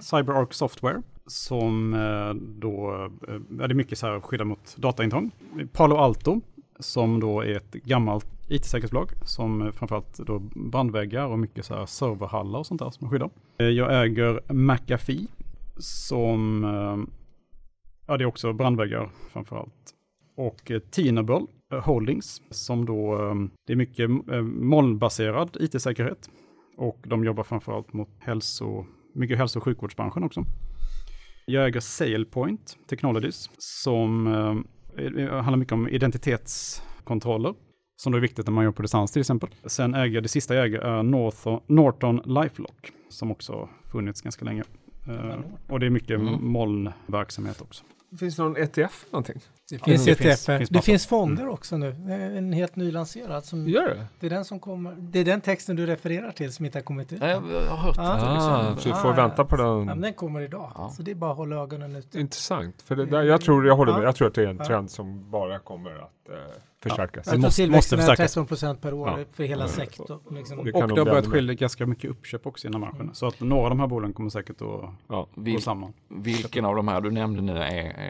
CyberArk 0.00 0.54
Software, 0.54 1.02
som 1.26 1.94
eh, 1.94 2.34
då, 2.34 2.94
eh, 3.28 3.34
ja, 3.58 3.66
det 3.66 3.72
är 3.72 3.74
mycket 3.74 3.98
så 3.98 4.06
här 4.06 4.20
skydda 4.20 4.44
mot 4.44 4.76
dataintrång. 4.76 5.30
Palo 5.72 5.96
Alto, 5.96 6.40
som 6.78 7.20
då 7.20 7.40
är 7.40 7.56
ett 7.56 7.72
gammalt 7.72 8.26
IT-säkerhetsbolag 8.48 9.10
som 9.24 9.62
eh, 9.62 9.72
framförallt 9.72 10.18
då 10.18 10.38
brandväggar 10.54 11.26
och 11.26 11.38
mycket 11.38 11.64
så 11.64 11.74
här 11.74 11.86
serverhallar 11.86 12.58
och 12.58 12.66
sånt 12.66 12.80
där 12.80 12.90
som 12.90 13.10
skyddar. 13.10 13.30
Jag 13.56 14.04
äger 14.04 14.52
McAfee, 14.52 15.26
som, 15.76 16.64
ja 18.06 18.16
det 18.16 18.24
är 18.24 18.26
också 18.26 18.52
brandväggar 18.52 19.10
framförallt. 19.32 19.94
Och 20.36 20.72
Tinable 20.90 21.46
Holdings, 21.82 22.42
som 22.50 22.86
då, 22.86 23.16
det 23.66 23.72
är 23.72 23.76
mycket 23.76 24.10
molnbaserad 24.44 25.56
IT-säkerhet. 25.60 26.30
Och 26.76 26.98
de 27.06 27.24
jobbar 27.24 27.42
framförallt 27.42 27.92
mot 27.92 28.08
hälso, 28.18 28.86
mycket 29.14 29.38
hälso 29.38 29.58
och 29.58 29.64
sjukvårdsbranschen 29.64 30.24
också. 30.24 30.44
Jag 31.46 31.66
äger 31.66 31.80
SailPoint 31.80 32.76
Technologies 32.88 33.50
som 33.58 34.26
eh, 34.26 35.36
handlar 35.42 35.56
mycket 35.56 35.72
om 35.72 35.88
identitetskontroller. 35.88 37.54
Som 37.96 38.12
då 38.12 38.18
är 38.18 38.22
viktigt 38.22 38.46
när 38.46 38.52
man 38.52 38.64
gör 38.64 38.70
på 38.72 38.82
distans 38.82 39.12
till 39.12 39.20
exempel. 39.20 39.50
Sen 39.66 39.94
äger 39.94 40.14
jag, 40.14 40.22
det 40.22 40.28
sista 40.28 40.54
jag 40.54 40.64
äger 40.66 40.78
är 40.78 41.02
Northon, 41.02 41.60
Norton 41.66 42.16
LifeLock 42.24 42.92
som 43.08 43.30
också 43.30 43.68
funnits 43.92 44.20
ganska 44.20 44.44
länge. 44.44 44.62
Eh, 45.08 45.36
och 45.68 45.80
det 45.80 45.86
är 45.86 45.90
mycket 45.90 46.20
Mm. 46.20 46.44
molnverksamhet 46.52 47.60
också. 47.60 47.84
Finns 48.20 48.36
det 48.36 48.42
någon 48.42 48.56
ETF 48.56 49.04
någonting? 49.10 49.40
Det 49.72 49.84
finns 49.84 50.04
det 50.04 50.14
finns- 50.14 50.30
ETFer. 50.48 50.58
finns 50.58 50.70
Det 50.70 50.82
finns 50.82 51.06
fonder 51.06 51.48
också 51.48 51.76
nu. 51.76 51.92
Det 51.92 52.14
En 52.14 52.52
helt 52.52 52.76
nylanserad. 52.76 53.44
Som, 53.44 53.68
Gör 53.68 53.88
det? 53.88 54.06
det, 54.20 54.26
är 54.26 54.30
den 54.30 54.44
som 54.44 54.60
kommer, 54.60 54.94
det 54.98 55.18
är 55.18 55.24
den 55.24 55.40
texten 55.40 55.76
du 55.76 55.86
refererar 55.86 56.30
till 56.32 56.52
som 56.52 56.64
inte 56.64 56.78
har 56.78 56.82
kommit 56.82 57.12
ut. 57.12 57.18
Ja, 57.22 57.28
jag, 57.28 57.40
har 57.40 57.76
hört 57.76 57.98
Ah. 57.98 58.02
det. 58.02 58.22
Ah, 58.22 58.62
Liksom. 58.72 58.82
så 58.82 58.88
vi 58.88 59.02
får 59.02 59.08
Ah, 59.12 59.16
vänta 59.16 59.44
på 59.44 59.56
Ja, 59.56 59.62
den. 59.62 59.84
men 59.86 60.00
den 60.00 60.12
kommer 60.12 60.40
idag. 60.40 60.72
Ja. 60.74 60.90
Så 60.96 61.02
det 61.02 61.10
är 61.10 61.14
bara 61.14 61.30
att 61.30 61.36
hålla 61.36 61.56
ögonen 61.56 61.96
ute. 61.96 62.20
Intressant. 62.20 62.82
För 62.82 62.96
det 62.96 63.06
där, 63.06 63.22
jag 63.22 63.40
tror, 63.40 63.66
jag 63.66 63.76
håller 63.76 63.92
med. 63.92 64.00
Ja. 64.02 64.04
Jag 64.06 64.16
tror 64.16 64.28
att 64.28 64.34
det 64.34 64.42
är 64.42 64.46
en 64.46 64.56
Ja. 64.56 64.64
trend 64.64 64.90
som 64.90 65.30
bara 65.30 65.58
kommer 65.58 65.90
att 65.90 66.28
eh, 66.30 66.34
förstärkas. 66.82 67.24
Det 67.24 67.30
tror 67.30 67.40
måste- 67.40 67.62
tillväxten 67.62 67.76
måste 67.78 67.94
är 67.94 67.96
förstärkas. 68.08 68.32
13 68.32 68.46
procent 68.46 68.80
per 68.80 68.94
år 68.94 69.08
Ja. 69.08 69.24
för 69.32 69.44
hela 69.44 69.64
Ja. 69.64 69.68
sektorn. 69.68 70.18
Liksom. 70.36 70.56
Det 70.56 70.72
Och 70.72 70.88
det 70.88 71.00
har 71.00 71.04
börjat 71.04 71.26
skilja 71.26 71.54
ganska 71.54 71.86
mycket 71.86 72.10
uppköp 72.10 72.46
också 72.46 72.66
inom 72.68 72.80
branschen. 72.80 73.10
Så 73.12 73.26
att 73.26 73.40
några 73.40 73.62
av 73.64 73.70
de 73.70 73.80
här 73.80 73.86
bolagen 73.86 74.12
kommer 74.14 74.30
säkert 74.30 74.62
att 74.62 74.68
Ja. 75.08 75.26
gå 75.34 75.42
Vil, 75.42 75.62
samman. 75.62 75.92
vilken 76.08 76.64
av 76.64 76.76
de 76.76 76.88
här 76.88 77.00
du 77.00 77.10
nämnde 77.10 77.42
nu 77.42 77.58
är, 77.58 77.68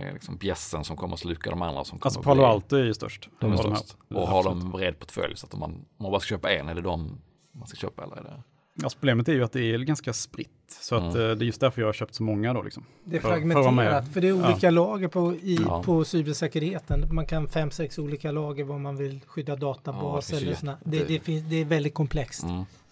är 0.08 0.12
liksom 0.12 0.36
bjässen 0.36 0.84
som 0.84 0.96
kommer 0.96 1.14
att 1.14 1.20
sluka 1.20 1.50
de 1.52 1.62
andra 1.62 1.84
som 1.84 1.98
kommer 1.98 2.06
Alltså 2.06 2.22
Palo 2.22 2.42
Alto 2.44 2.76
är 2.76 2.84
ju 2.84 2.94
störst. 2.94 3.28
De 3.40 3.52
är 3.52 3.56
de 3.62 3.76
störst. 3.76 3.96
Och 4.10 4.28
har 4.28 4.42
de 4.44 4.60
en 4.60 4.70
bred 4.70 4.98
portfölj 4.98 5.36
så 5.36 5.46
att 5.46 5.54
om 5.54 5.60
man, 5.60 5.70
om 5.70 5.84
man 5.98 6.10
bara 6.10 6.20
ska 6.20 6.28
köpa 6.28 6.52
en, 6.52 6.68
är 6.68 6.74
det 6.74 6.80
de 6.80 7.18
man 7.52 7.68
ska 7.68 7.76
köpa 7.76 8.02
eller 8.04 8.16
är 8.16 8.22
det? 8.22 8.42
Alltså 8.84 8.98
problemet 8.98 9.28
är 9.28 9.32
ju 9.32 9.44
att 9.44 9.52
det 9.52 9.60
är 9.74 9.78
ganska 9.78 10.12
spritt. 10.12 10.48
Så 10.80 10.94
att 10.96 11.14
Mm. 11.14 11.30
eh, 11.30 11.36
det 11.36 11.44
är 11.44 11.46
just 11.46 11.60
därför 11.60 11.80
jag 11.82 11.88
har 11.88 11.92
köpt 11.92 12.14
så 12.14 12.22
många 12.22 12.52
då 12.54 12.62
liksom. 12.62 12.84
Det 13.04 13.16
är 13.16 13.20
för- 13.20 13.28
för 13.28 13.34
fragmenterat, 13.34 13.74
med. 13.74 14.08
för 14.12 14.20
det 14.20 14.28
är 14.28 14.32
olika 14.48 14.70
lager 14.70 15.08
på, 15.08 15.32
i, 15.34 15.58
Ja. 15.66 15.82
på 15.82 16.04
cybersäkerheten. 16.04 17.14
Man 17.14 17.26
kan 17.26 17.48
fem, 17.48 17.70
sex 17.70 17.98
olika 17.98 18.32
lager 18.32 18.64
vad 18.64 18.80
man 18.80 18.96
vill 18.96 19.20
skydda 19.26 19.52
Ja, 19.52 19.56
databas 19.56 20.26
det 20.26 20.36
finns 20.36 20.42
eller 20.62 20.72
jätte- 20.72 20.78
Det, 20.90 21.04
det, 21.04 21.20
finns, 21.20 21.44
det 21.50 21.56
är 21.56 21.64
väldigt 21.64 21.94
komplext. 21.94 22.44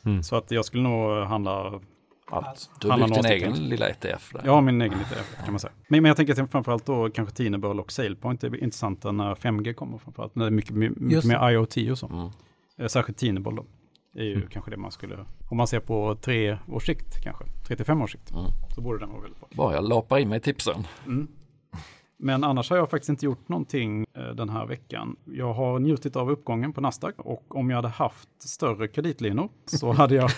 Mm. 0.05 0.23
Så 0.23 0.37
att 0.37 0.51
jag 0.51 0.65
skulle 0.65 0.83
nog 0.83 1.25
handla 1.27 1.81
Allt. 2.31 2.71
Du 2.81 2.91
har 2.91 2.99
byggt 2.99 3.15
din 3.15 3.25
egen 3.25 3.53
lilla 3.53 3.89
ETF 3.89 4.33
där. 4.33 4.51
Har 4.51 4.61
min 4.63 4.81
egen 4.83 4.99
lite 4.99 5.15
kan 5.45 5.53
man 5.53 5.61
säga. 5.61 5.73
Men, 5.89 6.03
men 6.03 6.09
jag 6.09 6.17
tänker 6.17 6.43
att 6.43 6.51
framförallt 6.51 6.87
då 6.87 7.11
kanske 7.11 7.35
Tinebull 7.35 7.81
och 7.81 7.93
SailPoint 7.93 8.45
är 8.45 8.57
intressanta 8.63 9.13
när 9.13 9.35
5G 9.35 9.73
kommer 9.73 9.99
framförallt. 9.99 10.35
När 10.35 10.45
det 10.45 10.49
är 10.49 10.51
mycket, 10.51 10.75
mycket 10.75 11.25
mer 11.25 11.51
IoT 11.51 11.77
och 11.91 11.99
så. 11.99 12.07
Mm. 12.07 12.29
Eh, 12.79 12.87
Särskilt 12.87 13.19
Tinebull 13.19 13.57
då. 13.57 13.65
är 14.15 14.25
ju 14.25 14.47
kanske 14.49 14.71
det 14.71 14.77
man 14.77 14.91
skulle, 14.93 15.17
om 15.51 15.57
man 15.57 15.67
ser 15.67 15.81
på 15.81 16.15
tre 16.21 16.59
års 16.69 16.87
sikt 16.87 17.23
kanske, 17.23 17.45
tre 17.67 17.77
till 17.77 17.85
fem 17.87 18.03
års 18.03 18.13
sikt, 18.13 18.31
Mm. 18.31 18.45
så 18.75 18.81
borde 18.81 18.99
den 18.99 19.09
vara 19.11 19.21
väldigt 19.21 19.41
bra. 19.41 19.49
Bara 19.53 19.75
jag 19.75 19.89
lapar 19.89 20.19
in 20.19 20.29
mig 20.29 20.41
tipsen. 20.41 20.87
Mm. 21.07 21.29
Men 22.23 22.45
annars 22.45 22.71
har 22.71 22.77
jag 22.77 22.91
faktiskt 22.91 23.09
inte 23.09 23.25
gjort 23.25 23.49
någonting 23.49 24.07
eh, 24.15 24.29
den 24.29 24.49
här 24.49 24.67
veckan. 24.67 25.17
Jag 25.25 25.53
har 25.55 25.79
njutit 25.79 26.17
av 26.17 26.31
uppgången 26.31 26.73
på 26.73 26.81
Nasdaq 26.81 27.15
och 27.19 27.57
om 27.57 27.71
jag 27.71 27.77
hade 27.77 27.89
haft 27.89 28.29
större 28.39 28.89
kreditlinor 28.89 29.49
så 29.67 29.93
hade 30.01 30.15
jag, 30.15 30.31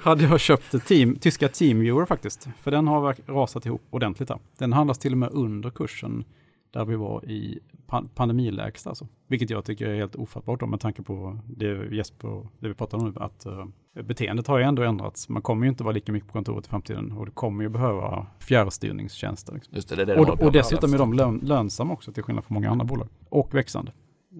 hade 0.00 0.24
jag 0.24 0.40
köpt 0.40 0.86
team, 0.86 1.16
tyska 1.16 1.48
Teamviewer 1.48 2.06
faktiskt. 2.06 2.48
För 2.60 2.70
den 2.70 2.86
har 2.88 3.16
rasat 3.26 3.66
ihop 3.66 3.82
ordentligt 3.90 4.28
här. 4.28 4.38
Den 4.58 4.72
handlas 4.72 4.98
till 4.98 5.12
och 5.12 5.18
med 5.18 5.30
under 5.32 5.70
kursen 5.70 6.24
där 6.70 6.84
vi 6.84 6.96
var 6.96 7.24
i 7.24 7.60
pan- 7.86 8.08
pandemilägsta 8.14 8.90
alltså. 8.90 9.06
Vilket 9.26 9.50
jag 9.50 9.64
tycker 9.64 9.88
är 9.88 9.96
helt 9.96 10.16
ofattbart 10.16 10.60
då, 10.60 10.66
med 10.66 10.80
tanke 10.80 11.02
på 11.02 11.38
det 11.46 11.94
Jesper 11.94 12.28
och 12.28 12.46
det 12.58 12.68
vi 12.68 12.74
pratar 12.74 12.98
om 12.98 13.04
nu. 13.04 13.12
Att 13.16 13.46
eh, 13.46 13.66
beteendet 13.94 14.46
har 14.46 14.58
ju 14.58 14.64
ändå 14.64 14.82
ändrats. 14.82 15.28
Man 15.28 15.42
kommer 15.42 15.66
ju 15.66 15.70
inte 15.70 15.84
vara 15.84 15.92
lika 15.94 16.12
mycket 16.12 16.26
på 16.28 16.32
kontoret 16.32 16.66
i 16.66 16.68
framtiden 16.68 17.12
och 17.12 17.26
det 17.26 17.32
kommer 17.32 17.62
ju 17.64 17.68
behöva 17.68 18.26
fjärrstyrningstjänster. 18.38 19.52
Liksom. 19.54 19.74
Just 19.74 19.88
det, 19.88 19.96
det 19.96 20.02
är 20.02 20.06
det 20.06 20.14
Och, 20.16 20.28
och 20.28 20.44
med 20.44 20.52
dessutom 20.52 20.94
är 20.94 20.98
de 20.98 21.12
lön, 21.12 21.40
lönsamma 21.44 21.92
också 21.92 22.12
till 22.12 22.22
skillnad 22.22 22.44
från 22.44 22.54
många 22.54 22.70
andra 22.70 22.84
bolag. 22.84 23.08
Och 23.28 23.54
växande. 23.54 23.92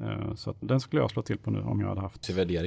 Eh, 0.03 0.35
Så 0.35 0.51
att 0.51 0.57
den 0.61 0.81
skulle 0.81 1.03
jag 1.03 1.11
slå 1.11 1.23
till 1.23 1.39
på 1.39 1.51
nu 1.51 1.61
om 1.63 1.81
jag 1.81 1.89
hade 1.89 2.01
haft 2.01 2.25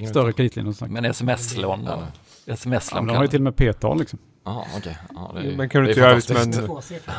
större 0.08 0.34
kreditlinjer. 0.34 0.88
Men 0.88 1.06
sms-lån 1.06 1.84
Ja. 1.86 2.00
Ja, 2.46 2.54
Sms-lån 2.54 3.06
men 3.06 3.14
de 3.14 3.18
har 3.18 3.24
ju 3.24 3.28
till 3.30 3.40
och 3.40 3.44
med 3.44 3.56
P-tal 3.56 4.00
liksom. 4.00 4.20
Jaha, 4.46 4.64
okej. 4.78 4.98
Ja, 5.16 5.34
är- 5.40 5.58
Men 5.58 5.70
kan 5.70 5.84
du 5.84 5.90
inte 5.90 6.00
göra 6.02 6.16
liksom 6.16 6.36
en, 6.38 6.54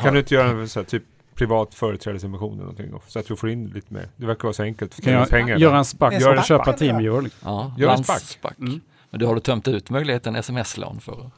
kan 0.03 0.13
du 0.13 0.19
inte 0.19 0.33
göra 0.33 0.49
en 0.49 0.69
så 0.69 0.79
här, 0.79 0.85
typ 0.85 1.03
privat 1.35 1.73
företrädesemission 1.73 2.53
eller 2.53 2.61
någonting 2.61 2.91
då? 2.91 3.01
Så 3.07 3.19
att 3.19 3.27
du 3.27 3.35
får 3.35 3.49
in 3.49 3.67
lite 3.67 3.93
mer. 3.93 4.09
Det 4.15 4.25
verkar 4.25 4.43
vara 4.43 4.53
så 4.53 4.63
enkelt. 4.63 5.01
Kan 5.03 5.13
jag 5.13 5.29
pengar. 5.29 5.57
göra 5.57 5.77
en 5.77 5.85
SPAC 5.85 6.13
En 6.13 6.17
och 6.17 6.21
SPAC 6.35 6.47
köpa 6.47 6.63
du 6.63 6.69
göra. 6.69 6.77
Teamviewer? 6.77 7.21
Liksom. 7.21 7.39
Ja, 7.51 7.73
Gör 7.77 7.89
en 7.89 7.93
landspack. 7.95 8.59
Mm. 8.59 8.79
Men 9.17 9.19
du 9.19 9.25
har 9.25 9.35
du 9.35 9.41
tömt 9.41 9.67
ut 9.67 9.89
möjligheten 9.89 10.35
sms-lån 10.35 10.99
för? 10.99 11.31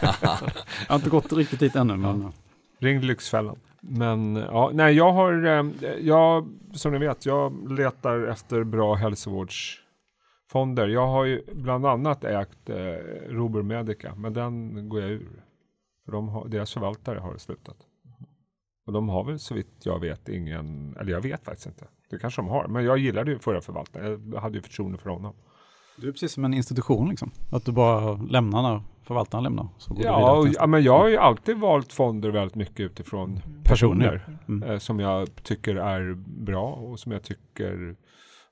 Jag 0.00 0.08
har 0.88 0.96
inte 0.96 1.10
gått 1.10 1.32
riktigt 1.32 1.60
dit 1.60 1.76
ännu, 1.76 1.96
men 1.96 2.22
ja. 2.22 2.32
Ring 2.78 3.00
Lyxfällan. 3.00 3.58
Men 3.80 4.36
ja, 4.36 4.70
nej 4.74 4.94
jag 4.94 5.12
har, 5.12 5.44
eh, 5.46 5.64
jag, 6.00 6.48
som 6.72 6.92
ni 6.92 6.98
vet, 6.98 7.26
jag 7.26 7.72
letar 7.72 8.26
efter 8.26 8.64
bra 8.64 8.94
hälsovårdsfonder. 8.94 10.88
Jag 10.88 11.06
har 11.06 11.24
ju 11.24 11.42
bland 11.52 11.86
annat 11.86 12.24
ägt 12.24 12.70
eh, 12.70 12.76
Robur 13.28 13.62
Medica, 13.62 14.14
men 14.14 14.32
den 14.32 14.88
går 14.88 15.00
jag 15.00 15.10
ur. 15.10 15.42
För 16.04 16.12
de 16.12 16.28
har, 16.28 16.48
deras 16.48 16.72
förvaltare 16.72 17.18
har 17.18 17.36
slutat. 17.36 17.76
Och 18.86 18.92
de 18.92 19.08
har 19.08 19.24
väl 19.24 19.38
så 19.38 19.54
vitt 19.54 19.76
jag 19.82 20.00
vet 20.00 20.28
ingen, 20.28 20.96
eller 21.00 21.12
jag 21.12 21.20
vet 21.20 21.44
faktiskt 21.44 21.66
inte. 21.66 21.84
Det 22.10 22.18
kanske 22.18 22.42
de 22.42 22.48
har, 22.48 22.68
men 22.68 22.84
jag 22.84 22.98
gillade 22.98 23.30
ju 23.30 23.38
förra 23.38 23.60
förvaltaren. 23.60 24.30
Jag 24.34 24.40
hade 24.40 24.56
ju 24.56 24.62
förtroende 24.62 24.98
för 24.98 25.10
honom. 25.10 25.34
Du 25.96 26.08
är 26.08 26.12
precis 26.12 26.32
som 26.32 26.44
en 26.44 26.54
institution 26.54 27.08
liksom. 27.08 27.30
Att 27.50 27.64
du 27.64 27.72
bara 27.72 28.12
lämnar 28.16 28.62
när 28.62 28.82
förvaltaren 29.02 29.44
lämnar. 29.44 29.68
Så 29.78 29.94
går 29.94 30.00
du 30.02 30.06
Ja, 30.06 30.18
vidare 30.18 30.38
och, 30.38 30.48
ja, 30.60 30.66
men 30.66 30.82
jag 30.82 30.98
har 30.98 31.08
ju 31.08 31.16
alltid 31.16 31.56
valt 31.58 31.92
fonder 31.92 32.30
väldigt 32.30 32.54
mycket 32.54 32.80
utifrån 32.80 33.40
personer. 33.64 34.38
Mm. 34.48 34.70
eh, 34.70 34.78
som 34.78 35.00
jag 35.00 35.42
tycker 35.42 35.76
är 35.76 36.14
bra 36.44 36.64
och 36.72 36.98
som 37.00 37.12
jag 37.12 37.22
tycker 37.22 37.96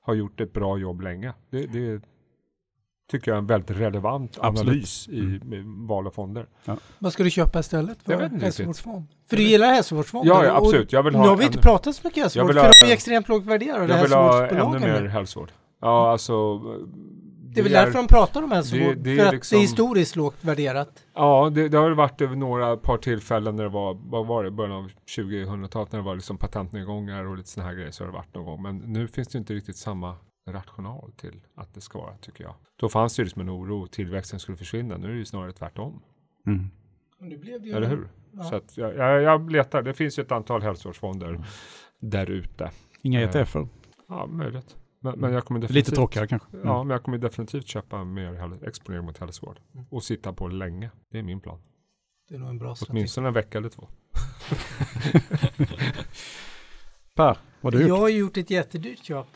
har 0.01 0.13
gjort 0.13 0.41
ett 0.41 0.53
bra 0.53 0.77
jobb 0.77 1.01
länge. 1.01 1.33
Det, 1.49 1.65
det 1.65 2.01
tycker 3.11 3.31
jag 3.31 3.35
är 3.35 3.39
en 3.41 3.47
väldigt 3.47 3.71
relevant 3.71 4.37
Absolut. 4.41 4.69
analys 4.71 5.07
i 5.09 5.19
Mm. 5.19 5.87
val 5.87 6.07
av 6.07 6.11
fonder. 6.11 6.47
Vad 6.99 7.13
ska 7.13 7.23
du 7.23 7.29
köpa 7.29 7.59
istället 7.59 8.03
för 8.03 8.29
hälsovårdsfond? 8.41 9.05
För 9.29 9.37
du 9.37 9.43
gillar 9.43 9.67
hälsovårdsfonder? 9.73 10.33
Ja, 10.33 10.45
ja 10.45 10.55
absolut. 10.57 10.91
Jag 10.93 11.03
vill 11.03 11.13
Nu 11.13 11.19
ha, 11.19 11.27
har 11.27 11.35
vi 11.35 11.45
inte 11.45 11.57
pratat 11.57 11.95
så 11.95 12.07
mycket 12.07 12.23
hälsovård, 12.23 12.47
vill 12.47 12.55
för 12.57 12.63
ha- 12.63 12.71
de 12.81 12.87
är 12.89 12.93
extremt 12.93 13.27
lågt 13.27 13.43
värderade, 13.45 13.93
jag 13.95 14.01
vill 14.01 14.13
ha 14.13 14.47
ännu 14.47 14.79
mer 14.79 15.01
nu. 15.01 15.07
hälsovård. 15.09 15.51
Ja, 15.81 16.11
alltså. 16.11 16.61
Det 17.55 17.61
är 17.61 17.63
väl 17.63 17.71
därför 17.71 17.93
de 17.99 18.07
pratar 18.07 18.43
om 18.43 18.51
hälsovård, 18.51 18.97
det- 18.97 19.11
det 19.15 19.17
för 19.17 19.25
att 19.27 19.33
liksom- 19.33 19.55
det 19.55 19.59
är 19.59 19.61
historiskt 19.61 20.15
lågt 20.15 20.43
värderat. 20.43 21.03
Ja, 21.13 21.49
det, 21.55 21.69
det 21.69 21.77
har 21.77 21.85
väl 21.85 21.93
varit 21.95 22.21
över 22.21 22.35
några 22.35 22.77
par 22.77 22.97
tillfällen 22.97 23.55
när 23.55 23.63
det 23.63 23.69
var, 23.69 23.93
vad 24.05 24.27
var 24.27 24.43
det, 24.43 24.51
början 24.51 24.71
av 24.71 24.91
2000-talet 25.15 25.91
när 25.91 25.99
det 25.99 26.05
var 26.05 26.15
liksom 26.15 26.37
patentnedgångar 26.37 27.23
och 27.25 27.37
lite 27.37 27.49
sådana 27.49 27.69
här 27.69 27.75
grejer 27.77 27.91
så 27.91 28.03
har 28.03 28.07
det 28.11 28.13
varit 28.17 28.33
någon 28.35 28.45
gång. 28.45 28.61
Men 28.61 28.77
nu 28.77 29.07
finns 29.07 29.27
det 29.27 29.37
inte 29.37 29.53
riktigt 29.53 29.77
samma 29.77 30.15
rational 30.49 31.11
till 31.17 31.41
att 31.55 31.73
det 31.73 31.81
ska 31.81 31.99
vara, 31.99 32.17
tycker 32.17 32.43
jag. 32.43 32.53
Då 32.79 32.89
fanns 32.89 33.15
det 33.15 33.19
ju 33.19 33.23
liksom 33.25 33.41
en 33.41 33.49
oro, 33.49 33.87
tillväxten 33.87 34.39
skulle 34.39 34.57
försvinna. 34.57 34.97
Nu 34.97 35.07
är 35.07 35.11
det 35.11 35.17
ju 35.17 35.25
snarare 35.25 35.51
tvärtom. 35.51 36.01
Mm. 36.47 36.69
Det 37.19 37.69
Eller 37.73 37.87
hur? 37.87 38.07
Ja. 38.31 38.43
Så 38.43 38.55
att 38.55 38.77
jag, 38.77 38.95
jag, 38.95 39.21
jag 39.21 39.51
letar, 39.51 39.81
det 39.81 39.93
finns 39.93 40.19
ju 40.19 40.23
ett 40.23 40.31
antal 40.31 40.61
hälsovårdsfonder 40.61 41.45
där 41.99 42.29
ute. 42.29 42.71
Inga 43.01 43.21
Eh, 43.21 43.29
ETFer. 43.35 43.67
Ja, 44.07 44.25
möjligt. 44.27 44.75
Men, 45.05 45.19
men 45.19 45.33
jag 45.33 45.45
kommer 45.45 45.59
Lite 45.59 45.73
definitivt, 45.73 45.95
tråkigare 45.95 46.27
kanske. 46.27 46.47
Mm. 46.53 46.67
Ja, 46.67 46.83
men 46.83 46.89
jag 46.93 47.03
kommer 47.03 47.17
definitivt 47.17 47.67
köpa 47.67 48.03
mer 48.03 48.67
exponering 48.67 49.05
mot 49.05 49.17
hälsovård. 49.17 49.59
Och 49.89 50.03
sitta 50.03 50.33
på 50.33 50.47
länge. 50.47 50.91
Det 51.11 51.19
är 51.19 51.23
min 51.23 51.39
plan. 51.39 51.59
Det 52.29 52.35
är 52.35 52.39
nog 52.39 52.49
en 52.49 52.57
bra 52.57 52.75
strategi. 52.75 52.91
Åtminstone 52.91 53.27
en 53.27 53.33
vecka 53.33 53.57
eller 53.57 53.69
två. 53.69 53.87
Per, 57.15 57.37
vad 57.61 57.73
har 57.73 57.79
du 57.79 57.79
Jag 57.79 57.89
gjort? 57.89 57.99
har 57.99 58.09
ju 58.09 58.17
gjort 58.17 58.37
ett 58.37 58.49
jättedyrt 58.49 59.03
köp. 59.03 59.27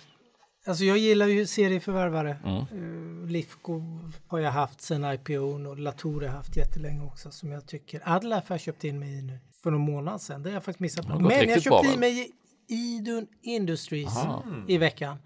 Alltså 0.66 0.84
jag 0.84 0.98
gillar 0.98 1.28
ju 1.28 1.46
serieförvärvare. 1.46 2.38
Mm. 2.46 2.84
Uh, 2.84 3.28
Lifco 3.30 3.82
har 4.28 4.40
jag 4.40 4.52
haft 4.52 4.82
sedan 4.82 5.14
IPO 5.14 5.70
och 5.70 5.78
Latour 5.80 6.16
har 6.22 6.28
jag 6.28 6.34
haft 6.34 6.58
jättelänge 6.58 7.04
också 7.06 7.32
som 7.32 7.52
jag 7.52 7.68
tycker. 7.68 8.02
Adlaf 8.06 8.50
har 8.50 8.54
jag 8.54 8.62
köpt 8.62 8.84
in 8.84 9.00
mig 9.00 9.20
i 9.20 9.22
nu 9.22 9.40
för 9.64 9.72
någon 9.72 9.82
månad 9.82 10.22
sedan. 10.22 10.44
Det 10.44 10.50
har 10.50 10.54
jag 10.54 10.64
faktiskt 10.64 10.80
missat. 10.80 11.06
Har 11.06 11.20
Men 11.20 11.50
jag 11.50 11.62
köpte 11.62 11.70
bra, 11.70 11.86
i 11.86 11.90
väl? 11.90 12.00
mig 12.00 12.32
i 12.68 12.74
Idun 12.74 13.28
Industries 13.42 14.18
Aha. 14.18 14.44
i 14.68 14.78
veckan. 14.78 15.18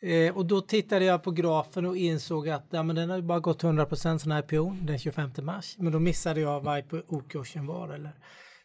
Eh, 0.00 0.36
och 0.36 0.46
då 0.46 0.60
tittade 0.60 1.04
jag 1.04 1.22
på 1.22 1.30
grafen 1.30 1.86
och 1.86 1.96
insåg 1.96 2.48
att 2.48 2.66
ja, 2.70 2.82
men 2.82 2.96
den 2.96 3.10
har 3.10 3.16
ju 3.16 3.22
bara 3.22 3.40
gått 3.40 3.64
100 3.64 3.86
procent 3.86 4.22
sen 4.22 4.32
IPO 4.32 4.76
den 4.82 4.98
25 4.98 5.30
mars. 5.42 5.76
Men 5.78 5.92
då 5.92 5.98
missade 5.98 6.40
jag 6.40 6.60
vad 6.60 6.78
IPO-kursen 6.78 7.66
var. 7.66 7.88
Eller. 7.88 8.12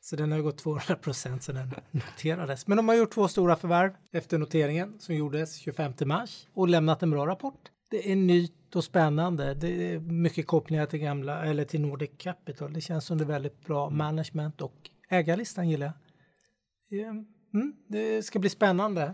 Så 0.01 0.15
den 0.15 0.31
har 0.31 0.37
ju 0.37 0.43
gått 0.43 0.57
200 0.57 0.95
procent 0.95 1.43
sedan 1.43 1.55
den 1.55 1.73
noterades. 1.91 2.67
Men 2.67 2.77
de 2.77 2.87
har 2.87 2.95
gjort 2.95 3.11
två 3.13 3.27
stora 3.27 3.55
förvärv 3.55 3.91
efter 4.11 4.37
noteringen 4.37 4.99
som 4.99 5.15
gjordes 5.15 5.55
25 5.55 5.93
mars 6.05 6.47
och 6.53 6.67
lämnat 6.67 7.03
en 7.03 7.11
bra 7.11 7.27
rapport. 7.27 7.59
Det 7.89 8.11
är 8.11 8.15
nytt 8.15 8.75
och 8.75 8.83
spännande. 8.83 9.53
Det 9.53 9.93
är 9.93 9.99
mycket 9.99 10.47
kopplingar 10.47 10.85
till 10.85 10.99
gamla 10.99 11.45
eller 11.45 11.65
till 11.65 11.81
Nordic 11.81 12.11
Capital. 12.17 12.73
Det 12.73 12.81
känns 12.81 13.05
som 13.05 13.17
det 13.17 13.23
är 13.23 13.27
väldigt 13.27 13.65
bra 13.65 13.89
management 13.89 14.61
och 14.61 14.75
ägarlistan 15.09 15.69
gillar 15.69 15.85
jag. 15.85 15.95
Mm, 17.53 17.73
det 17.87 18.25
ska 18.25 18.39
bli 18.39 18.49
spännande 18.49 19.13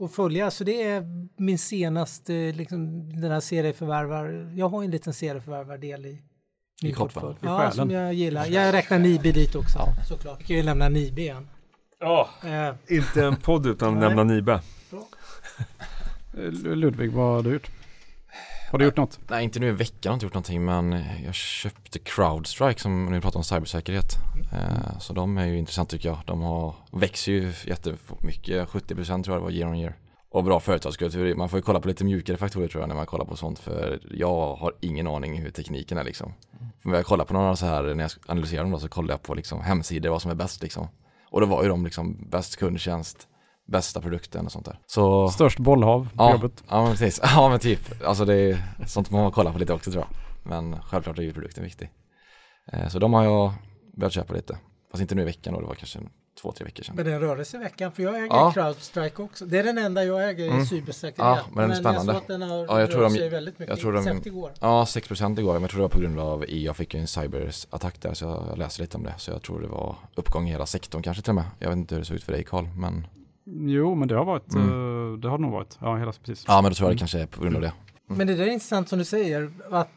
att 0.00 0.12
följa. 0.12 0.50
Så 0.50 0.64
det 0.64 0.82
är 0.82 1.04
min 1.36 1.58
senaste, 1.58 2.52
liksom, 2.52 3.10
den 3.20 3.30
här 3.30 3.40
serieförvärvar. 3.40 4.52
Jag 4.56 4.68
har 4.68 4.82
en 4.84 4.90
liten 4.90 5.12
serieförvärvardel 5.12 6.06
i 6.06 6.22
min 6.82 6.94
kroppen, 6.94 7.22
portfölj. 7.22 7.34
i 7.42 7.46
Ja, 7.46 7.58
själen. 7.58 7.72
som 7.72 7.90
jag 7.90 8.14
gillar. 8.14 8.46
Jag 8.46 8.72
räknar 8.74 8.98
Nibi 8.98 9.32
dit 9.32 9.54
också, 9.54 9.78
såklart. 10.08 10.38
Jag 10.40 10.46
kan 10.46 10.56
ju 10.56 10.62
lämna 10.62 10.88
Nibi 10.88 11.22
igen. 11.22 11.48
Ja, 12.00 12.28
Eh, 12.44 12.74
inte 12.96 13.24
en 13.24 13.36
podd 13.36 13.66
utan 13.66 13.94
nämna 14.00 14.24
Nibe. 14.24 14.60
Ludvig, 16.62 17.12
vad 17.12 17.34
har 17.34 17.42
du 17.42 17.52
gjort? 17.52 17.70
Har 18.74 18.78
du 18.78 18.84
gjort 18.84 18.96
något? 18.96 19.20
Nej, 19.28 19.44
inte 19.44 19.60
nu 19.60 19.68
i 19.68 19.70
veckan 19.70 19.96
har 20.04 20.10
jag 20.10 20.16
inte 20.16 20.26
gjort 20.26 20.34
någonting 20.34 20.64
men 20.64 21.04
jag 21.24 21.34
köpte 21.34 21.98
Crowdstrike 21.98 22.80
som 22.80 23.06
nu 23.06 23.20
pratar 23.20 23.38
om 23.38 23.44
cybersäkerhet. 23.44 24.14
Eh, 24.52 24.98
så 24.98 25.12
de 25.12 25.38
är 25.38 25.46
ju 25.46 25.58
intressant 25.58 25.88
tycker 25.88 26.08
jag. 26.08 26.18
De 26.26 26.42
har, 26.42 26.74
växer 26.92 27.32
ju 27.32 27.52
jättemycket, 27.64 28.68
70% 28.68 29.22
tror 29.22 29.36
jag 29.36 29.42
det 29.42 29.44
var 29.44 29.50
year 29.50 29.70
on 29.70 29.76
year. 29.76 29.94
Och 30.30 30.44
bra 30.44 30.60
företagskultur. 30.60 31.34
Man 31.34 31.48
får 31.48 31.58
ju 31.58 31.62
kolla 31.62 31.80
på 31.80 31.88
lite 31.88 32.04
mjukare 32.04 32.36
faktorer 32.36 32.68
tror 32.68 32.82
jag 32.82 32.88
när 32.88 32.94
man 32.94 33.06
kollar 33.06 33.24
på 33.24 33.36
sånt 33.36 33.58
för 33.58 34.00
jag 34.10 34.54
har 34.54 34.74
ingen 34.80 35.06
aning 35.06 35.42
hur 35.42 35.50
tekniken 35.50 35.98
är 35.98 36.04
liksom. 36.04 36.32
Men 36.82 36.90
när 36.90 36.98
jag 36.98 37.06
kollar 37.06 37.24
på 37.24 37.34
några 37.34 37.56
så 37.56 37.66
här, 37.66 37.82
när 37.82 38.04
jag 38.04 38.10
analyserar 38.26 38.62
dem 38.62 38.72
då 38.72 38.78
så 38.78 38.88
kollar 38.88 39.14
jag 39.14 39.22
på 39.22 39.34
liksom 39.34 39.60
hemsidor, 39.60 40.10
vad 40.10 40.22
som 40.22 40.30
är 40.30 40.34
bäst 40.34 40.62
liksom. 40.62 40.88
Och 41.30 41.40
då 41.40 41.46
var 41.46 41.62
ju 41.62 41.68
de 41.68 41.84
liksom 41.84 42.16
bäst 42.30 42.56
kundtjänst, 42.56 43.28
bästa 43.66 44.00
produkten 44.00 44.46
och 44.46 44.52
sånt 44.52 44.64
där. 44.66 44.78
Så 44.86 45.28
Störst 45.28 45.58
bollhav 45.58 46.08
på 46.14 46.24
Ja, 46.24 46.32
jobbet? 46.32 46.64
ja 46.68 46.82
men 46.82 46.90
precis. 46.90 47.20
Ja 47.36 47.48
men 47.48 47.58
typ. 47.58 48.02
Alltså 48.04 48.24
det 48.24 48.34
är 48.34 48.62
sånt 48.86 49.10
man 49.10 49.32
kollar 49.32 49.52
på 49.52 49.58
lite 49.58 49.72
också 49.72 49.90
tror 49.90 50.04
jag. 50.08 50.18
Men 50.50 50.82
självklart 50.82 51.18
är 51.18 51.22
ju 51.22 51.32
produkten 51.32 51.64
viktig. 51.64 51.90
Eh, 52.72 52.88
Så 52.88 52.98
de 52.98 53.12
har 53.12 53.24
jag 53.24 53.52
börjat 53.96 54.12
köpa 54.12 54.34
lite. 54.34 54.58
Fast 54.90 55.00
inte 55.00 55.14
nu 55.14 55.22
i 55.22 55.24
veckan 55.24 55.54
då, 55.54 55.60
det 55.60 55.66
var 55.66 55.74
kanske 55.74 55.98
en- 55.98 56.08
två, 56.42 56.52
tre 56.52 56.64
veckor 56.64 56.82
sedan. 56.82 56.96
men 56.96 57.04
den 57.06 57.20
rörde 57.20 57.44
sig 57.44 57.60
i 57.60 57.62
veckan, 57.62 57.92
för 57.92 58.02
jag 58.02 58.16
äger 58.16 58.26
Ja. 58.26 58.52
Crowdstrike 58.52 59.22
också. 59.22 59.46
Det 59.46 59.58
är 59.58 59.64
den 59.64 59.78
enda 59.78 60.04
jag 60.04 60.28
äger 60.30 60.44
i 60.44 60.48
Mm. 60.48 60.66
cybersäkerhet. 60.66 61.18
Ja, 61.18 61.38
men 61.52 61.56
den 61.56 61.64
är 61.64 61.68
jag 61.74 61.76
spännande. 61.78 62.12
såg 62.12 62.22
att 62.22 62.28
den 62.28 62.42
har 62.42 62.56
Ja, 62.66 62.80
jag 62.80 62.90
tror 62.90 63.00
rört 63.00 63.12
de- 63.12 63.18
sig 63.18 63.28
väldigt 63.28 63.58
mycket, 63.58 63.70
jag 63.70 63.80
tror 63.80 63.92
de- 63.92 64.28
igår. 64.28 64.52
Ja, 64.60 64.84
6% 64.86 65.38
igår, 65.38 65.52
men 65.52 65.62
jag 65.62 65.70
tror 65.70 65.78
det 65.78 65.82
var 65.82 65.88
på 65.88 66.00
grund 66.00 66.20
av 66.20 66.44
i 66.44 66.64
jag 66.64 66.76
fick 66.76 66.94
en 66.94 67.06
cyberattack 67.06 68.00
där 68.00 68.14
så 68.14 68.24
jag 68.48 68.58
läste 68.58 68.82
lite 68.82 68.96
om 68.96 69.02
det. 69.02 69.14
Så 69.18 69.30
jag 69.30 69.42
tror 69.42 69.60
det 69.60 69.68
var 69.68 69.96
uppgång 70.14 70.48
i 70.48 70.50
hela 70.50 70.66
sektorn 70.66 71.02
kanske 71.02 71.22
till 71.22 71.30
och 71.30 71.34
med. 71.34 71.44
Jag 71.58 71.68
vet 71.68 71.76
inte 71.76 71.94
hur 71.94 72.00
det 72.00 72.06
såg 72.06 72.16
ut 72.16 72.24
för 72.24 72.32
dig 72.32 72.44
Karl, 72.44 72.64
men 72.76 73.06
Jo, 73.46 73.94
men 73.94 74.08
det 74.08 74.14
har 74.14 74.24
varit, 74.24 74.54
Mm. 74.54 74.68
eh, 74.68 75.18
det 75.18 75.28
har 75.28 75.38
det 75.38 75.42
nog 75.42 75.52
varit. 75.52 75.78
Ja, 75.80 75.96
hela 75.96 76.12
precis. 76.12 76.44
ja 76.48 76.62
men 76.62 76.70
då 76.70 76.74
tror 76.74 76.86
jag 76.86 76.90
Mm. 76.90 76.96
det 76.96 76.98
kanske 76.98 77.20
är 77.20 77.26
på 77.26 77.42
grund 77.42 77.56
av 77.56 77.62
det. 77.62 77.72
Men 78.06 78.26
det 78.26 78.34
där 78.34 78.42
är 78.46 78.50
intressant 78.50 78.88
som 78.88 78.98
du 78.98 79.04
säger, 79.04 79.50
att 79.70 79.88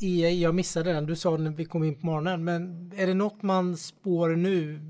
EA, 0.00 0.30
jag 0.30 0.54
missade 0.54 0.92
den, 0.92 1.06
du 1.06 1.16
sa 1.16 1.36
när 1.36 1.50
vi 1.50 1.64
kom 1.64 1.84
in 1.84 1.94
på 1.94 2.06
morgonen, 2.06 2.44
men 2.44 2.92
är 2.96 3.06
det 3.06 3.14
något 3.14 3.42
man 3.42 3.76
spår 3.76 4.28
nu 4.28 4.80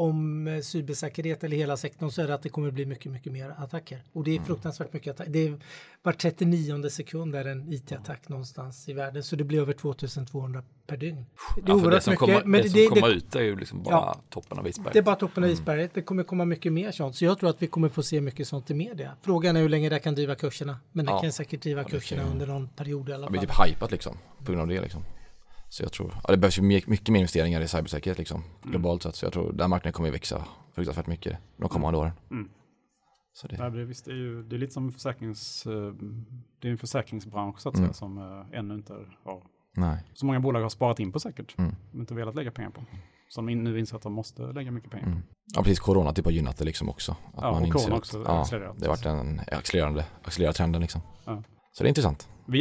om 0.00 0.46
eh, 0.48 0.60
cybersäkerhet 0.60 1.44
eller 1.44 1.56
hela 1.56 1.76
sektorn 1.76 2.10
så 2.10 2.22
är 2.22 2.26
det 2.28 2.34
att 2.34 2.42
det 2.42 2.48
kommer 2.48 2.70
bli 2.70 2.86
mycket, 2.86 3.12
mycket 3.12 3.32
mer 3.32 3.54
attacker. 3.58 4.02
Och 4.12 4.24
det 4.24 4.36
är 4.36 4.40
fruktansvärt 4.40 4.92
mycket 4.92 5.10
attacker. 5.14 5.30
Det 5.32 5.46
är 5.48 5.60
var 6.02 6.12
39 6.12 6.88
sekund 6.88 7.34
är 7.36 7.44
en 7.44 7.72
IT-attack 7.72 8.28
någonstans 8.28 8.88
i 8.88 8.92
världen, 8.92 9.22
så 9.22 9.36
det 9.36 9.44
blir 9.44 9.60
över 9.60 9.72
2200 9.72 10.62
per 10.86 10.96
dygn. 10.96 11.26
Det 11.56 11.60
är 11.62 11.62
Ja, 11.62 11.66
för 11.66 11.66
det 11.66 11.72
oerhört 11.86 12.02
som 12.02 12.10
mycket, 12.10 12.20
kommer, 12.20 12.44
men 12.44 12.62
det 12.62 12.68
som 12.68 12.80
det, 12.80 12.86
kommer 12.86 13.08
det, 13.08 13.14
ut 13.14 13.34
är 13.36 13.40
ju 13.42 13.56
liksom 13.56 13.82
bara 13.82 13.94
Ja. 13.94 14.20
toppen 14.30 14.58
av 14.58 14.68
isberget. 14.68 14.92
det 14.92 14.98
är 14.98 15.02
bara 15.02 15.16
toppen 15.16 15.42
av 15.44 15.48
Mm. 15.50 15.54
isberget. 15.60 15.90
Det 15.94 16.02
kommer 16.02 16.22
komma 16.22 16.44
mycket 16.44 16.72
mer 16.72 16.90
sånt. 16.92 17.16
Så 17.16 17.24
jag 17.24 17.38
tror 17.38 17.50
att 17.50 17.62
vi 17.62 17.66
kommer 17.66 17.88
få 17.88 18.02
se 18.02 18.20
mycket 18.20 18.48
sånt 18.48 18.70
i 18.70 18.74
media. 18.74 19.12
Frågan 19.22 19.56
är 19.56 19.60
hur 19.60 19.68
länge 19.68 19.88
det 19.88 19.98
kan 19.98 20.14
driva 20.14 20.34
kurserna. 20.34 20.76
Men 20.92 21.04
det 21.06 21.12
Ja. 21.12 21.20
kan 21.22 21.32
säkert 21.32 21.62
driva 21.62 21.82
det 21.82 21.90
kurserna 21.90 22.22
under 22.30 22.46
någon 22.46 22.68
period 22.68 23.08
i 23.08 23.12
alla 23.12 23.26
Det 23.26 23.30
blir 23.30 23.40
fall. 23.46 23.66
typ 23.66 23.74
hypat 23.76 23.90
liksom, 23.90 24.16
på 24.38 24.52
grund 24.52 24.60
av 24.62 24.68
det 24.68 24.80
liksom. 24.80 25.02
Så 25.72 25.82
jag 25.82 25.92
tror, 25.92 26.14
ja, 26.24 26.30
det 26.30 26.36
behövs 26.36 26.58
ju 26.58 26.62
mycket, 26.62 27.08
mer 27.08 27.18
investeringar 27.20 27.60
i 27.60 27.68
cybersäkerhet 27.68 28.18
liksom, 28.18 28.42
globalt 28.62 29.02
sett. 29.02 29.14
Så 29.14 29.26
jag 29.26 29.32
tror 29.32 29.52
den 29.52 29.70
marknaden 29.70 29.92
kommer 29.92 30.08
ju 30.08 30.12
växa 30.12 30.44
fruktansvärt 30.74 31.06
mycket 31.06 31.38
de 31.56 31.68
kommande 31.68 31.98
åren. 31.98 32.12
Mm. 32.30 32.48
Så 33.32 33.46
det, 33.48 33.58
Nej, 33.58 33.70
det, 33.70 33.84
visst, 33.84 34.04
det, 34.04 34.10
är 34.10 34.14
ju, 34.16 34.42
det 34.42 34.56
är 34.56 34.58
lite 34.58 34.72
som 34.72 34.92
försäkrings, 34.92 35.66
eh, 35.66 35.92
det 36.60 36.68
är 36.68 36.72
en 36.72 36.78
försäkringsbransch 36.78 37.60
så 37.60 37.68
att 37.68 37.74
Mm. 37.74 37.86
säga 37.88 37.92
som 37.94 38.18
eh, 38.18 38.58
ännu 38.58 38.74
inte 38.74 38.92
har, 39.24 39.42
nej. 39.76 39.98
så 40.14 40.26
många 40.26 40.40
bolag 40.40 40.60
har 40.62 40.68
sparat 40.68 41.00
in 41.00 41.12
på 41.12 41.20
säkert, 41.20 41.58
Mm. 41.58 41.74
men 41.92 42.00
inte 42.00 42.14
velat 42.14 42.34
lägga 42.34 42.50
pengar 42.50 42.70
på. 42.70 42.80
Som 43.28 43.46
nu 43.46 43.78
inser 43.78 43.96
att 43.96 44.02
de 44.02 44.12
måste 44.12 44.42
lägga 44.42 44.70
mycket 44.70 44.90
pengar 44.90 45.04
på. 45.04 45.10
Mm. 45.10 45.22
Ja 45.54 45.62
precis, 45.62 45.80
corona 45.80 46.12
typ 46.12 46.24
har 46.24 46.32
gynnat 46.32 46.56
det 46.56 46.64
liksom 46.64 46.88
också. 46.88 47.12
Att 47.12 47.42
Ja, 47.42 47.50
och 47.50 47.66
inser 47.66 47.72
corona 47.72 47.94
att- 47.94 47.98
också 47.98 48.22
Ja, 48.26 48.40
accelererat. 48.40 48.78
det 48.78 48.86
har 48.86 48.96
varit 48.96 49.06
en 49.06 49.40
accelererande, 49.52 50.06
accelererande 50.22 50.56
trenden 50.56 50.80
liksom. 50.80 51.00
Ja. 51.24 51.42
Så 51.72 51.82
det 51.82 51.86
är 51.86 51.88
intressant. 51.88 52.28
Det 52.46 52.52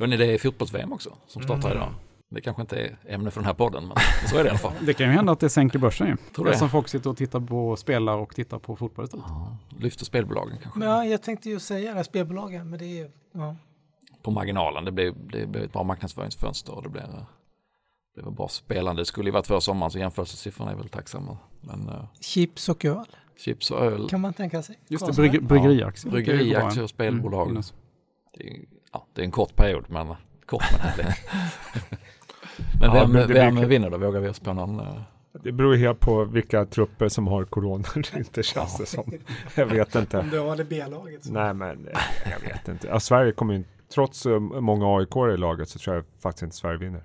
Hörrni, 0.00 0.16
det 0.16 0.34
är 0.34 0.38
fotbolls-VM 0.38 0.92
också 0.92 1.16
som 1.26 1.42
startar 1.42 1.70
Mm. 1.70 1.82
idag. 1.82 1.94
Det 2.30 2.40
kanske 2.40 2.62
inte 2.62 2.76
är 2.76 2.96
ämne 3.08 3.30
för 3.30 3.40
den 3.40 3.46
här 3.46 3.54
podden, 3.54 3.88
men 3.88 3.96
så 4.28 4.36
är 4.36 4.42
det 4.42 4.46
i 4.46 4.50
alla 4.50 4.58
fall. 4.58 4.72
Det 4.86 4.94
kan 4.94 5.06
ju 5.06 5.12
hända 5.12 5.32
att 5.32 5.40
det 5.40 5.48
sänker 5.48 5.78
börsen 5.78 6.06
ju. 6.06 6.16
Tror 6.34 6.44
du 6.44 6.50
det? 6.50 6.56
Som 6.56 6.70
folk 6.70 6.88
sitter 6.88 7.10
och 7.10 7.16
tittar 7.16 7.40
på 7.40 7.76
spelare 7.76 8.16
och 8.16 8.34
tittar 8.34 8.58
på 8.58 8.76
fotboll 8.76 9.04
istället. 9.04 9.26
Ja, 9.28 9.56
lyfter 9.78 10.04
spelbolagen 10.04 10.58
kanske. 10.62 10.84
Ja, 10.84 11.04
jag 11.04 11.22
tänkte 11.22 11.50
ju 11.50 11.60
säga 11.60 11.94
det, 11.94 12.04
spelbolagen, 12.04 12.70
men 12.70 12.78
det 12.78 13.00
är 13.00 13.10
ja. 13.32 13.56
På 14.22 14.30
marginalen, 14.30 14.84
det 14.84 14.92
blir, 14.92 15.14
det 15.32 15.46
blir 15.46 15.62
ett 15.62 15.72
bra 15.72 15.82
marknadsföringsfönster 15.82 16.74
och 16.74 16.82
det 16.82 16.88
blir, 16.88 17.26
det 18.16 18.22
blir 18.22 18.32
bra 18.32 18.48
spelande. 18.48 19.02
Det 19.02 19.06
skulle 19.06 19.28
ju 19.28 19.32
varit 19.32 19.46
för 19.46 19.60
sommaren 19.60 19.90
så 19.90 19.98
jämförelsesiffrorna 19.98 20.70
är 20.70 20.76
väl 20.76 20.88
tacksamma. 20.88 21.38
Men 21.60 21.88
uh, 21.88 22.04
chips 22.20 22.68
och 22.68 22.84
öl 22.84 23.06
chips 23.36 23.70
och 23.70 23.84
öl, 23.84 24.08
kan 24.08 24.20
man 24.20 24.32
tänka 24.32 24.62
sig. 24.62 24.78
Just 24.88 25.06
det, 25.06 25.12
brygg, 25.12 25.44
bryggeriaktier. 25.44 26.12
bryggeriaktier 26.12 26.84
och 26.84 26.90
spelbolag. 26.90 27.50
Mm. 27.50 27.62
Det, 28.34 28.50
är, 28.50 28.60
ja, 28.92 29.06
det 29.14 29.20
är 29.22 29.24
en 29.24 29.30
kort 29.30 29.56
period, 29.56 29.84
men 29.88 30.06
kort 30.46 30.62
men 30.72 30.80
härlig. 30.80 31.06
men 32.80 32.88
Ja, 32.88 32.92
vem, 32.92 33.12
men 33.12 33.28
det 33.28 33.34
vem 33.34 33.54
blir- 33.54 33.66
vinner 33.66 33.90
då? 33.90 33.98
Vågar 33.98 34.20
vi 34.20 34.28
oss 34.28 34.40
på 34.40 34.52
någon? 34.52 34.80
eh, 34.80 35.00
Det 35.32 35.52
beror 35.52 35.76
helt 35.76 36.00
på 36.00 36.24
vilka 36.24 36.64
trupper 36.66 37.08
som 37.08 37.26
har 37.26 37.44
corona 37.44 37.84
eller 37.94 38.18
inte 38.18 38.42
känns 38.42 38.78
det 38.78 38.86
som. 38.86 39.12
Jag 39.54 39.66
vet 39.66 39.94
inte. 39.94 40.18
Om 40.18 40.28
du 40.30 40.38
har 40.38 40.56
det 40.56 40.64
B-laget. 40.64 41.24
så- 41.24 41.32
Nej 41.32 41.54
men 41.54 41.88
eh, 41.88 41.98
jag 42.30 42.40
vet 42.48 42.68
inte. 42.68 42.86
Ja, 42.86 43.00
Sverige 43.00 43.32
kommer 43.32 43.54
ju, 43.54 43.64
trots 43.94 44.26
eh, 44.26 44.38
många 44.40 44.98
aik 44.98 45.16
i 45.34 45.36
laget 45.36 45.68
så 45.68 45.78
tror 45.78 45.96
jag 45.96 46.04
faktiskt 46.22 46.42
inte 46.42 46.56
Sverige 46.56 46.78
vinner. 46.78 47.02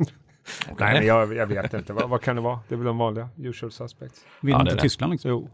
okej. 0.00 0.76
Nej 0.78 0.94
men 0.94 1.06
jag, 1.06 1.34
jag 1.34 1.46
vet 1.46 1.74
inte. 1.74 1.92
vad, 1.92 2.08
vad 2.08 2.20
kan 2.22 2.36
det 2.36 2.42
vara? 2.42 2.58
Det 2.68 2.74
är 2.74 2.76
väl 2.76 2.86
de 2.86 2.98
vanliga 2.98 3.28
usual 3.36 3.72
suspects. 3.72 4.24
Vinner 4.40 4.58
Ja, 4.58 4.62
inte 4.62 4.74
det. 4.74 4.80
Tyskland 4.82 5.12
liksom? 5.12 5.30
Jo. 5.30 5.48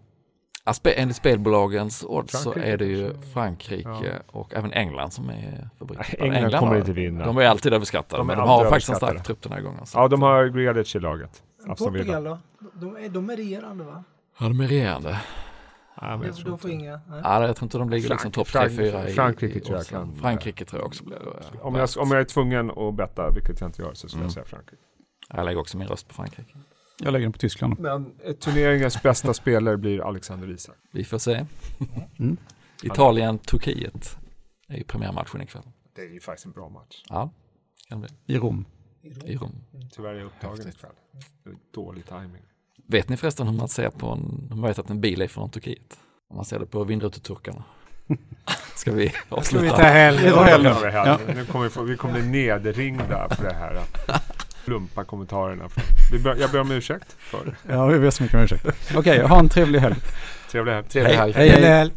Spe- 0.67 0.93
enligt 0.97 1.17
spelbolagens 1.17 2.05
odds 2.09 2.43
så 2.43 2.53
är 2.53 2.77
det 2.77 2.85
ju. 2.85 3.15
Frankrike 3.35 3.89
Ja. 3.89 4.19
och 4.27 4.55
även 4.55 4.73
England 4.73 5.11
som 5.11 5.29
är 5.31 5.69
favoriter. 5.79 6.17
Nej, 6.21 6.31
England 6.31 6.59
kommer 6.59 6.73
har- 6.73 6.79
inte 6.79 6.93
vinna. 6.93 7.25
De 7.27 7.37
är 7.39 7.45
alltid 7.47 7.73
överskattade, 7.75 8.21
De 8.21 8.27
men 8.27 8.39
de 8.39 8.49
har 8.49 8.65
faktiskt 8.65 8.89
en 8.89 8.97
stark 8.97 9.23
trupp 9.23 9.43
den 9.43 9.53
här 9.53 9.61
gången. 9.61 9.87
så 9.87 9.99
Ja 9.99 10.09
de 10.09 10.23
har 10.23 10.47
Grealish 10.47 10.97
i 10.97 11.01
laget. 11.01 11.43
Portugal 11.79 12.25
då? 12.25 12.39
De 12.75 12.97
är, 12.97 13.09
de 13.09 13.31
är 13.31 13.37
regerande 13.37 13.85
va? 13.85 14.05
Ja, 14.41 14.49
de 14.49 14.61
är 14.61 14.69
regerande. 14.69 15.21
Ja, 16.01 16.17
men 16.17 16.27
jag 16.27 16.37
tror 16.37 16.51
de 16.51 16.59
får 16.59 16.71
inte. 16.71 16.83
inga. 16.85 17.01
Nej. 17.09 17.21
Ja, 17.25 17.47
jag 17.47 17.57
tror 17.57 17.67
inte 17.67 17.79
de 17.79 17.91
ligger 17.91 18.09
liksom 18.09 18.33
topp 18.33 18.49
Frank- 18.49 18.71
3-4 18.71 19.09
i 19.09 19.13
Frankrike 19.13 19.59
i 19.59 19.61
tror 19.61 19.77
jag 19.77 19.87
kan- 19.87 20.17
Frankrike 20.17 20.65
tror 20.65 20.81
jag 20.83 20.87
också 20.87 21.05
blir 21.05 21.19
Om 21.63 21.75
jag, 21.75 21.89
om 21.99 22.11
jag 22.11 22.21
är 22.21 22.25
tvungen 22.25 22.71
att 22.71 22.95
betta, 22.95 23.31
vilket 23.31 23.61
jag 23.61 23.69
inte 23.69 23.83
gör, 23.83 23.95
så 23.95 24.09
skulle 24.09 24.21
Mm. 24.21 24.27
jag 24.27 24.33
säga 24.33 24.45
Frankrike. 24.45 24.83
Jag 25.35 25.45
lägger 25.45 25.61
också 25.61 25.79
min 25.79 25.89
röst 25.89 26.09
på 26.09 26.15
Frankrike. 26.15 26.53
Jag 27.03 27.13
lägger 27.13 27.25
den 27.27 27.33
på 27.33 27.39
Tyskland. 27.39 27.79
Men 27.79 28.13
eh, 28.25 28.33
turneringens 28.33 29.03
bästa 29.03 29.35
spelare 29.35 29.77
blir 29.77 30.09
Alexander 30.09 30.51
Isak. 30.51 30.77
Vi 30.93 31.05
får 31.05 31.19
se. 31.19 31.47
Mm. 32.19 32.37
Italien, 32.83 33.39
Turkiet 33.39 34.17
är 34.69 34.77
ju 34.77 34.85
premiärmatchen 34.85 35.43
ikväll. 35.43 35.63
Det 35.95 36.03
är 36.03 36.09
ju 36.09 36.21
faktiskt 36.21 36.47
en 36.47 36.53
bra 36.53 36.69
match. 36.69 37.03
Ja, 37.09 37.31
kan 37.89 38.01
det 38.01 38.09
bli. 38.27 38.35
I 38.35 38.39
Rom. 38.39 38.65
I 39.25 39.37
Rom. 39.37 39.53
Tyvärr 39.93 40.15
är 40.15 40.19
jag 40.19 40.27
upptagen 40.27 40.57
Häftigt. 40.57 40.75
ikväll. 40.75 40.93
Dålig 41.75 42.07
timing. 42.07 42.43
Vet 42.87 43.09
ni 43.09 43.17
förresten 43.17 43.49
hur 43.49 43.55
man 43.57 43.69
ser 43.69 43.91
på 43.91 44.09
en, 44.11 44.47
hur 44.49 44.57
man 44.57 44.69
vet 44.69 44.79
att 44.79 44.91
en 44.91 45.01
bil 45.01 45.23
är 45.23 45.29
från 45.29 45.51
Turkiet? 45.51 45.99
Om 46.29 46.37
man 46.37 46.45
ser 46.45 46.59
det 46.59 46.67
på 46.67 46.85
vindruteturkarna. 46.85 47.65
Ska 48.75 48.93
vi 48.93 49.09
Ska 49.09 49.37
avsluta? 49.37 49.65
vi 49.65 49.71
ta 49.71 49.77
helg? 49.83 50.19
Vi 50.25 50.31
tar 50.31 50.45
helg. 50.45 50.67
Ja. 50.95 51.19
Nu 51.35 51.45
kommer 51.45 51.65
vi, 51.65 51.71
få, 51.71 51.83
vi 51.83 51.97
kommer 51.97 52.15
bli 52.15 52.29
nedringda 52.31 53.29
för 53.29 53.45
det 53.45 53.55
här. 53.55 53.81
Plumpa 54.65 55.05
kommentarerna. 55.05 55.69
Jag 56.41 56.51
ber 56.51 56.61
om 56.61 56.71
ursäkt 56.71 57.17
för 57.19 57.55
Ja, 57.69 57.87
vi 57.87 57.99
ber 57.99 58.11
så 58.11 58.23
mycket 58.23 58.37
om 58.37 58.43
ursäkt. 58.43 58.67
Okej, 58.97 59.23
ha 59.23 59.39
en 59.39 59.49
trevlig 59.49 59.81
helg. 59.81 59.97
trevlig 60.51 60.73
helg. 60.73 60.87
Trevlig 60.89 61.15
helg. 61.15 61.33
Hej, 61.33 61.49
hej. 61.49 61.63
Helg. 61.63 61.93